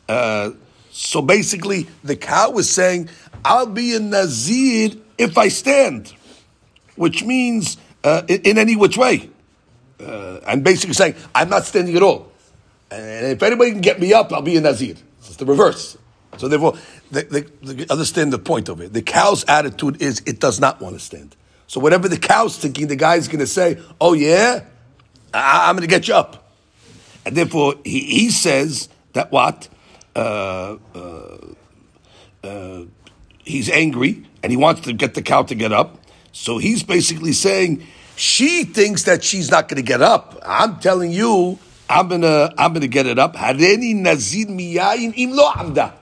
Uh, 0.08 0.50
so 0.90 1.22
basically, 1.22 1.86
the 2.02 2.16
cow 2.16 2.50
was 2.50 2.68
saying, 2.68 3.08
"I'll 3.44 3.66
be 3.66 3.94
a 3.94 4.00
nazir 4.00 4.90
if 5.16 5.38
I 5.38 5.48
stand," 5.48 6.12
which 6.96 7.22
means 7.22 7.76
uh, 8.02 8.24
in, 8.28 8.58
any 8.58 8.74
which 8.74 8.98
way. 8.98 9.30
Uh, 9.98 10.40
and 10.48 10.64
basically 10.64 10.94
saying, 10.94 11.14
"I'm 11.32 11.48
not 11.48 11.64
standing 11.64 11.96
at 11.96 12.02
all." 12.02 12.30
And 12.90 13.26
if 13.32 13.42
anybody 13.42 13.70
can 13.70 13.80
get 13.80 14.00
me 14.00 14.12
up, 14.12 14.32
I'll 14.32 14.42
be 14.42 14.56
a 14.56 14.60
nazir. 14.60 14.96
It's 15.32 15.38
the 15.38 15.46
reverse. 15.46 15.96
So 16.36 16.46
therefore, 16.46 16.74
they, 17.10 17.22
they, 17.22 17.40
they 17.62 17.86
understand 17.86 18.34
the 18.34 18.38
point 18.38 18.68
of 18.68 18.82
it. 18.82 18.92
The 18.92 19.00
cow's 19.00 19.44
attitude 19.44 20.02
is 20.02 20.20
it 20.26 20.40
does 20.40 20.60
not 20.60 20.78
want 20.78 20.94
to 20.94 21.00
stand. 21.00 21.36
So 21.66 21.80
whatever 21.80 22.06
the 22.06 22.18
cow's 22.18 22.58
thinking, 22.58 22.88
the 22.88 22.96
guy's 22.96 23.28
going 23.28 23.38
to 23.38 23.46
say, 23.46 23.80
"Oh 23.98 24.12
yeah, 24.12 24.64
I- 25.32 25.70
am 25.70 25.76
going 25.76 25.88
to 25.88 25.90
get 25.90 26.06
you 26.06 26.14
up," 26.14 26.52
and 27.24 27.34
therefore 27.34 27.76
he, 27.82 28.00
he 28.00 28.30
says 28.30 28.90
that 29.14 29.32
what 29.32 29.70
uh, 30.14 30.76
uh, 30.94 31.38
uh, 32.44 32.82
he's 33.42 33.70
angry 33.70 34.26
and 34.42 34.52
he 34.52 34.58
wants 34.58 34.82
to 34.82 34.92
get 34.92 35.14
the 35.14 35.22
cow 35.22 35.44
to 35.44 35.54
get 35.54 35.72
up. 35.72 35.98
So 36.32 36.58
he's 36.58 36.82
basically 36.82 37.32
saying 37.32 37.86
she 38.16 38.64
thinks 38.64 39.04
that 39.04 39.24
she's 39.24 39.50
not 39.50 39.70
going 39.70 39.82
to 39.82 39.86
get 39.86 40.02
up. 40.02 40.38
I'm 40.44 40.78
telling 40.78 41.10
you, 41.10 41.58
I'm 41.92 42.08
gonna 42.08 42.54
I'm 42.56 42.72
gonna 42.72 42.86
get 42.88 43.06
it 43.06 43.18
up. 43.18 43.36
Hareni 43.36 43.94
nazir 43.94 44.46
miyayin 44.46 45.12
im 45.16 45.32
lo 45.32 45.50
amda. 45.54 45.94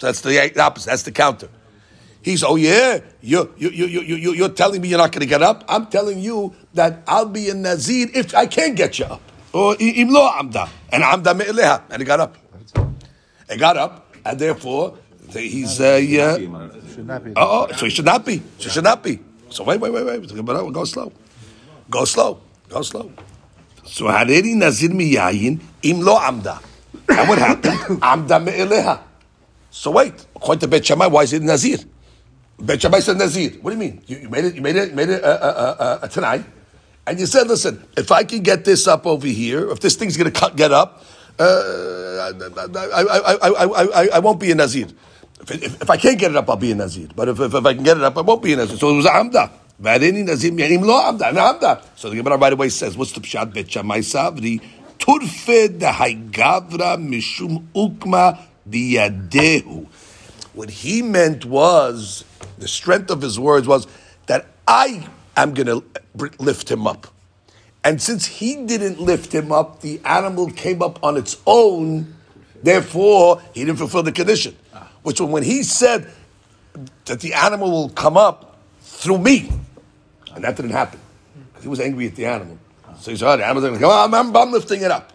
That's 0.00 0.20
the 0.20 0.60
opposite. 0.60 0.90
That's 0.90 1.04
the 1.04 1.12
counter. 1.12 1.48
He's, 2.22 2.44
oh 2.44 2.54
yeah, 2.54 3.00
you, 3.20 3.52
you, 3.56 3.70
you, 3.70 3.86
you, 3.86 4.00
you, 4.00 4.32
you're 4.32 4.48
telling 4.48 4.80
me 4.80 4.88
you're 4.88 4.98
not 4.98 5.12
to 5.12 5.26
get 5.26 5.42
up? 5.42 5.64
I'm 5.68 5.86
telling 5.86 6.20
you 6.20 6.54
that 6.74 7.02
I'll 7.06 7.26
be 7.26 7.50
a 7.50 7.54
Nazir 7.54 8.08
if 8.14 8.32
I 8.34 8.46
can't 8.46 8.76
get 8.76 8.98
you 9.00 9.06
up. 9.06 9.20
Or 9.52 9.74
imlo 9.74 10.30
amda. 10.38 10.68
And 10.90 11.02
amda 11.02 11.34
me'eleha. 11.34 11.82
And 11.90 12.00
he 12.00 12.06
got 12.06 12.20
up. 12.20 12.36
He 13.50 13.56
got 13.56 13.76
up, 13.76 14.14
and 14.24 14.38
therefore, 14.38 14.98
he's, 15.32 15.80
uh, 15.80 16.00
yeah. 16.02 16.36
Should 16.36 17.06
not 17.06 17.24
be. 17.24 17.32
Oh, 17.36 17.68
so 17.72 17.86
he 17.86 17.90
should 17.90 18.04
not 18.04 18.24
be. 18.24 18.38
So 18.58 18.64
he 18.64 18.70
should 18.70 18.84
not 18.84 19.02
be. 19.02 19.18
So 19.50 19.64
wait, 19.64 19.80
wait, 19.80 19.92
wait, 19.92 20.04
wait. 20.04 20.72
Go 20.72 20.84
slow. 20.84 21.12
Go 21.90 22.04
slow. 22.04 22.40
Go 22.68 22.82
slow. 22.82 23.10
So 23.84 24.08
hareri 24.08 24.54
nazir 24.54 24.90
miyayin 24.90 25.60
im 25.82 26.00
lo 26.00 26.18
amda. 26.18 26.60
And 27.08 27.28
what 27.28 27.38
happened? 27.38 27.98
amda 28.02 28.40
me'eleha. 28.40 29.00
So 29.70 29.90
wait, 29.90 30.14
according 30.36 30.60
to 30.60 30.68
Bet 30.68 30.86
Shammai, 30.86 31.06
why 31.06 31.22
is 31.22 31.32
it 31.32 31.42
nazir? 31.42 31.78
Bet 32.62 32.80
Shammai 32.80 33.00
said 33.00 33.18
Nazir. 33.18 33.50
What 33.60 33.72
do 33.72 33.76
you 33.76 33.80
mean? 33.80 34.02
You, 34.06 34.18
you 34.18 34.28
made 34.28 34.44
it. 34.44 34.54
You 34.54 34.62
made 34.62 34.76
it. 34.76 34.90
You 34.90 34.96
Made 34.96 35.08
it 35.08 35.24
uh, 35.24 35.26
uh, 35.26 35.98
uh, 36.02 36.08
tonight, 36.08 36.44
and 37.06 37.18
you 37.18 37.26
said, 37.26 37.48
"Listen, 37.48 37.82
if 37.96 38.12
I 38.12 38.22
can 38.22 38.40
get 38.42 38.64
this 38.64 38.86
up 38.86 39.04
over 39.04 39.26
here, 39.26 39.68
if 39.70 39.80
this 39.80 39.96
thing's 39.96 40.16
going 40.16 40.30
to 40.30 40.52
get 40.54 40.70
up, 40.70 41.02
uh, 41.40 41.42
I, 41.42 42.32
I, 42.56 42.92
I, 42.94 44.04
I, 44.04 44.08
I, 44.14 44.18
won't 44.20 44.38
be 44.38 44.52
a 44.52 44.54
Nazir. 44.54 44.86
If, 45.40 45.50
if, 45.50 45.82
if, 45.82 45.90
I 45.90 45.96
can't 45.96 46.18
get 46.18 46.30
it 46.30 46.36
up, 46.36 46.48
I'll 46.48 46.56
be 46.56 46.70
a 46.70 46.74
Nazir. 46.74 47.08
But 47.16 47.28
if, 47.30 47.40
if, 47.40 47.52
if, 47.52 47.66
I 47.66 47.74
can 47.74 47.82
get 47.82 47.96
it 47.96 48.04
up, 48.04 48.16
I 48.16 48.20
won't 48.20 48.42
be 48.42 48.52
a 48.52 48.56
Nazir. 48.56 48.76
So 48.76 48.90
it 48.90 48.96
was 48.96 49.06
Amda. 49.06 49.50
So 49.82 49.98
the 52.10 52.16
Gemara 52.16 52.36
right 52.36 52.52
away 52.52 52.68
says, 52.68 52.96
"What's 52.96 53.12
the 53.12 53.20
pshat 53.20 53.52
Bet 53.52 53.70
Shammai 53.70 53.98
Savri 53.98 54.60
turfe 55.02 55.78
de 55.78 55.86
haigavra 55.86 56.96
mishum 56.96 57.66
ukma 57.74 58.38
diyadehu. 58.68 59.86
What 60.54 60.70
he 60.70 61.02
meant 61.02 61.44
was, 61.44 62.24
the 62.58 62.68
strength 62.68 63.10
of 63.10 63.22
his 63.22 63.38
words 63.38 63.66
was 63.66 63.86
that 64.26 64.46
I 64.68 65.08
am 65.36 65.54
going 65.54 65.66
to 65.66 65.82
lift 66.38 66.70
him 66.70 66.86
up. 66.86 67.08
And 67.84 68.00
since 68.00 68.26
he 68.26 68.64
didn't 68.64 69.00
lift 69.00 69.34
him 69.34 69.50
up, 69.50 69.80
the 69.80 70.00
animal 70.04 70.50
came 70.50 70.82
up 70.82 71.02
on 71.02 71.16
its 71.16 71.36
own. 71.46 72.14
Therefore, 72.62 73.42
he 73.54 73.64
didn't 73.64 73.78
fulfill 73.78 74.04
the 74.04 74.12
condition. 74.12 74.56
Ah. 74.72 74.88
Which 75.02 75.20
when 75.20 75.42
he 75.42 75.64
said 75.64 76.08
that 77.06 77.20
the 77.20 77.34
animal 77.34 77.70
will 77.72 77.88
come 77.88 78.16
up 78.16 78.56
through 78.82 79.18
me, 79.18 79.50
and 80.34 80.44
that 80.44 80.56
didn't 80.56 80.72
happen 80.72 81.00
because 81.48 81.62
he 81.62 81.68
was 81.68 81.80
angry 81.80 82.06
at 82.06 82.16
the 82.16 82.26
animal. 82.26 82.58
So 83.00 83.10
he 83.10 83.16
said, 83.16 83.36
the 83.36 83.46
animal's 83.46 83.80
like, 83.80 83.82
I'm, 83.82 84.14
I'm, 84.14 84.36
I'm 84.36 84.52
lifting 84.52 84.82
it 84.82 84.90
up. 84.90 85.12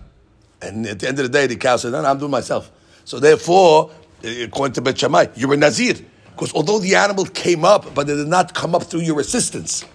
And 0.61 0.85
at 0.87 0.99
the 0.99 1.07
end 1.07 1.19
of 1.19 1.23
the 1.23 1.29
day, 1.29 1.47
the 1.47 1.55
cow 1.55 1.77
said, 1.77 1.91
no, 1.91 2.01
no 2.01 2.09
I'm 2.09 2.17
doing 2.17 2.31
myself. 2.31 2.71
So 3.05 3.19
therefore, 3.19 3.91
eh, 4.23 4.43
according 4.43 4.73
to 4.73 4.81
Bet 4.81 4.99
Shammai, 4.99 5.27
you're 5.35 5.53
a 5.53 5.57
Nazir. 5.57 5.95
Because 6.31 6.53
although 6.53 6.79
the 6.79 6.95
animal 6.95 7.25
came 7.25 7.65
up, 7.65 7.95
but 7.95 8.09
it 8.09 8.15
did 8.15 8.27
not 8.27 8.53
come 8.53 8.75
up 8.75 8.83
through 8.83 9.01
your 9.01 9.19
assistance. 9.19 9.85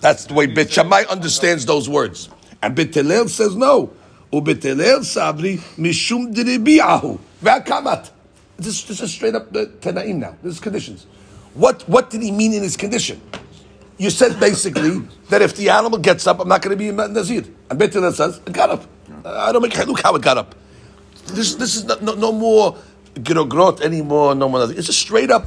That's 0.00 0.26
the 0.26 0.34
way 0.34 0.46
Bet 0.46 0.70
Shammai 0.70 1.04
understands 1.08 1.64
those 1.64 1.88
words. 1.88 2.28
And 2.62 2.74
Bet 2.74 2.94
Hillel 2.94 3.28
says 3.28 3.54
no. 3.54 3.92
Sabri 4.32 5.58
mishum 5.76 6.34
This, 8.56 8.82
this 8.84 9.00
is 9.00 9.12
straight 9.12 9.34
up 9.34 9.52
the 9.52 9.66
Tanaim 9.66 10.16
now. 10.16 10.36
This 10.42 10.54
is 10.54 10.60
conditions. 10.60 11.06
What, 11.54 11.82
what 11.88 12.10
did 12.10 12.22
he 12.22 12.30
mean 12.30 12.52
in 12.54 12.62
his 12.62 12.76
condition? 12.76 13.20
You 13.98 14.10
said 14.10 14.40
basically 14.40 15.00
that 15.28 15.42
if 15.42 15.54
the 15.54 15.70
animal 15.70 15.98
gets 15.98 16.26
up, 16.26 16.40
I'm 16.40 16.48
not 16.48 16.62
going 16.62 16.76
to 16.76 16.78
be 16.78 16.88
a 16.88 16.92
Nazir. 16.92 17.44
And 17.70 17.78
Bet 17.78 17.92
Hillel 17.92 18.12
says, 18.12 18.40
it 18.46 18.52
got 18.52 18.70
up. 18.70 18.84
I 19.24 19.52
don't 19.52 19.62
make 19.62 19.76
look 19.86 20.00
how 20.00 20.14
it 20.14 20.22
got 20.22 20.38
up. 20.38 20.54
This, 21.26 21.54
this 21.54 21.76
is 21.76 21.84
no, 21.84 21.96
no, 22.00 22.14
no 22.14 22.32
more 22.32 22.76
grot 23.22 23.80
anymore, 23.82 24.34
no 24.34 24.48
more 24.48 24.60
Nazir. 24.60 24.78
It's 24.78 24.88
a 24.88 24.92
straight 24.92 25.30
up 25.30 25.46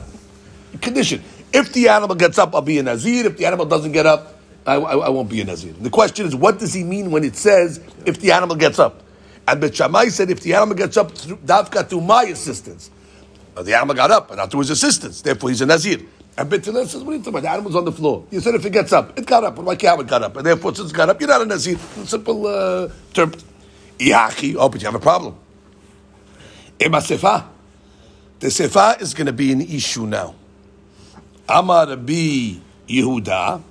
condition. 0.82 1.24
If 1.54 1.74
the 1.74 1.90
animal 1.90 2.16
gets 2.16 2.38
up, 2.38 2.54
I'll 2.56 2.62
be 2.62 2.80
a 2.80 2.84
Nazir. 2.84 3.26
If 3.26 3.38
the 3.38 3.46
animal 3.46 3.66
doesn't 3.66 3.92
get 3.92 4.06
up, 4.06 4.40
I, 4.66 4.76
I, 4.76 4.96
I, 4.98 5.10
won't 5.10 5.30
be 5.30 5.42
a 5.42 5.46
Nazir. 5.46 5.74
The 5.74 5.90
question 5.90 6.26
is, 6.26 6.36
what 6.36 6.60
does 6.60 6.74
he 6.74 6.84
mean 6.84 7.12
when 7.12 7.24
it 7.24 7.36
says 7.36 7.80
if 8.06 8.20
the 8.20 8.32
animal 8.32 8.56
gets 8.56 8.80
up? 8.80 9.04
And 9.48 9.62
Bet 9.62 9.76
Shammai 9.76 10.08
said 10.08 10.32
if 10.32 10.42
the 10.42 10.54
animal 10.56 10.76
gets 10.76 10.98
up, 10.98 11.12
through, 11.12 11.38
Davka 11.38 11.88
through 11.88 12.02
my 12.02 12.24
assistance. 12.24 12.90
the 13.56 13.76
animal 13.76 13.96
got 13.96 14.10
up, 14.10 14.30
but 14.30 14.36
not 14.36 14.50
through 14.50 14.62
his 14.62 14.72
assistance. 14.72 15.22
Therefore, 15.22 15.50
he's 15.50 15.62
a 15.62 15.68
Nazir. 15.68 16.00
And 16.38 16.50
Bet 16.50 16.66
Hillel 16.66 16.86
says, 16.86 17.02
what 17.02 17.14
are 17.14 17.16
you 17.16 17.20
talking 17.20 17.34
about? 17.34 17.44
The 17.44 17.50
animal's 17.50 17.76
on 17.76 17.86
the 17.86 17.92
floor. 17.92 18.26
You 18.30 18.42
said 18.42 18.56
if 18.56 18.66
it 18.66 18.72
gets 18.72 18.92
up, 18.92 19.18
it 19.18 19.26
got 19.26 19.44
up. 19.44 19.56
But 19.56 19.66
why 19.66 19.76
can't 19.76 20.02
it 20.02 20.08
got 20.08 20.22
up? 20.22 20.36
And 20.36 20.46
therefore, 20.46 20.76
since 20.76 20.92
it 20.92 20.94
got 20.94 21.10
up, 21.10 21.20
you're 21.20 21.30
not 21.30 21.42
a 21.42 21.46
Nazir. 21.46 21.78
Simple 22.04 22.46
uh, 22.46 22.90
term. 23.14 23.32
Iyachi, 23.98 24.56
oh, 24.60 24.68
but 24.68 24.82
you 24.82 24.86
have 24.86 24.96
a 24.96 25.00
problem. 25.00 25.38
Ema 26.82 26.98
Sefa. 26.98 27.46
The 28.40 28.48
Sefa 28.48 29.02
is 29.02 29.14
going 29.14 29.28
to 29.28 29.34
be 29.34 29.54
an 29.54 29.62
issue 29.62 30.06
now. 30.06 30.36
Amar 31.48 31.88
Rabbi 31.88 32.60
Yehuda. 32.88 33.62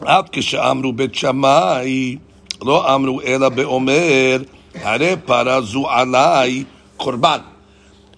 עד 0.00 0.28
כשאמרו 0.32 0.92
בית 0.92 1.14
שמאי, 1.14 2.16
לא 2.62 2.84
lo 2.84 2.88
amru 2.88 3.50
באומר, 3.54 4.42
הרי 4.74 5.16
פרה 5.24 5.60
זו 5.60 5.90
anai 5.90 6.64
korban." 7.02 7.55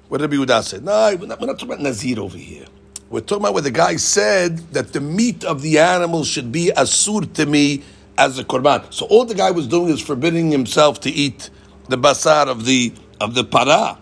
What 0.08 0.20
Rabbi 0.20 0.36
Yehuda 0.36 0.62
said. 0.62 0.84
No, 0.84 1.16
we're 1.18 1.26
not, 1.26 1.40
we're 1.40 1.46
not 1.46 1.58
talking 1.58 1.74
about 1.74 1.80
Nazir 1.80 2.20
over 2.20 2.36
here. 2.38 2.66
We're 3.10 3.20
talking 3.20 3.42
about 3.42 3.54
where 3.54 3.62
the 3.62 3.70
guy 3.70 3.96
said 3.96 4.58
that 4.72 4.92
the 4.92 5.00
meat 5.00 5.44
of 5.44 5.62
the 5.62 5.78
animal 5.78 6.24
should 6.24 6.52
be 6.52 6.72
asur 6.76 7.32
to 7.34 7.46
me 7.46 7.82
as 8.16 8.38
a 8.38 8.44
korban. 8.44 8.92
So 8.92 9.06
all 9.06 9.24
the 9.24 9.34
guy 9.34 9.50
was 9.50 9.66
doing 9.66 9.90
is 9.92 10.00
forbidding 10.00 10.50
himself 10.50 11.00
to 11.02 11.10
eat 11.10 11.50
the 11.88 11.96
basar 11.96 12.48
of 12.48 12.64
the 12.64 12.92
of 13.20 13.34
the 13.34 13.44
para. 13.44 13.98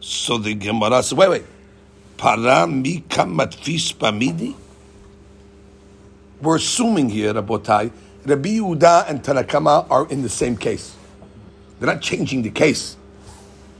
So 0.00 0.38
the 0.38 0.54
Gemara 0.54 1.02
said, 1.02 1.18
wait, 1.18 1.28
wait, 1.28 1.44
para 2.16 2.66
mi 2.66 3.00
kamatfis 3.08 3.94
pamidi? 3.94 4.54
we're 6.40 6.56
assuming 6.56 7.08
here, 7.08 7.34
Rabotai, 7.34 7.90
Rabbi 8.24 8.48
Yehuda 8.50 9.08
and 9.08 9.22
Tanakama 9.22 9.90
are 9.90 10.08
in 10.08 10.22
the 10.22 10.28
same 10.28 10.56
case. 10.56 10.94
They're 11.78 11.92
not 11.92 12.02
changing 12.02 12.42
the 12.42 12.50
case. 12.50 12.96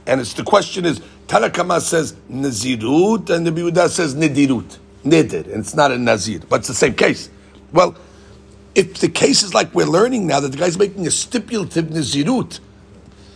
And 0.05 0.19
it's 0.19 0.33
the 0.33 0.43
question 0.43 0.85
is, 0.85 1.01
Tanakama 1.29 1.79
says 1.79 2.13
Nazirut 2.29 3.29
and 3.29 3.45
the 3.45 3.51
Yehuda 3.51 3.87
says 3.87 4.15
Nidirut. 4.15 4.79
Nidir, 5.05 5.45
and 5.45 5.59
it's 5.59 5.75
not 5.75 5.91
a 5.91 5.97
Nazir, 5.97 6.41
but 6.49 6.61
it's 6.61 6.67
the 6.67 6.73
same 6.73 6.95
case. 6.95 7.29
Well, 7.71 7.95
if 8.73 8.95
the 8.95 9.09
case 9.09 9.43
is 9.43 9.53
like 9.53 9.73
we're 9.75 9.85
learning 9.85 10.25
now 10.25 10.39
that 10.39 10.51
the 10.51 10.57
guy's 10.57 10.77
making 10.77 11.05
a 11.05 11.11
stipulative 11.11 11.85
Nazirut, 11.85 12.59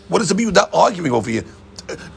what 0.09 0.23
is 0.23 0.31
Rabbi 0.31 0.43
Yehuda 0.43 0.69
arguing 0.73 1.11
over 1.11 1.29
here? 1.29 1.45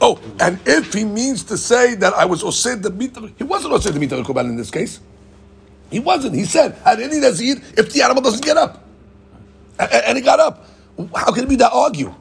Oh, 0.01 0.19
and 0.39 0.59
if 0.65 0.93
he 0.93 1.05
means 1.05 1.43
to 1.43 1.57
say 1.57 1.93
that 1.95 2.13
I 2.13 2.25
was 2.25 2.41
Osed 2.41 2.81
the 2.81 2.89
Mitar, 2.89 3.31
he 3.37 3.43
wasn't 3.43 3.73
Osed 3.73 3.93
the 3.93 3.99
Mitar 3.99 4.23
Koban 4.25 4.45
in 4.49 4.55
this 4.55 4.71
case. 4.71 4.99
He 5.91 5.99
wasn't. 5.99 6.33
He 6.33 6.45
said, 6.45 6.73
"Had 6.83 6.99
any 6.99 7.19
nazir 7.19 7.55
if 7.77 7.93
the 7.93 8.01
animal 8.01 8.23
doesn't 8.23 8.43
get 8.43 8.57
up?" 8.57 8.83
And, 9.79 10.17
it 10.17 10.21
got 10.25 10.39
up. 10.39 10.67
How 11.15 11.31
can 11.31 11.47
be 11.47 11.55
that 11.57 11.71
argue? 11.71 12.13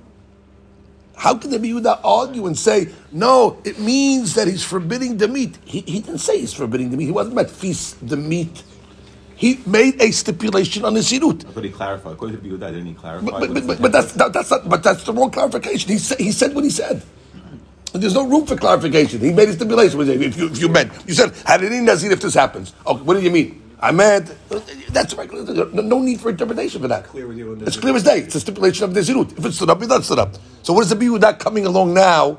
How 1.17 1.35
can 1.35 1.51
be 1.63 1.73
that 1.81 2.01
argue 2.05 2.47
and 2.47 2.57
say, 2.57 2.89
no, 3.11 3.59
it 3.65 3.79
means 3.79 4.35
that 4.35 4.47
he's 4.47 4.63
forbidding 4.63 5.17
the 5.17 5.27
meat? 5.27 5.59
He, 5.65 5.81
he 5.81 6.01
didn't 6.01 6.19
say 6.19 6.39
he's 6.41 6.53
forbidding 6.53 6.91
the 6.91 6.97
meat. 6.99 7.07
He 7.07 7.11
wasn't 7.11 7.33
about 7.33 7.51
feast 7.51 8.07
the 8.07 8.19
meat. 8.19 8.63
He 9.35 9.61
made 9.67 10.01
a 10.01 10.11
stipulation 10.11 10.85
on 10.85 10.95
the 10.95 11.01
sirut. 11.01 11.53
But 11.55 11.65
he 11.65 11.71
clarified. 11.71 12.13
According 12.13 12.41
to 12.41 12.43
Yehuda, 12.43 12.69
didn't 12.69 12.87
he 12.87 12.95
clarify? 12.95 13.27
But, 13.31 13.55
but, 13.55 13.67
but, 13.67 13.83
but 13.83 13.93
that's, 13.93 14.13
that, 14.13 14.33
that's 14.33 14.51
not, 14.51 14.69
but 14.69 14.83
that's 14.83 15.05
the 15.05 15.13
wrong 15.13 15.31
clarification. 15.31 15.91
He, 15.91 15.99
said, 15.99 16.19
he 16.19 16.33
said 16.33 16.55
what 16.55 16.65
he 16.65 16.71
said. 16.71 17.03
And 17.95 18.03
there's 18.03 18.15
no 18.15 18.29
room 18.29 18.45
for 18.45 18.57
clarification. 18.57 19.21
He 19.21 19.33
made 19.33 19.49
a 19.49 19.55
stipulation. 19.55 20.01
If 20.01 20.37
you, 20.37 20.49
if 20.49 20.61
you 20.61 20.69
meant, 20.69 20.93
you 21.07 21.15
said, 21.15 21.35
had 21.47 21.65
any 21.65 21.81
nazir 21.81 22.13
if 22.13 22.21
this 22.21 22.35
happens. 22.35 22.75
Okay, 22.87 23.03
what 23.03 23.15
do 23.15 23.23
you 23.23 23.31
mean? 23.31 23.63
I 23.81 23.93
meant 23.93 24.35
that's 24.91 25.15
right. 25.15 25.31
No 25.31 26.01
need 26.01 26.21
for 26.21 26.31
interpretation 26.31 26.81
for 26.81 26.89
that. 26.89 27.05
Clear 27.05 27.27
with 27.27 27.37
you 27.37 27.53
it's 27.61 27.77
clear 27.77 27.95
as 27.95 28.03
day. 28.03 28.21
It's 28.21 28.35
a 28.35 28.41
stipulation 28.41 28.85
of 28.85 28.95
the 28.95 29.01
Nezirut. 29.01 29.39
If 29.39 29.45
it's 29.45 29.57
stood 29.57 29.71
up, 29.71 29.83
it 29.83 29.89
does 29.89 30.07
stood 30.07 30.19
up. 30.19 30.37
So 30.63 30.73
what 30.73 30.83
does 30.83 30.93
it 30.93 30.99
be 30.99 31.19
coming 31.39 31.67
along 31.67 31.95
now? 31.95 32.39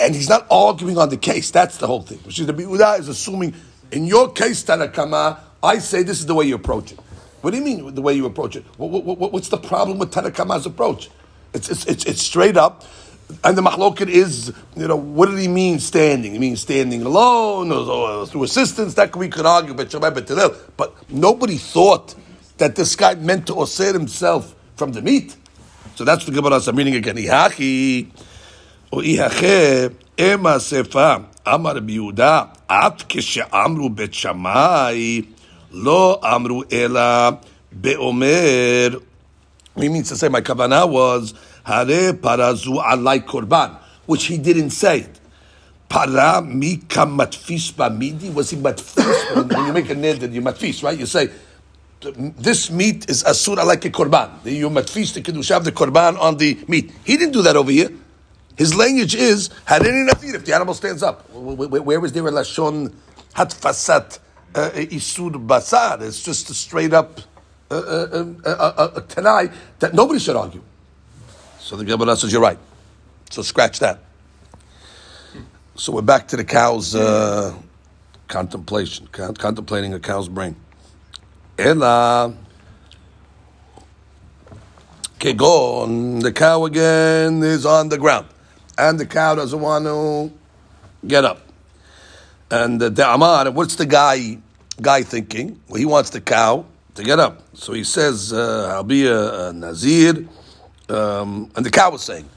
And 0.00 0.14
he's 0.14 0.28
not 0.28 0.46
arguing 0.50 0.98
on 0.98 1.10
the 1.10 1.16
case. 1.16 1.50
That's 1.50 1.76
the 1.76 1.86
whole 1.86 2.02
thing. 2.02 2.18
Which 2.20 2.40
is 2.40 2.46
the 2.46 2.54
Biuda 2.54 2.98
is 2.98 3.08
assuming 3.08 3.54
in 3.92 4.06
your 4.06 4.32
case, 4.32 4.64
Tanakama, 4.64 5.38
I 5.62 5.78
say 5.78 6.02
this 6.02 6.18
is 6.18 6.26
the 6.26 6.34
way 6.34 6.46
you 6.46 6.56
approach 6.56 6.92
it. 6.92 6.98
What 7.42 7.50
do 7.50 7.58
you 7.58 7.64
mean 7.64 7.94
the 7.94 8.02
way 8.02 8.14
you 8.14 8.24
approach 8.24 8.56
it? 8.56 8.64
What, 8.78 9.04
what, 9.04 9.32
what's 9.32 9.48
the 9.48 9.58
problem 9.58 9.98
with 9.98 10.10
Tanakama's 10.10 10.64
approach? 10.64 11.10
It's, 11.52 11.68
it's, 11.68 11.84
it's, 11.86 12.04
it's 12.06 12.22
straight 12.22 12.56
up. 12.56 12.84
And 13.44 13.56
the 13.56 13.62
machloket 13.62 14.08
is, 14.08 14.52
you 14.76 14.88
know, 14.88 14.96
what 14.96 15.28
did 15.30 15.38
he 15.38 15.48
mean 15.48 15.80
standing? 15.80 16.32
He 16.32 16.38
means 16.38 16.60
standing 16.60 17.02
alone 17.02 17.72
or, 17.72 17.78
or 17.88 18.26
through 18.26 18.44
assistance. 18.44 18.94
That 18.94 19.14
we 19.16 19.28
could 19.28 19.46
argue, 19.46 19.74
but 19.74 19.90
but 20.76 21.10
nobody 21.10 21.56
thought 21.56 22.14
that 22.58 22.76
this 22.76 22.94
guy 22.96 23.14
meant 23.16 23.46
to 23.48 23.54
osir 23.54 23.92
himself 23.92 24.54
from 24.76 24.92
the 24.92 25.02
meat. 25.02 25.36
So 25.94 26.04
that's 26.04 26.24
the 26.24 26.32
Gemara 26.32 26.60
I'm 26.66 26.76
reading 26.76 26.94
again. 26.94 27.16
Ihachi 27.16 28.08
or 28.90 29.02
ihache 29.02 29.94
ema 30.18 30.56
sefa 30.56 31.24
amar 31.44 31.74
biuda 31.74 32.56
at 32.68 33.52
amru 33.52 33.88
bet 33.88 34.10
shamai 34.10 35.26
lo 35.70 36.18
amru 36.22 36.64
ela 36.70 37.40
beomer. 37.74 39.02
He 39.76 39.88
means 39.88 40.08
to 40.10 40.16
say 40.16 40.28
my 40.28 40.40
kavanah 40.40 40.88
was 40.88 41.34
Hare 41.64 42.12
parazu 42.14 42.82
alai 42.82 43.20
korban, 43.24 43.78
which 44.06 44.24
he 44.24 44.38
didn't 44.38 44.70
say. 44.70 45.00
it. 45.00 45.20
Para 45.88 46.40
mika 46.42 47.00
matfis 47.00 47.72
bamidi. 47.72 48.32
Was 48.32 48.50
he 48.50 48.56
matfis? 48.56 49.48
when 49.54 49.66
you 49.66 49.72
make 49.72 49.90
a 49.90 49.94
neder, 49.94 50.32
you 50.32 50.40
matfis, 50.40 50.82
right? 50.82 50.98
You 50.98 51.06
say, 51.06 51.28
this 52.00 52.70
meat 52.70 53.08
is 53.08 53.22
asura 53.24 53.64
like 53.64 53.84
a 53.84 53.90
korban. 53.90 54.30
You 54.44 54.70
matfis 54.70 55.14
the 55.14 55.20
kedusha 55.22 55.56
of 55.56 55.64
the 55.64 55.72
korban 55.72 56.18
on 56.18 56.36
the 56.36 56.58
meat. 56.66 56.92
He 57.04 57.16
didn't 57.16 57.32
do 57.32 57.42
that 57.42 57.56
over 57.56 57.70
here. 57.70 57.90
His 58.56 58.74
language 58.74 59.14
is 59.14 59.48
harini 59.66 60.06
nazir 60.06 60.34
if 60.34 60.44
the 60.44 60.54
animal 60.54 60.74
stands 60.74 61.02
up. 61.02 61.28
Where 61.30 62.00
was 62.00 62.12
there 62.12 62.26
a 62.26 62.30
lashon 62.30 62.92
hatfasat 63.34 64.18
uh, 64.54 64.70
isur 64.74 65.46
basar? 65.46 66.02
It's 66.02 66.22
just 66.22 66.50
a 66.50 66.54
straight 66.54 66.92
up 66.92 67.20
uh, 67.70 67.74
uh, 67.74 68.24
uh, 68.44 68.50
uh, 68.50 69.00
tanai 69.02 69.50
that 69.78 69.94
nobody 69.94 70.18
should 70.18 70.36
argue. 70.36 70.62
So 71.72 71.78
the 71.78 71.86
Gemara 71.86 72.14
says, 72.16 72.30
you're 72.30 72.42
right. 72.42 72.58
So 73.30 73.40
scratch 73.40 73.78
that. 73.78 74.00
So 75.74 75.94
we're 75.94 76.02
back 76.02 76.28
to 76.28 76.36
the 76.36 76.44
cow's 76.44 76.94
uh, 76.94 77.54
contemplation, 78.28 79.06
contemplating 79.06 79.94
a 79.94 79.98
cow's 79.98 80.28
brain. 80.28 80.54
Ella. 81.58 82.36
Kegon, 85.18 86.20
the 86.20 86.30
cow 86.30 86.66
again 86.66 87.42
is 87.42 87.64
on 87.64 87.88
the 87.88 87.96
ground. 87.96 88.26
And 88.76 89.00
the 89.00 89.06
cow 89.06 89.34
doesn't 89.34 89.58
want 89.58 89.86
to 89.86 90.30
get 91.06 91.24
up. 91.24 91.40
And 92.50 92.82
the 92.82 93.10
Amar, 93.10 93.50
what's 93.50 93.76
the 93.76 93.86
guy 93.86 94.36
guy 94.78 95.04
thinking? 95.04 95.58
Well, 95.68 95.78
he 95.78 95.86
wants 95.86 96.10
the 96.10 96.20
cow 96.20 96.66
to 96.96 97.02
get 97.02 97.18
up. 97.18 97.40
So 97.54 97.72
he 97.72 97.84
says, 97.84 98.30
uh, 98.30 98.74
I'll 98.74 98.84
be 98.84 99.06
a 99.06 99.54
Nazir. 99.54 100.28
Um, 100.88 101.50
and 101.56 101.64
the 101.64 101.70
cow 101.70 101.90
was 101.90 102.02
saying 102.02 102.28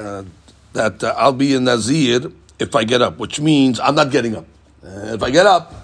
uh, 0.00 0.24
that 0.72 1.02
uh, 1.02 1.14
I'll 1.16 1.32
be 1.32 1.54
a 1.54 1.60
Nazir 1.60 2.32
if 2.58 2.74
I 2.74 2.84
get 2.84 3.02
up, 3.02 3.18
which 3.18 3.40
means 3.40 3.80
I'm 3.80 3.94
not 3.94 4.10
getting 4.10 4.36
up. 4.36 4.46
Uh, 4.84 5.14
if 5.14 5.22
I 5.22 5.30
get 5.30 5.46
up, 5.46 5.74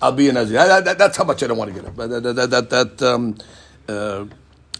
I'll 0.00 0.12
be 0.12 0.28
a 0.28 0.32
Nazir. 0.32 0.54
That, 0.54 0.84
that, 0.84 0.98
that's 0.98 1.16
how 1.16 1.24
much 1.24 1.42
I 1.42 1.46
don't 1.46 1.58
want 1.58 1.74
to 1.74 1.80
get 1.80 1.88
up. 1.88 1.96
That, 1.96 2.50
that, 2.50 2.70
that, 2.70 3.02
um, 3.02 3.36
uh, 3.88 4.26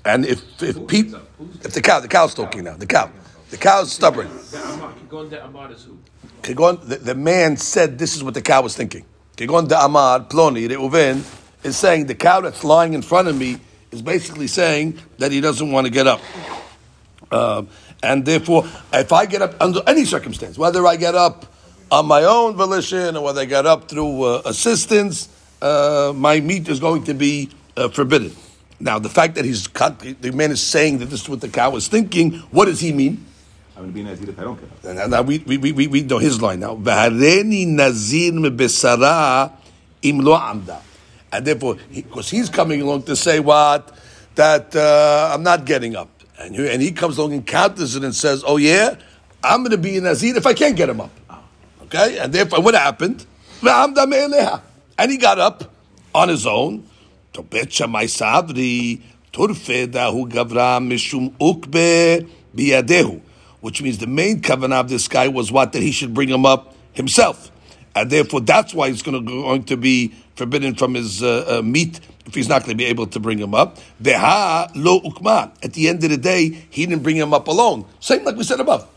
and 0.04 0.26
if 0.26 0.62
if 0.62 0.87
people, 0.87 1.20
if 1.62 1.72
the 1.72 1.80
cow, 1.80 2.00
the 2.00 2.09
cow's 2.09 2.35
talking 2.35 2.64
now, 2.64 2.76
the 2.76 2.87
cow, 2.87 3.11
the 3.50 3.57
cow's 3.57 3.92
stubborn. 3.92 4.28
The 4.50 4.59
Ahmad, 4.59 5.09
going 5.09 5.30
to 5.30 5.42
Ahmad 5.44 5.70
is 5.72 5.85
who? 5.85 5.98
Kegon, 6.42 6.87
the, 6.87 6.96
the 6.96 7.14
man 7.14 7.57
said 7.57 7.98
this 7.98 8.14
is 8.14 8.22
what 8.22 8.35
the 8.35 8.42
cow 8.42 8.62
was 8.62 8.76
thinking. 8.76 9.07
Kegon 9.37 9.66
de 9.66 9.78
Amar, 9.83 10.20
Ploni, 10.20 10.68
Reuven, 10.68 11.24
is 11.64 11.76
saying 11.76 12.07
the 12.07 12.14
cow 12.14 12.42
that's 12.42 12.62
lying 12.62 12.92
in 12.92 13.02
front 13.02 13.28
of 13.28 13.37
me 13.37 13.59
is 13.90 14.02
basically 14.02 14.46
saying 14.46 14.98
that 15.18 15.33
he 15.33 15.40
doesn't 15.40 15.72
want 15.72 15.87
to 15.87 15.90
get 15.90 16.07
up. 16.07 16.20
Um, 17.30 17.68
and 18.02 18.24
therefore, 18.24 18.66
if 18.92 19.12
I 19.12 19.26
get 19.26 19.42
up 19.42 19.54
under 19.60 19.80
any 19.87 20.04
circumstance, 20.04 20.58
whether 20.58 20.87
I 20.87 20.96
get 20.96 21.14
up 21.14 21.46
on 21.90 22.06
my 22.06 22.24
own 22.24 22.54
volition 22.54 23.16
or 23.16 23.24
whether 23.24 23.40
I 23.40 23.44
get 23.44 23.66
up 23.66 23.88
through 23.88 24.22
uh, 24.22 24.42
assistance, 24.44 25.28
uh, 25.62 26.12
my 26.14 26.40
meat 26.40 26.68
is 26.68 26.80
going 26.80 27.04
to 27.04 27.14
be 27.14 27.50
uh, 27.76 27.88
forbidden. 27.88 28.32
Now, 28.80 28.98
the 28.98 29.08
fact 29.08 29.37
that 29.37 29.44
he's 29.44 29.66
cut, 29.66 29.98
the 30.00 30.30
man 30.32 30.50
is 30.50 30.62
saying 30.62 30.98
that 30.98 31.06
this 31.06 31.22
is 31.22 31.28
what 31.28 31.40
the 31.40 31.48
cow 31.48 31.74
is 31.76 31.88
thinking, 31.88 32.32
what 32.50 32.66
does 32.66 32.80
he 32.80 32.92
mean? 32.92 33.24
I'm 33.76 33.82
going 33.82 33.92
to 33.92 33.94
be 33.94 34.02
Nazir 34.02 34.30
if 34.30 34.38
I 34.38 34.42
don't 34.42 34.60
get 34.60 34.70
up. 34.70 34.98
And 35.02 35.10
now 35.10 35.22
we, 35.22 35.38
we, 35.38 35.72
we, 35.72 35.87
we 35.88 36.02
know 36.02 36.18
his 36.18 36.40
line 36.40 36.60
now. 36.60 36.76
V'hareni 36.76 37.66
nazir 37.66 38.32
mebesara 38.32 39.52
im 40.02 40.18
lo 40.20 40.34
amda. 40.34 40.80
And 41.32 41.44
therefore, 41.44 41.78
because 41.92 42.30
he's 42.30 42.48
coming 42.48 42.82
along 42.82 43.02
to 43.04 43.16
say 43.16 43.40
what? 43.40 43.96
That 44.37 44.76
uh, 44.76 45.32
I'm 45.34 45.42
not 45.42 45.64
getting 45.64 45.96
up. 45.96 46.13
And, 46.38 46.55
you, 46.55 46.66
and 46.66 46.83
he 46.83 46.92
comes 46.92 47.18
along 47.18 47.33
and 47.33 47.47
counters 47.47 47.97
it 47.97 48.05
and 48.05 48.14
says, 48.14 48.42
oh 48.47 48.57
yeah, 48.57 48.97
I'm 49.42 49.61
going 49.61 49.70
to 49.70 49.79
be 49.79 49.97
a 49.99 50.01
nazir 50.01 50.37
if 50.37 50.47
I 50.47 50.55
can't 50.55 50.77
get 50.77 50.88
him 50.88 51.01
up. 51.01 51.11
Okay? 51.83 52.18
And 52.18 52.33
therefore, 52.33 52.62
what 52.62 52.75
happened? 52.75 53.25
And 53.62 55.11
he 55.11 55.16
got 55.16 55.38
up 55.38 55.73
on 56.14 56.29
his 56.29 56.47
own. 56.47 56.88
To 57.35 57.42
bet 57.42 57.68
shamai 57.68 58.05
sadri 58.05 59.03
turfe 59.33 59.88
dahu 59.88 60.31
mishum 60.31 61.35
biyadehu 62.55 63.20
which 63.64 63.81
means 63.81 63.97
the 63.97 64.07
main 64.07 64.42
covenant 64.42 64.79
of 64.79 64.88
this 64.90 65.09
guy 65.09 65.27
was 65.27 65.51
what 65.51 65.73
that 65.73 65.81
he 65.81 65.90
should 65.90 66.12
bring 66.12 66.29
him 66.29 66.44
up 66.44 66.75
himself, 66.92 67.51
and 67.97 68.11
therefore 68.11 68.42
that's 68.42 68.75
why 68.75 68.90
he's 68.90 69.01
going 69.01 69.25
to 69.25 69.27
going 69.27 69.64
to 69.64 69.79
be 69.79 70.12
forbidden 70.37 70.75
from 70.75 70.92
his 70.92 71.23
uh, 71.23 71.47
uh, 71.49 71.62
meat 71.62 71.99
if 72.26 72.34
he's 72.34 72.48
not 72.48 72.62
going 72.62 72.70
to 72.70 72.76
be 72.76 72.87
able 72.87 73.06
to 73.06 73.20
bring 73.20 73.38
him 73.38 73.54
up. 73.54 73.78
Deha 74.02 74.70
lo 74.74 75.00
ukma. 75.00 75.52
At 75.62 75.72
the 75.72 75.88
end 75.88 76.02
of 76.04 76.10
the 76.10 76.16
day, 76.16 76.48
he 76.70 76.87
didn't 76.87 77.02
bring 77.02 77.16
him 77.16 77.34
up 77.34 77.48
alone. 77.48 77.84
Same 78.00 78.24
like 78.24 78.37
we 78.37 78.44
said 78.44 78.60
above. 78.60 78.88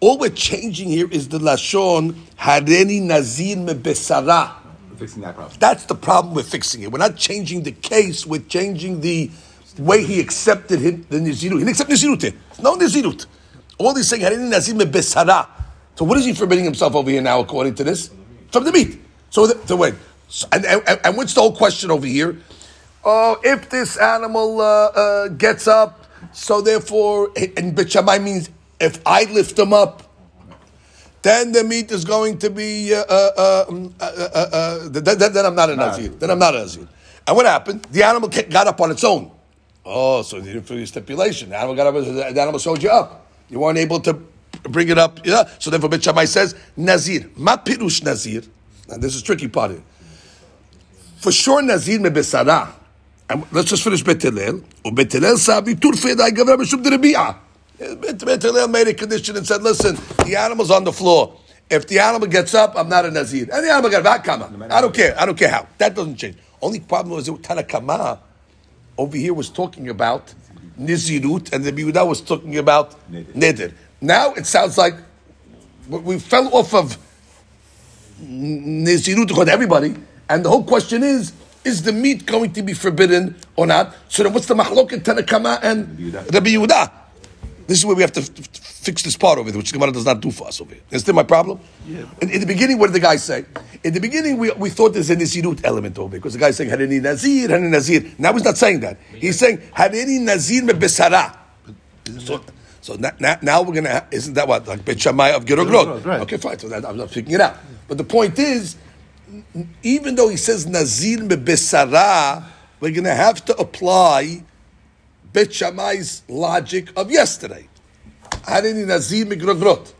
All 0.00 0.18
we're 0.18 0.30
changing 0.30 0.88
here 0.88 1.08
is 1.10 1.28
the 1.28 1.38
lashon 1.38 2.12
hareni 2.38 3.00
nazir 3.00 3.56
mebesara. 3.56 4.52
We're 4.90 4.96
fixing 4.96 5.22
that 5.22 5.34
problem. 5.34 5.56
That's 5.58 5.84
the 5.84 5.94
problem 5.94 6.34
with 6.34 6.48
fixing 6.48 6.82
it. 6.82 6.92
We're 6.92 6.98
not 6.98 7.16
changing 7.16 7.62
the 7.62 7.72
case. 7.72 8.26
We're 8.26 8.42
changing 8.42 9.00
the 9.00 9.30
way 9.78 10.04
he 10.04 10.20
accepted 10.20 10.80
him, 10.80 11.06
the 11.08 11.18
Nizirut. 11.18 11.40
He 11.40 11.48
didn't 11.48 11.68
accept 11.68 11.90
Nizirut. 11.90 12.34
No 12.62 12.76
Nizirut. 12.76 13.26
All 13.78 13.94
he's 13.94 14.08
saying, 14.08 14.22
Harini 14.22 14.48
Nazir 14.48 14.74
me 14.74 14.84
besara. 14.84 15.48
So 15.96 16.04
what 16.04 16.18
is 16.18 16.24
he 16.24 16.32
forbidding 16.32 16.64
himself 16.64 16.94
over 16.94 17.10
here 17.10 17.22
now, 17.22 17.40
according 17.40 17.74
to 17.76 17.84
this? 17.84 18.10
From 18.52 18.64
the 18.64 18.72
meat. 18.72 19.00
So, 19.30 19.46
the, 19.46 19.76
wait. 19.76 19.94
So, 20.28 20.46
and, 20.52 20.64
and, 20.64 21.00
and 21.04 21.16
what's 21.16 21.34
the 21.34 21.40
whole 21.40 21.56
question 21.56 21.90
over 21.90 22.06
here? 22.06 22.38
Oh, 23.04 23.38
if 23.42 23.68
this 23.68 23.96
animal 23.96 24.60
uh, 24.60 24.64
uh, 24.64 25.28
gets 25.28 25.68
up, 25.68 26.06
so 26.32 26.60
therefore, 26.60 27.30
and 27.56 27.74
Bet 27.74 27.92
Shammai 27.92 28.18
means 28.18 28.50
if 28.80 29.00
I 29.06 29.24
lift 29.24 29.58
him 29.58 29.72
up, 29.72 30.02
then 31.22 31.52
the 31.52 31.64
meat 31.64 31.90
is 31.90 32.04
going 32.04 32.38
to 32.38 32.50
be, 32.50 32.94
uh, 32.94 33.02
uh, 33.02 33.64
um, 33.68 33.94
uh, 34.00 34.04
uh, 34.04 34.38
uh, 34.52 34.88
then, 34.88 35.18
then 35.18 35.32
then 35.32 35.46
I'm 35.46 35.54
not 35.54 35.70
a 35.70 35.76
Nazir. 35.76 36.08
Then 36.08 36.30
I'm 36.30 36.38
not 36.38 36.54
a 36.54 36.58
Nazir. 36.58 36.86
And 37.26 37.36
what 37.36 37.46
happened? 37.46 37.86
The 37.90 38.02
animal 38.02 38.28
got 38.28 38.66
up 38.66 38.80
on 38.80 38.90
its 38.90 39.04
own. 39.04 39.30
Oh, 39.84 40.22
so 40.22 40.36
you 40.36 40.44
didn't 40.44 40.62
fulfill 40.62 40.86
stipulation. 40.86 41.50
The 41.50 41.56
animal 41.56 41.74
got 41.74 41.86
up, 41.86 41.94
the 41.94 42.40
animal 42.40 42.58
showed 42.58 42.82
you 42.82 42.90
up. 42.90 43.26
You 43.48 43.60
weren't 43.60 43.78
able 43.78 44.00
to 44.00 44.14
bring 44.64 44.88
it 44.88 44.98
up. 44.98 45.24
Yeah. 45.24 45.48
So 45.58 45.70
therefore, 45.70 45.90
Bet 45.90 46.04
Shammai 46.04 46.24
says, 46.24 46.54
Nazir. 46.76 47.30
Ma 47.36 47.56
pirush 47.56 48.02
Nazir. 48.02 48.42
And 48.88 49.02
this 49.02 49.14
is 49.14 49.22
tricky 49.22 49.48
part 49.48 49.72
here. 49.72 49.82
For 51.18 51.32
sure, 51.32 51.62
Nazir 51.62 52.00
me 52.00 52.10
besara. 52.10 52.70
And 53.30 53.44
let's 53.52 53.68
just 53.70 53.82
finish 53.82 54.02
Bet 54.02 54.22
Hillel. 54.22 54.62
Or 54.84 54.92
Bet 54.92 55.12
Hillel 55.12 55.38
sabi 55.38 55.74
turfe 55.74 56.16
da 56.16 56.28
gavra 56.30 56.56
b'shub 56.56 56.82
de 56.82 56.90
rebi'ah. 56.90 57.36
Bet 58.00 58.24
Bet 58.24 58.42
Hillel 58.42 58.68
made 58.68 58.88
a 58.88 58.94
condition 58.94 59.36
and 59.36 59.46
said, 59.46 59.62
listen, 59.62 59.96
the 60.24 60.36
animal's 60.36 60.70
on 60.70 60.84
the 60.84 60.92
floor. 60.92 61.38
If 61.70 61.86
the 61.86 61.98
animal 61.98 62.28
gets 62.28 62.54
up, 62.54 62.74
I'm 62.76 62.88
not 62.90 63.06
a 63.06 63.10
Nazir. 63.10 63.48
And 63.52 63.64
the 63.64 63.70
animal 63.72 63.90
got 63.90 64.04
back, 64.04 64.24
come 64.24 64.42
on. 64.42 64.70
I 64.70 64.80
don't 64.82 64.94
care. 64.94 65.18
I 65.18 65.24
don't 65.24 65.38
care 65.38 65.48
how. 65.48 65.66
That 65.78 65.94
doesn't 65.94 66.16
change. 66.16 66.36
Only 66.60 66.80
problem 66.80 67.14
was 67.16 67.26
that 67.26 67.40
Tanakama 67.42 68.18
over 68.98 69.16
here 69.16 69.32
was 69.34 69.48
talking 69.48 69.88
about 69.88 70.32
Nizirut, 70.78 71.52
and 71.52 71.64
the 71.64 71.72
Yehuda 71.72 72.06
was 72.06 72.20
talking 72.20 72.58
about 72.58 72.94
Neder. 73.10 73.72
Now 74.00 74.34
it 74.34 74.46
sounds 74.46 74.76
like 74.76 74.94
we- 75.88 75.98
we 76.00 76.18
fell 76.18 76.48
off 76.54 76.74
of 76.74 76.98
Nizirut 78.22 79.28
to 79.28 79.50
everybody, 79.52 79.94
and 80.28 80.44
the 80.44 80.48
whole 80.50 80.64
question 80.64 81.02
is: 81.02 81.32
Is 81.64 81.82
the 81.82 81.92
meat 81.92 82.26
going 82.26 82.52
to 82.52 82.62
be 82.62 82.74
forbidden 82.74 83.36
or 83.56 83.66
not? 83.66 83.94
So 84.08 84.22
then, 84.22 84.32
what's 84.32 84.46
the 84.46 84.54
machlok 84.54 84.92
in 84.92 85.00
Tanakama 85.00 85.60
and. 85.62 86.14
Rabbi 86.14 86.50
Yehuda? 86.50 86.90
This 87.66 87.78
is 87.78 87.86
where 87.86 87.96
we 87.96 88.02
have 88.02 88.12
to 88.12 88.20
f- 88.20 88.28
f- 88.38 88.46
fix 88.58 89.02
this 89.02 89.16
part 89.16 89.38
over 89.38 89.48
here, 89.48 89.56
which 89.56 89.70
the 89.72 89.78
Gemara 89.78 89.90
does 89.90 90.04
not 90.04 90.20
do 90.20 90.30
for 90.30 90.46
us 90.46 90.60
over 90.60 90.74
here. 90.74 90.82
Is 90.90 90.96
Understand 90.96 91.16
my 91.16 91.22
problem? 91.22 91.60
Yeah. 91.88 92.04
In, 92.20 92.28
in 92.28 92.40
the 92.40 92.46
beginning, 92.46 92.78
what 92.78 92.88
did 92.88 92.96
the 92.96 93.00
guy 93.00 93.16
say? 93.16 93.46
In 93.82 93.94
the 93.94 94.00
beginning, 94.00 94.36
we, 94.36 94.50
we 94.52 94.68
thought 94.68 94.92
there's 94.92 95.08
a 95.08 95.16
Nizirut 95.16 95.64
element 95.64 95.98
over 95.98 96.10
here, 96.10 96.20
because 96.20 96.34
the 96.34 96.38
guy's 96.38 96.58
saying, 96.58 96.68
Harini 96.68 97.00
Nazir, 97.00 97.48
Harini 97.48 97.70
Nazir. 97.70 98.12
Now 98.18 98.34
he's 98.34 98.44
not 98.44 98.58
saying 98.58 98.80
that. 98.80 98.98
He's 99.14 99.38
saying, 99.38 99.56
Harini 99.74 100.20
Nazir 100.20 100.62
me 100.62 100.74
besara. 100.74 101.34
So, 102.18 102.42
so 102.82 102.96
now, 102.96 103.12
now, 103.18 103.38
now 103.40 103.62
we're 103.62 103.72
going 103.72 103.84
to, 103.84 104.06
isn't 104.10 104.34
that 104.34 104.46
what? 104.46 104.68
Like 104.68 104.84
Bet 104.84 105.00
Shammai 105.00 105.30
of 105.30 105.46
Gerogrod. 105.46 106.02
Gerogrod, 106.02 106.04
right. 106.04 106.20
Okay, 106.20 106.36
fine. 106.36 106.58
So 106.58 106.68
that, 106.68 106.84
I'm 106.84 106.98
not 106.98 107.10
picking 107.10 107.32
it 107.32 107.40
out. 107.40 107.56
But 107.88 107.96
the 107.96 108.04
point 108.04 108.38
is, 108.38 108.76
even 109.83 110.15
though 110.15 110.29
he 110.29 110.37
says 110.37 110.65
Nazir 110.65 111.21
me 111.23 111.35
besara, 111.35 112.43
we're 112.79 112.91
going 112.91 113.03
to 113.03 113.13
have 113.13 113.43
to 113.45 113.55
apply 113.57 114.43
Bet 115.31 115.53
Shammai's 115.53 116.23
logic 116.27 116.89
of 116.97 117.11
yesterday. 117.11 117.67
Harini 118.29 118.85
Nazir 118.87 119.25
me 119.25 119.35
Gerogrod. 119.35 119.93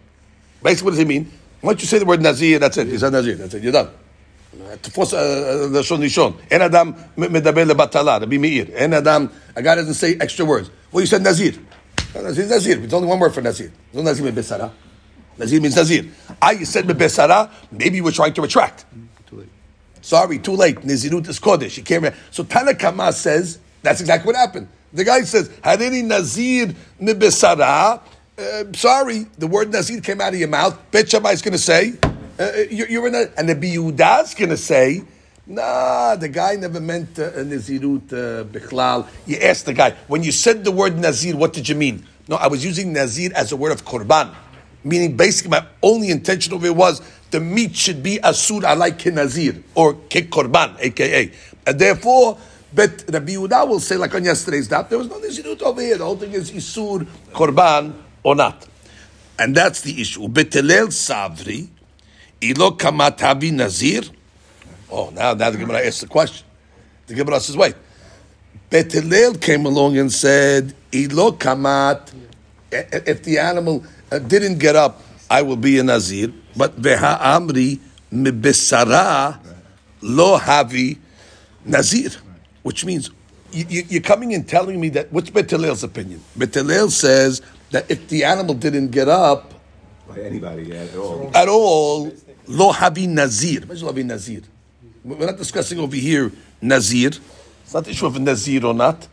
Basically, 0.63 0.85
what 0.85 0.91
does 0.91 0.99
he 0.99 1.05
mean? 1.05 1.31
Once 1.61 1.81
you 1.81 1.87
say 1.87 1.99
the 1.99 2.05
word 2.05 2.21
Nazir, 2.21 2.57
that's 2.59 2.77
it. 2.77 2.87
He 2.87 2.97
said 2.97 3.11
Nazir. 3.11 3.35
That's 3.35 3.53
it. 3.53 3.63
You're 3.63 3.73
done. 3.73 3.89
תפוס 4.81 5.13
לשון 5.71 6.03
ראשון. 6.03 6.33
אין 6.51 6.61
אדם 6.61 6.91
מדבר 7.17 7.63
לבטלה, 7.63 8.17
רבי 8.17 8.37
מאיר. 8.37 8.65
אין 8.73 8.93
אדם, 8.93 9.27
a 9.55 9.61
guy 9.61 9.75
doesn't 9.75 9.93
say 9.93 10.17
extra 10.19 10.43
words. 10.43 10.69
Well, 10.91 11.01
you 11.01 11.07
said 11.07 11.21
Nazir. 11.21 11.53
Nazir, 12.15 12.47
Nazir. 12.47 12.83
It's 12.83 12.93
only 12.93 13.07
one 13.07 13.19
word 13.19 13.33
for 13.33 13.41
Nazir. 13.41 13.71
There's 13.91 14.03
no 14.03 14.11
Nazir 14.11 14.31
bebesara. 14.31 14.71
Nazir 15.37 15.61
means 15.61 15.75
Nazir. 15.75 16.05
I 16.41 16.51
you 16.53 16.65
said 16.65 16.85
bebesara, 16.85 17.49
maybe 17.71 17.97
you 17.97 18.03
were 18.03 18.11
trying 18.11 18.33
to 18.33 18.41
retract. 18.41 18.85
Sorry, 20.04 20.38
too 20.38 20.52
late. 20.52 20.82
Nizirut 20.82 21.26
is 21.28 21.40
Kodesh. 21.40 21.78
You 21.78 21.82
can't. 21.82 22.14
So 22.30 22.44
Tanakama 22.44 23.10
says 23.14 23.58
that's 23.82 24.02
exactly 24.02 24.26
what 24.26 24.36
happened. 24.36 24.68
The 24.92 25.02
guy 25.02 25.22
says, 25.22 25.48
"Hadini 25.48 26.04
Nazir 26.04 26.74
mibesara." 27.00 28.02
Uh, 28.36 28.64
sorry, 28.74 29.26
the 29.38 29.46
word 29.46 29.72
Nazir 29.72 30.02
came 30.02 30.20
out 30.20 30.34
of 30.34 30.38
your 30.38 30.48
mouth. 30.48 30.78
Bet 30.90 31.08
Shammai 31.08 31.30
is 31.30 31.40
going 31.40 31.52
to 31.52 31.58
say, 31.58 31.94
uh, 32.38 32.50
you're, 32.68 32.88
you're 32.88 33.06
in 33.06 33.14
a, 33.14 33.28
and 33.38 33.48
the 33.48 33.54
Biyudah 33.54 34.24
is 34.24 34.34
going 34.34 34.50
to 34.50 34.56
say, 34.58 35.04
Nah, 35.46 36.16
the 36.16 36.28
guy 36.28 36.56
never 36.56 36.80
meant 36.80 37.18
uh, 37.18 37.30
Nazirut 37.30 38.12
uh, 38.12 38.44
Bichlal. 38.44 39.06
You 39.24 39.36
asked 39.36 39.66
the 39.66 39.72
guy, 39.72 39.92
when 40.08 40.22
you 40.22 40.32
said 40.32 40.64
the 40.64 40.72
word 40.72 40.98
Nazir, 40.98 41.36
what 41.36 41.52
did 41.54 41.68
you 41.68 41.76
mean? 41.76 42.04
No, 42.28 42.36
I 42.36 42.48
was 42.48 42.64
using 42.64 42.92
Nazir 42.92 43.30
as 43.34 43.52
a 43.52 43.56
word 43.56 43.72
of 43.72 43.84
Korban. 43.84 44.34
Meaning, 44.82 45.16
basically, 45.16 45.50
my 45.50 45.66
only 45.82 46.10
intention 46.10 46.52
of 46.52 46.64
it 46.64 46.74
was 46.74 47.00
the 47.34 47.40
meat 47.40 47.74
should 47.74 48.00
be 48.00 48.20
asur 48.22 48.60
alai 48.62 48.92
kinazir 48.92 49.60
or 49.74 49.94
ke 49.94 50.30
korban, 50.30 50.76
aka. 50.78 51.32
And 51.66 51.78
therefore, 51.80 52.38
but 52.72 53.04
Rabbi 53.08 53.32
Yehuda 53.32 53.66
will 53.68 53.80
say, 53.80 53.96
like 53.96 54.14
on 54.14 54.22
yesterday's 54.22 54.68
daf, 54.68 54.88
there 54.88 54.98
was 54.98 55.08
no 55.08 55.18
nizirut 55.18 55.60
over 55.62 55.80
here. 55.80 55.98
The 55.98 56.04
whole 56.04 56.14
thing 56.16 56.32
is 56.32 56.52
isur 56.52 57.04
korban 57.32 57.92
or 58.22 58.36
not. 58.36 58.68
And 59.36 59.52
that's 59.52 59.80
the 59.80 60.00
issue. 60.00 60.28
Bet 60.28 60.52
Hillel 60.52 60.88
savri, 60.88 61.66
ilo 62.40 62.70
kamat 62.70 63.18
havi 63.18 63.52
nazir. 63.52 64.04
Oh, 64.88 65.10
now, 65.10 65.34
now 65.34 65.50
the 65.50 65.58
Gemara 65.58 65.84
asks 65.84 66.02
the 66.02 66.06
question. 66.06 66.46
The 67.08 67.14
Gemara 67.14 67.40
says, 67.40 67.56
wait. 67.56 67.74
Bet 68.70 68.92
Hillel 68.92 69.34
came 69.34 69.66
along 69.66 69.98
and 69.98 70.12
said, 70.12 70.72
ilo 70.92 71.32
kamat, 71.32 72.14
if 72.70 73.24
the 73.24 73.38
animal 73.38 73.84
uh, 74.12 74.20
didn't 74.20 74.58
get 74.58 74.76
up, 74.76 75.02
I 75.28 75.42
will 75.42 75.56
be 75.56 75.80
a 75.80 75.82
Nazir. 75.82 76.32
But 76.56 76.80
veha 76.80 77.18
amri 77.20 77.80
mibesara 78.12 79.38
lo 80.02 80.38
havi 80.38 80.98
Nazir. 81.64 82.10
Which 82.62 82.84
means, 82.84 83.10
you, 83.52 83.84
you're 83.88 84.02
coming 84.02 84.34
and 84.34 84.48
telling 84.48 84.80
me 84.80 84.88
that 84.90 85.12
what's 85.12 85.30
Bet 85.30 85.50
Hillel's 85.50 85.84
opinion? 85.84 86.22
Bet 86.36 86.54
Hillel 86.54 86.90
says 86.90 87.42
that 87.70 87.90
if 87.90 88.08
the 88.08 88.24
animal 88.24 88.54
didn't 88.54 88.88
get 88.90 89.08
up 89.08 89.54
By 90.08 90.20
anybody, 90.20 90.64
yeah, 90.64 90.76
at 90.76 90.96
all. 90.96 91.30
at 91.34 91.48
all, 91.48 92.12
lo 92.46 92.72
havi 92.72 93.08
nazir. 93.08 93.62
Imagine 93.62 93.86
lo 93.86 93.92
havi 93.92 94.04
nazir. 94.04 94.42
We're 95.04 95.26
not 95.26 95.36
discussing 95.36 95.78
over 95.78 95.96
here 95.96 96.32
nazir. 96.60 97.10
It's 97.62 97.74
not 97.74 97.84
the 97.84 97.90
issue 97.90 98.06
of 98.06 98.18
nazir 98.20 98.64
or 98.64 98.74
not. 98.74 99.08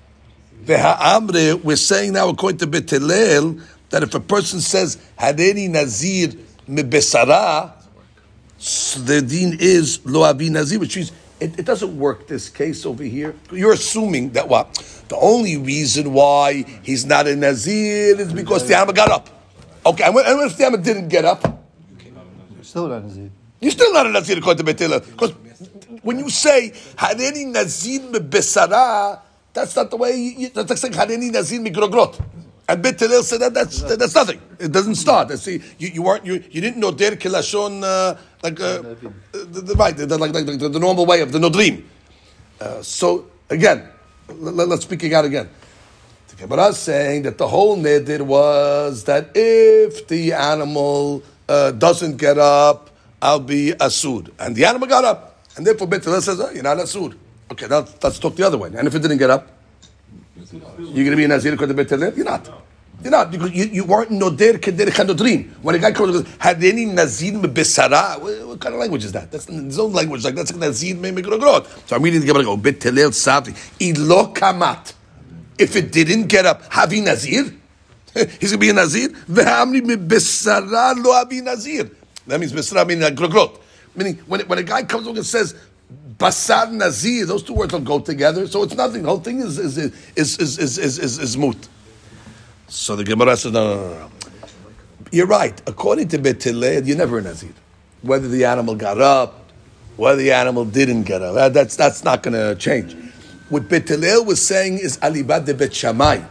We're 0.68 1.76
saying 1.76 2.14
now 2.14 2.30
according 2.30 2.60
to 2.60 2.68
Bet 2.68 2.90
Hillel 2.90 3.60
that 3.90 4.04
if 4.04 4.14
a 4.14 4.20
person 4.20 4.62
says 4.62 4.98
hadeni 5.20 5.70
nazir 5.70 6.34
mebesara, 6.70 7.72
so 8.58 9.00
the 9.00 9.22
deen 9.22 9.58
is 9.60 10.00
lo 10.06 10.22
havi 10.22 10.50
nazir, 10.50 10.80
which 10.80 10.96
means 10.96 11.12
it, 11.40 11.58
it 11.60 11.66
doesn't 11.66 11.98
work 11.98 12.28
this 12.28 12.50
case 12.50 12.86
over 12.86 13.04
here. 13.04 13.36
You're 13.52 13.74
assuming 13.74 14.32
that 14.32 14.48
what? 14.48 14.74
The 15.10 15.18
only 15.18 15.58
reason 15.58 16.14
why 16.14 16.64
he's 16.84 17.06
not 17.06 17.28
a 17.28 17.36
nazir 17.36 18.20
is 18.20 18.32
because 18.32 18.68
the 18.68 18.76
animal 18.78 18.94
got 18.94 19.10
up. 19.12 19.30
Okay, 19.86 20.04
and 20.04 20.14
what 20.14 20.28
if 20.28 20.58
the 20.58 20.66
animal 20.66 20.84
didn't 20.84 21.08
get 21.10 21.26
up? 21.26 21.42
You're 22.56 22.64
still 22.64 22.88
not 22.88 23.00
a 23.02 23.08
Nazir. 23.08 23.30
You're 23.60 23.72
still 23.72 23.92
not 23.94 24.06
a 24.06 24.10
Nazir 24.12 24.38
according 24.38 24.60
to 24.60 24.64
Bet 24.64 24.80
Hillel. 24.80 25.00
Because 25.00 25.32
when 26.04 26.20
you 26.20 26.30
say 26.30 26.72
Hareni 26.96 27.48
Nazir 27.48 28.00
besara, 28.22 29.20
that's 29.54 29.76
not 29.76 29.90
the 29.90 29.98
way 29.98 30.16
you, 30.16 30.32
you- 30.38 30.50
that's 30.50 30.70
like 30.70 30.78
saying 30.78 30.94
Hareni 30.94 31.32
Nazir 31.32 31.60
migrogrot. 31.60 32.22
And 32.72 32.82
Bet 32.82 32.98
Hillel 32.98 33.22
said 33.24 33.42
that 33.42 33.54
that's 33.54 33.82
that's 33.82 34.16
nothing. 34.16 34.40
It 34.58 34.72
doesn't 34.72 34.96
start. 34.96 35.30
See, 35.38 35.62
you, 35.78 35.90
you 35.90 36.02
weren't 36.04 36.26
you, 36.26 36.36
you 36.50 36.62
didn't 36.62 36.78
know 36.78 36.92
der 36.92 37.18
kilashon 37.18 37.84
uh, 37.84 38.16
like 38.42 38.62
uh, 38.62 38.96
the, 39.34 39.76
right 39.78 39.98
like, 40.00 40.34
like 40.34 40.46
the, 40.46 40.70
the 40.70 40.80
normal 40.80 41.06
way 41.06 41.20
of 41.20 41.34
the 41.34 41.40
nodrim. 41.40 41.84
Uh, 42.62 42.82
so 42.82 43.26
again, 43.50 43.90
let, 44.30 44.70
us 44.70 44.84
speak 44.84 45.04
it 45.04 45.12
out 45.12 45.26
again. 45.26 45.50
The 46.30 46.36
Gemara 46.38 46.68
is 46.68 46.78
saying 46.78 47.24
that 47.24 47.38
the 47.38 47.50
whole 47.50 47.76
neder 47.76 48.22
was 48.22 49.04
that 49.04 49.32
if 49.36 50.08
the 50.08 50.32
animal 50.32 51.24
uh, 51.50 51.72
doesn't 51.72 52.16
get 52.16 52.38
up, 52.38 52.90
I'll 53.22 53.42
be 53.42 53.74
asud. 53.74 54.32
And 54.40 54.56
the 54.56 54.64
animal 54.64 54.88
got 54.88 55.04
up. 55.04 55.44
And 55.58 55.68
therefore 55.68 55.88
Bet 55.88 56.06
says, 56.06 56.40
oh, 56.40 56.50
you're 56.52 56.64
not 56.64 56.78
asud. 56.78 57.18
Okay, 57.52 57.68
now 57.68 57.86
let's 58.02 58.18
talk 58.18 58.38
the 58.38 58.48
other 58.48 58.58
way. 58.58 58.72
And 58.74 58.88
if 58.88 58.96
it 58.96 59.00
didn't 59.00 59.18
get 59.18 59.30
up, 59.30 59.61
you're 60.52 61.06
going 61.06 61.12
to 61.12 61.16
be 61.16 61.24
a 61.24 61.28
Nazir 61.28 61.54
according 61.54 61.76
to 61.76 61.84
Bet 61.84 61.90
Hillel? 61.90 62.14
You're 62.14 62.26
not. 62.26 62.50
You're 63.04 63.12
not 63.12 63.32
because 63.32 63.52
you, 63.52 63.66
you 63.66 63.84
weren't 63.84 64.12
noder 64.12 64.60
keder 64.60 64.86
chanodrin. 64.88 65.50
When 65.64 65.74
a 65.74 65.80
guy 65.80 65.92
comes 65.92 66.22
Hareni 66.38 66.94
nazir 66.94 67.34
besara? 67.34 68.22
What, 68.22 68.48
what 68.48 68.60
kind 68.60 68.76
of 68.76 68.80
language 68.80 69.06
is 69.06 69.12
that? 69.14 69.32
That's 69.32 69.46
his 69.46 69.80
own 69.80 69.94
language. 69.94 70.24
Like 70.24 70.36
that's 70.36 70.54
nazir 70.54 70.96
me 70.96 71.10
migrogrot. 71.10 71.66
So 71.88 71.96
I'm 71.96 72.04
reading 72.04 72.22
the 72.22 72.28
Gemara. 72.28 72.44
Go 72.44 72.58
Bet 72.58 72.84
Hillel 72.84 73.10
savi 73.10 73.56
ilo 73.80 74.32
kamat. 74.34 74.94
If 75.58 75.76
it 75.76 75.92
didn't 75.92 76.28
get 76.28 76.46
up, 76.46 76.64
havi 76.70 77.04
nazir. 77.04 77.52
He's 78.40 78.52
gonna 78.52 78.60
be 78.60 78.70
a 78.70 78.74
nazir. 78.74 79.10
Ve'amri 79.10 79.84
me 79.84 79.96
besara 79.96 80.96
lo 80.96 81.12
havi 81.14 81.42
nazir. 81.42 81.90
That 82.28 82.40
means 82.40 82.54
besara 82.54 82.88
meaning 82.88 83.16
grogrot. 83.16 83.60
Meaning 83.96 84.18
when 84.28 84.42
when 84.42 84.60
a 84.60 84.64
guy 84.64 84.84
comes 84.84 85.06
along 85.06 85.18
and 85.18 85.26
says. 85.26 85.56
Basar 86.18 86.72
Nazir, 86.72 87.26
those 87.26 87.44
two 87.44 87.54
words 87.54 87.72
don't 87.72 87.84
go 87.84 88.00
together, 88.00 88.48
so 88.48 88.64
it's 88.64 88.76
nothing. 88.76 89.04
The 89.04 89.10
whole 89.10 89.20
thing 89.20 89.40
is 89.40 89.58
is 89.58 89.78
is 89.78 89.92
is 90.16 90.40
is 90.40 90.58
is, 90.60 90.78
is, 90.78 91.00
is, 91.00 91.20
is 91.20 91.38
moot. 91.38 91.68
So 92.68 92.96
the 92.96 93.04
Gemara 93.04 93.36
says, 93.36 93.52
no, 93.52 93.76
no, 93.76 93.88
no, 93.90 94.00
no. 94.00 94.12
You're 95.12 95.28
right. 95.28 95.62
According 95.68 96.08
to 96.10 96.18
Bet 96.20 96.46
you're 96.46 96.98
never 96.98 97.18
a 97.18 97.22
Nazir. 97.22 97.54
Whether 98.02 98.30
the 98.30 98.46
animal 98.46 98.76
got 98.76 99.02
up, 99.02 99.52
whether 99.98 100.18
the 100.22 100.32
animal 100.32 100.64
didn't 100.64 101.04
get 101.04 101.22
up, 101.22 101.36
that- 101.36 101.54
that's, 101.54 101.76
that's 101.76 102.04
not 102.04 102.24
going 102.24 102.34
to 102.34 102.56
change. 102.56 102.96
What 103.50 103.68
Bet 103.68 103.90
Hillel 103.90 104.24
was 104.24 104.46
saying 104.46 104.78
is 104.80 104.98
Alibad 105.00 105.46
de 105.46 105.54
Bet 105.54 105.76
Shammai. 105.76 106.22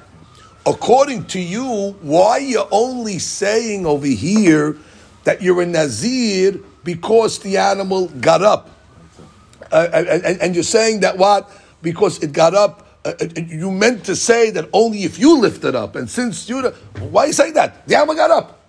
According 0.66 1.26
to 1.26 1.40
you, 1.40 1.92
why 2.00 2.38
you're 2.38 2.68
only 2.70 3.18
saying 3.18 3.84
over 3.84 4.06
here 4.06 4.78
that 5.24 5.42
you're 5.42 5.60
a 5.60 5.66
Nazir 5.66 6.58
because 6.84 7.38
the 7.40 7.58
animal 7.58 8.08
got 8.08 8.42
up? 8.42 8.70
Uh, 9.70 9.88
and, 9.92 10.40
and- 10.40 10.54
you're 10.54 10.64
saying 10.64 11.00
that 11.00 11.16
what? 11.18 11.50
Because 11.82 12.22
it 12.22 12.32
got 12.32 12.54
up, 12.54 12.86
uh, 13.04 13.12
uh, 13.20 13.26
you 13.40 13.70
meant 13.70 14.04
to 14.04 14.14
say 14.16 14.50
that 14.50 14.68
only 14.72 15.04
if 15.04 15.18
you 15.18 15.38
lift 15.38 15.64
it 15.64 15.74
up. 15.74 15.96
And 15.96 16.08
since 16.10 16.48
you, 16.48 16.62
why 17.10 17.24
are 17.24 17.26
you 17.28 17.32
saying 17.32 17.54
that? 17.54 17.86
The 17.86 17.96
animal 17.96 18.14
got 18.14 18.30
up. 18.30 18.60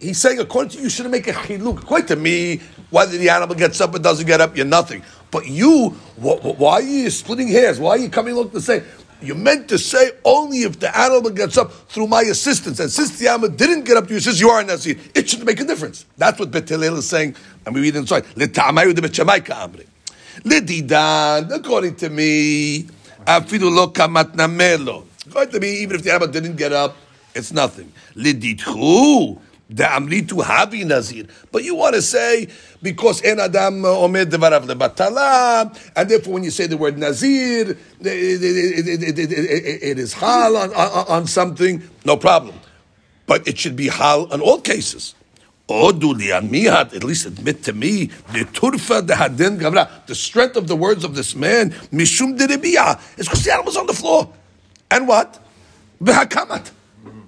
He's 0.00 0.18
saying, 0.18 0.38
according 0.38 0.70
to 0.70 0.76
you, 0.78 0.84
you 0.84 0.90
shouldn't 0.90 1.12
make 1.12 1.28
a 1.28 1.32
chiluk. 1.32 1.82
According 1.82 2.08
to 2.08 2.16
me, 2.16 2.60
whether 2.90 3.16
the 3.16 3.28
animal 3.30 3.54
gets 3.54 3.80
up 3.80 3.94
or 3.94 3.98
doesn't 3.98 4.26
get 4.26 4.40
up, 4.40 4.56
you're 4.56 4.66
nothing. 4.66 5.02
But 5.30 5.46
you, 5.46 5.90
wh- 6.22 6.40
wh- 6.40 6.58
why 6.58 6.72
are 6.74 6.82
you 6.82 7.08
splitting 7.10 7.48
hairs? 7.48 7.78
Why 7.78 7.90
are 7.90 7.98
you 7.98 8.10
coming 8.10 8.34
along 8.34 8.50
to 8.50 8.60
say, 8.60 8.82
you 9.20 9.34
meant 9.34 9.68
to 9.68 9.78
say 9.78 10.12
only 10.24 10.58
if 10.58 10.78
the 10.78 10.96
animal 10.96 11.30
gets 11.30 11.56
up 11.58 11.72
through 11.72 12.06
my 12.06 12.22
assistance. 12.22 12.80
And 12.80 12.90
since 12.90 13.18
the 13.18 13.28
animal 13.28 13.48
didn't 13.50 13.84
get 13.84 13.96
up 13.96 14.06
to 14.08 14.14
you, 14.14 14.20
you 14.32 14.48
are 14.50 14.60
a 14.60 14.64
Nazir, 14.64 14.96
it 15.14 15.28
shouldn't 15.28 15.46
make 15.46 15.60
a 15.60 15.64
difference. 15.64 16.04
That's 16.16 16.38
what 16.38 16.50
Bet 16.50 16.70
is 16.70 17.08
saying. 17.08 17.34
And 17.66 17.74
we 17.74 17.80
read 17.80 17.96
inside. 17.96 18.24
Lididan, 20.44 21.52
according 21.54 21.96
to 21.96 22.08
me, 22.10 22.82
afidu 23.26 23.74
lo 23.74 23.88
kamat. 23.88 24.34
According 25.26 25.52
to 25.52 25.60
me, 25.60 25.82
even 25.82 25.96
if 25.96 26.02
the 26.02 26.10
animal 26.10 26.28
didn't 26.28 26.56
get 26.56 26.72
up, 26.72 26.96
it's 27.34 27.52
nothing. 27.52 27.92
Liditchu, 28.14 29.38
the 29.68 29.84
amritu 29.84 30.42
havi 30.42 30.84
nazir. 30.86 31.26
But 31.52 31.64
you 31.64 31.74
want 31.74 31.94
to 31.94 32.02
say, 32.02 32.48
because 32.82 33.22
en 33.22 33.40
adam 33.40 33.82
omed 33.82 34.26
devarav 34.26 34.66
lebatala, 34.66 35.76
and 35.94 36.08
therefore 36.08 36.34
when 36.34 36.44
you 36.44 36.50
say 36.50 36.66
the 36.66 36.76
word 36.76 36.98
nazir, 36.98 37.76
it, 38.00 39.98
is 39.98 40.12
hal 40.14 40.56
on, 40.56 40.72
on, 40.72 41.06
on 41.08 41.26
something, 41.26 41.82
no 42.04 42.16
problem. 42.16 42.54
But 43.26 43.46
it 43.46 43.58
should 43.58 43.76
be 43.76 43.88
hal 43.88 44.32
on 44.32 44.40
all 44.40 44.60
cases. 44.60 45.14
At 45.70 47.04
least 47.04 47.26
admit 47.26 47.62
to 47.64 47.74
me, 47.74 48.06
the 48.32 48.46
turfa 48.46 49.06
the 49.06 49.14
hadin 49.14 49.58
the 50.06 50.14
strength 50.14 50.56
of 50.56 50.66
the 50.66 50.76
words 50.76 51.04
of 51.04 51.14
this 51.14 51.34
man, 51.34 51.70
mishum 51.92 52.38
derebiyah, 52.38 53.18
is 53.18 53.26
because 53.26 53.44
the 53.44 53.52
animal's 53.52 53.76
on 53.76 53.86
the 53.86 53.92
floor. 53.92 54.32
And 54.90 55.06
what? 55.06 55.38
V'hakamat. 56.02 56.70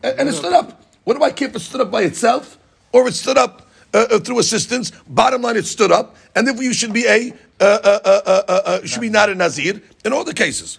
And, 0.03 0.21
and 0.21 0.29
it 0.29 0.33
stood 0.33 0.55
up. 0.55 0.83
What 1.05 1.19
do 1.19 1.23
I 1.23 1.33
care 1.33 1.49
if 1.49 1.57
it 1.57 1.61
stood 1.61 1.83
up 1.83 1.91
by 1.91 2.03
itself 2.03 2.57
or 2.93 3.09
it 3.09 3.15
stood 3.15 3.37
up 3.37 3.69
uh, 3.93 4.07
uh, 4.11 4.19
through 4.21 4.39
assistance? 4.39 4.91
Bottom 5.07 5.43
line, 5.43 5.57
it 5.57 5.67
stood 5.67 5.93
up, 5.93 6.17
and 6.35 6.47
therefore 6.47 6.65
you 6.65 6.73
should 6.73 6.95
be 6.95 7.07
a, 7.07 7.33
uh, 7.61 7.65
uh, 7.65 8.01
uh, 8.05 8.43
uh, 8.49 8.87
should 8.87 9.03
be 9.03 9.11
not 9.11 9.29
a 9.29 9.35
nazir 9.35 9.83
in 10.05 10.13
all 10.15 10.25
the 10.25 10.35
cases. 10.35 10.79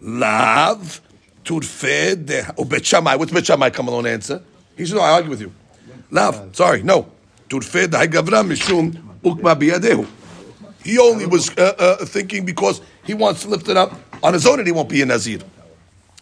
Lav, 0.00 1.00
turfe 1.44 2.24
de, 2.24 2.54
oh, 2.56 2.64
Bet 2.64 2.86
Shammai. 2.86 3.16
What's 3.16 3.32
Bet 3.32 3.46
Shammai 3.46 3.70
come 3.70 3.88
along 3.88 4.06
answer? 4.06 4.42
He 4.76 4.86
said, 4.86 4.96
no, 4.96 5.02
I 5.02 5.10
argue 5.10 5.30
with 5.30 5.40
you. 5.40 5.52
Lav, 6.10 6.54
sorry, 6.56 6.82
no. 6.82 7.06
Turfe 7.48 7.86
gavra 7.88 8.42
mishum 8.44 8.92
ukma 9.22 9.54
biyadehu. 9.56 10.06
He 10.84 10.98
only 10.98 11.26
was 11.26 11.50
uh, 11.58 11.74
uh, 11.78 12.04
thinking 12.06 12.44
because 12.44 12.80
he 13.04 13.14
wants 13.14 13.42
to 13.42 13.48
lift 13.48 13.68
it 13.68 13.76
up 13.76 13.92
on 14.22 14.32
his 14.34 14.46
own 14.46 14.58
and 14.58 14.66
he 14.66 14.72
won't 14.72 14.88
be 14.88 15.02
a 15.02 15.06
nazir. 15.06 15.40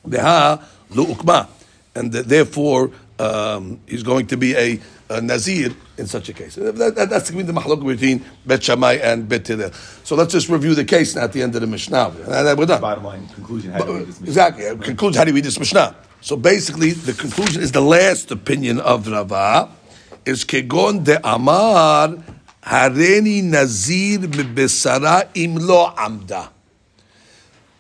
Beha 0.09 0.61
lo 0.91 1.05
ukma. 1.07 1.49
And 1.95 2.13
therefore, 2.13 2.91
um, 3.19 3.81
he's 3.87 4.03
going 4.03 4.27
to 4.29 4.37
be 4.37 4.55
a, 4.55 4.81
a 5.11 5.21
nazir 5.21 5.71
in 5.97 6.07
such 6.07 6.29
a 6.29 6.33
case. 6.33 6.55
That, 6.57 6.77
that- 6.77 7.11
that's 7.11 7.31
going 7.31 7.47
to 7.47 7.53
be 7.53 7.57
the 7.57 7.61
mahlok 7.61 7.85
between 7.87 8.25
Bet 8.47 8.63
Shammai 8.63 8.95
and 8.95 9.29
Bet 9.29 9.47
Hillel. 9.47 9.73
So 10.05 10.15
let's 10.17 10.33
just 10.33 10.49
review 10.49 10.75
the 10.75 10.85
case 10.85 11.15
now 11.17 11.25
at 11.25 11.33
the 11.33 11.43
end 11.43 11.55
of 11.55 11.61
the 11.61 11.67
Mishnah. 11.67 12.09
And 12.27 12.47
then 12.47 12.57
we're 12.57 12.67
done. 12.67 12.81
Bottom 12.81 13.05
line 13.05 13.27
conclusion: 13.29 13.73
How 13.73 13.85
do 13.85 13.93
we 13.95 13.99
dismiss? 14.05 14.29
Exactly. 14.29 14.67
Uh, 14.67 14.77
Concludes 14.77 15.17
how 15.17 15.25
do 15.25 15.31
you 15.31 15.35
read 15.35 15.45
this 15.45 15.59
Mishnah? 15.59 15.97
So 16.21 16.37
basically, 16.37 16.91
the 16.93 17.13
conclusion 17.13 17.63
is 17.63 17.71
the 17.73 17.81
last 17.81 18.31
opinion 18.31 18.81
of 18.81 19.07
Rava 19.09 19.71
is 20.29 20.45
kegon 20.45 21.05
de 21.05 21.17
amar 21.27 22.23
hareni 22.63 23.43
nazir 23.43 24.19
bebesara 24.19 25.29
im 25.35 25.57
lo 25.57 25.93
amda. 25.97 26.51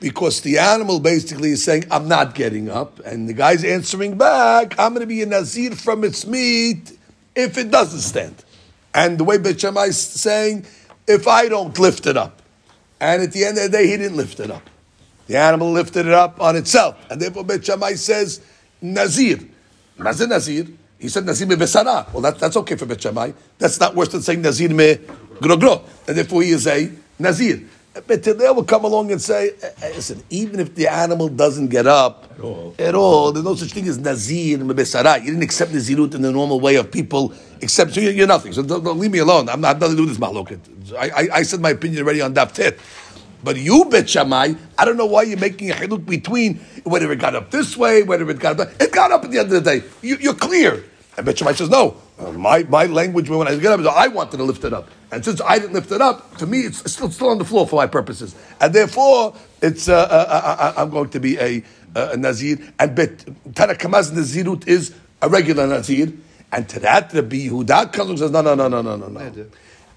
Because 0.00 0.40
the 0.40 0.58
animal 0.58 1.00
basically 1.00 1.50
is 1.50 1.64
saying, 1.64 1.84
I'm 1.90 2.08
not 2.08 2.34
getting 2.34 2.70
up. 2.70 3.00
And 3.00 3.28
the 3.28 3.34
guy's 3.34 3.64
answering 3.64 4.16
back, 4.16 4.78
I'm 4.78 4.94
going 4.94 5.00
to 5.00 5.06
be 5.06 5.22
a 5.22 5.26
nazir 5.26 5.72
from 5.72 6.04
its 6.04 6.24
meat 6.24 6.96
if 7.34 7.58
it 7.58 7.70
doesn't 7.70 8.00
stand. 8.00 8.44
And 8.94 9.18
the 9.18 9.24
way 9.24 9.38
Bet 9.38 9.60
Shammai 9.60 9.86
is 9.86 9.98
saying, 10.00 10.66
if 11.06 11.26
I 11.26 11.48
don't 11.48 11.76
lift 11.78 12.06
it 12.06 12.16
up. 12.16 12.40
And 13.00 13.22
at 13.22 13.32
the 13.32 13.44
end 13.44 13.58
of 13.58 13.64
the 13.64 13.70
day, 13.70 13.88
he 13.88 13.96
didn't 13.96 14.16
lift 14.16 14.40
it 14.40 14.50
up. 14.50 14.62
The 15.26 15.36
animal 15.36 15.72
lifted 15.72 16.06
it 16.06 16.12
up 16.12 16.40
on 16.40 16.56
itself. 16.56 16.96
And 17.10 17.20
therefore 17.20 17.44
Bet 17.44 17.64
Shammai 17.64 17.94
says, 17.94 18.40
Nazir. 18.80 19.40
Nazir, 19.98 20.28
Nazir. 20.28 20.66
He 20.98 21.08
said 21.08 21.26
Nazir 21.26 21.46
me 21.46 21.56
besara. 21.56 22.12
Well, 22.12 22.22
that, 22.22 22.38
that's 22.38 22.56
okay 22.56 22.76
for 22.76 22.86
Bet 22.86 23.00
Shammai. 23.00 23.32
That's 23.58 23.78
not 23.78 23.94
worse 23.94 24.08
than 24.08 24.22
saying 24.22 24.42
Nazir 24.42 24.70
me 24.70 24.98
grogro. 25.40 25.84
And 26.06 26.16
therefore 26.16 26.42
he 26.42 26.50
is 26.50 26.66
a 26.66 26.90
Nazir. 27.18 27.62
Bet 28.06 28.24
Hillel 28.24 28.54
will 28.54 28.64
come 28.64 28.84
along 28.84 29.10
and 29.10 29.20
say, 29.20 29.50
eh, 29.62 29.70
eh, 29.82 29.88
listen, 29.94 30.22
even 30.30 30.60
if 30.60 30.74
the 30.74 30.86
animal 30.86 31.28
doesn't 31.28 31.68
get 31.68 31.86
up 31.86 32.30
at 32.30 32.40
all. 32.40 32.74
at 32.78 32.94
all 32.94 33.32
there's 33.32 33.44
no 33.44 33.54
such 33.54 33.72
thing 33.72 33.88
as 33.88 33.98
Nazir 33.98 34.58
me 34.58 34.74
besara. 34.74 35.18
You 35.18 35.26
didn't 35.26 35.42
accept 35.42 35.72
Nazirut 35.72 36.14
in 36.14 36.22
the 36.22 36.30
normal 36.30 36.60
way 36.60 36.76
of 36.76 36.90
people, 36.90 37.32
except 37.60 37.94
so 37.94 38.00
you're, 38.00 38.12
you're 38.12 38.26
nothing. 38.26 38.52
So 38.52 38.62
don't, 38.62 38.84
don't 38.84 38.98
leave 38.98 39.10
me 39.10 39.18
alone. 39.18 39.48
I'm 39.48 39.60
not, 39.60 39.68
I 39.68 39.70
have 39.70 39.80
nothing 39.80 39.96
to 39.96 40.02
do 40.02 40.08
with 40.08 40.18
this 40.18 40.28
malloket. 40.28 40.60
I, 40.96 41.08
I, 41.08 41.28
I 41.38 41.42
said 41.42 41.60
my 41.60 41.70
opinion 41.70 42.02
already 42.02 42.20
on 42.20 42.34
Daf 42.34 42.52
Tet. 42.52 42.78
But 43.42 43.56
you, 43.56 43.84
Bet 43.84 44.10
Shammai, 44.10 44.54
I 44.76 44.84
don't 44.84 44.96
know 44.96 45.06
why 45.06 45.22
you're 45.22 45.38
making 45.38 45.70
a 45.70 45.74
chiluk 45.74 46.06
between 46.06 46.56
whether 46.84 47.10
it 47.12 47.20
got 47.20 47.34
up 47.36 47.50
this 47.50 47.76
way, 47.76 48.02
whether 48.02 48.28
it 48.30 48.38
got 48.38 48.58
up. 48.58 48.68
It 48.80 48.92
got 48.92 49.12
up 49.12 49.24
at 49.24 49.30
the 49.30 49.38
end 49.38 49.52
of 49.52 49.62
the 49.64 49.80
day. 49.80 49.86
You, 50.02 50.16
you're 50.20 50.34
clear. 50.34 50.84
And 51.18 51.26
Bet 51.26 51.36
Shammai 51.36 51.52
says, 51.52 51.68
no. 51.68 51.96
Uh, 52.16 52.30
my, 52.30 52.62
my 52.62 52.86
language 52.86 53.28
when 53.28 53.48
I 53.48 53.56
get 53.56 53.72
up 53.72 53.80
is 53.80 53.86
I 53.86 54.06
wanted 54.06 54.36
to 54.36 54.44
lift 54.44 54.62
it 54.62 54.72
up. 54.72 54.88
And 55.10 55.24
since 55.24 55.40
I 55.40 55.58
didn't 55.58 55.72
lift 55.72 55.90
it 55.90 56.00
up, 56.00 56.36
to 56.36 56.46
me 56.46 56.60
it's 56.60 56.88
still, 56.92 57.10
still 57.10 57.30
on 57.30 57.38
the 57.38 57.44
floor 57.44 57.66
for 57.66 57.74
my 57.74 57.88
purposes. 57.88 58.36
And 58.60 58.72
therefore, 58.72 59.34
it's 59.60 59.88
uh, 59.88 59.96
uh, 59.96 59.96
uh, 59.98 60.74
I'm 60.76 60.90
going 60.90 61.10
to 61.10 61.18
be 61.18 61.36
a, 61.38 61.64
uh, 61.96 62.10
a 62.12 62.16
Nazir. 62.16 62.72
And 62.78 62.94
Bet 62.94 63.16
Tanakamaz 63.50 64.12
Nazirut 64.12 64.68
is 64.68 64.94
a 65.20 65.28
regular 65.28 65.66
Nazir. 65.66 66.12
And 66.52 66.68
to 66.68 66.78
that, 66.80 67.10
the 67.10 67.24
Yehuda 67.24 67.92
comes 67.92 68.10
and 68.10 68.18
says, 68.20 68.30
no, 68.30 68.40
no, 68.40 68.54
no, 68.54 68.68
no, 68.68 68.80
no, 68.80 68.94
no, 68.94 69.08
no. 69.08 69.46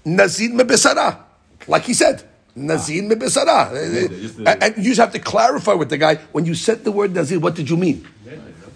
Nazir 0.04 0.50
mebesara. 0.50 1.18
Like 1.68 1.84
he 1.84 1.94
said. 1.94 2.28
Nazir 2.56 3.04
mebesara. 3.04 3.70
just 4.10 4.38
And 4.40 4.76
you 4.76 4.90
just 4.90 5.00
have 5.00 5.12
to 5.12 5.20
clarify 5.20 5.74
with 5.74 5.88
the 5.88 5.98
guy, 5.98 6.16
when 6.32 6.46
you 6.46 6.56
said 6.56 6.82
the 6.82 6.90
word 6.90 7.14
Nazir, 7.14 7.38
what 7.38 7.54
did 7.54 7.70
you 7.70 7.76
mean? 7.76 8.08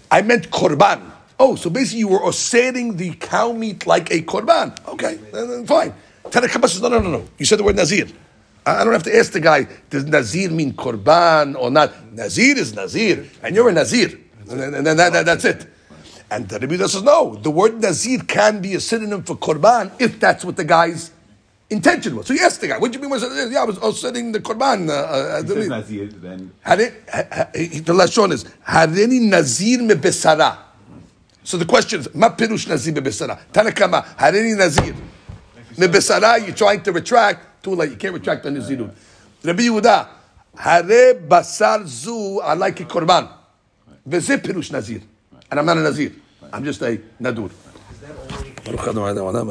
I 0.09 0.21
meant 0.21 0.49
korban. 0.49 1.11
Oh, 1.39 1.55
so 1.55 1.69
basically 1.69 1.99
you 1.99 2.07
were 2.07 2.19
ossating 2.19 2.97
the 2.97 3.13
cow 3.13 3.51
meat 3.51 3.85
like 3.85 4.09
a 4.11 4.21
korban. 4.21 4.75
Okay, 4.87 5.17
fine. 5.65 5.93
Tanakh 6.25 6.51
says, 6.67 6.81
no, 6.81 6.89
no, 6.89 6.99
no, 6.99 7.11
no. 7.11 7.27
You 7.37 7.45
said 7.45 7.59
the 7.59 7.63
word 7.63 7.75
Nazir. 7.75 8.07
I 8.65 8.83
don't 8.83 8.91
have 8.93 9.03
to 9.03 9.15
ask 9.15 9.31
the 9.31 9.39
guy, 9.39 9.67
does 9.89 10.03
Nazir 10.05 10.49
mean 10.49 10.73
korban 10.73 11.55
or 11.55 11.71
not? 11.71 12.11
Nazir 12.13 12.57
is 12.57 12.73
Nazir, 12.73 13.25
and 13.43 13.55
you're 13.55 13.69
a 13.69 13.71
Nazir. 13.71 14.19
And 14.49 14.59
then, 14.59 14.73
and 14.73 14.85
that, 14.87 15.13
that- 15.13 15.25
that's 15.25 15.45
it. 15.45 15.67
And 16.29 16.49
the 16.49 16.59
Rebbe 16.59 16.77
says, 16.89 17.03
no, 17.03 17.35
the 17.35 17.49
word 17.51 17.81
Nazir 17.81 18.19
can 18.27 18.59
be 18.61 18.73
a 18.75 18.81
synonym 18.81 19.23
for 19.23 19.37
korban 19.37 19.91
if 19.99 20.19
that's 20.19 20.43
what 20.43 20.57
the 20.57 20.65
guy's 20.65 21.11
intention 21.69 22.17
was. 22.17 22.27
So 22.27 22.33
you 22.33 22.43
asked 22.43 22.59
the 22.59 22.67
guy, 22.67 22.77
what 22.79 22.91
do 22.91 22.97
you 22.97 23.01
mean? 23.01 23.11
Was 23.11 23.23
it? 23.23 23.51
Yeah, 23.51 23.61
I 23.61 23.63
was 23.63 23.77
ossating 23.77 24.33
the 24.33 24.41
korban. 24.41 24.89
Uh, 24.89 24.93
uh, 24.93 25.43
He 25.61 25.67
Nazir, 25.69 26.07
then 26.07 26.51
Hare- 26.61 26.93
ha- 27.09 27.23
ha- 27.31 27.49
the 27.53 27.93
lashon 27.93 28.33
is 28.33 28.43
Hareni 28.67 29.21
Nazir 29.29 29.81
me 29.81 29.93
besara. 29.95 30.57
So 31.47 31.55
the 31.55 31.63
question 31.63 32.01
is, 32.01 32.13
Ma 32.13 32.27
pirush 32.35 32.67
Nazir 32.67 32.93
me 32.93 32.99
besara? 32.99 33.39
Tanna 33.53 33.71
Kamma 33.71 34.03
Hareni 34.17 34.57
Nazir 34.57 34.93
me 35.77 35.87
besara. 35.87 36.45
You're 36.45 36.53
trying 36.53 36.81
to 36.83 36.91
retract. 36.91 37.63
Too 37.63 37.73
late. 37.73 37.91
You 37.91 37.95
can't 37.95 38.13
retract 38.13 38.45
on 38.45 38.55
Nazirut. 38.55 38.93
Rabbi 39.45 39.61
Yehuda 39.61 40.09
Hare 40.57 41.13
basar 41.13 41.85
zu. 41.87 42.41
I 42.43 42.53
like 42.53 42.81
a 42.81 42.83
korban. 42.83 43.29
Veze 44.05 44.37
pirush 44.41 44.73
Nazir, 44.73 45.01
and 45.49 45.57
I'm 45.57 45.65
not 45.65 45.77
a 45.77 45.83
Nazir. 45.83 46.11
I'm 46.51 46.65
just 46.65 46.81
a 46.81 46.99
Nadur. 47.21 47.49
Baruch 48.65 48.85
Adonai 48.85 49.13
Olam. 49.13 49.45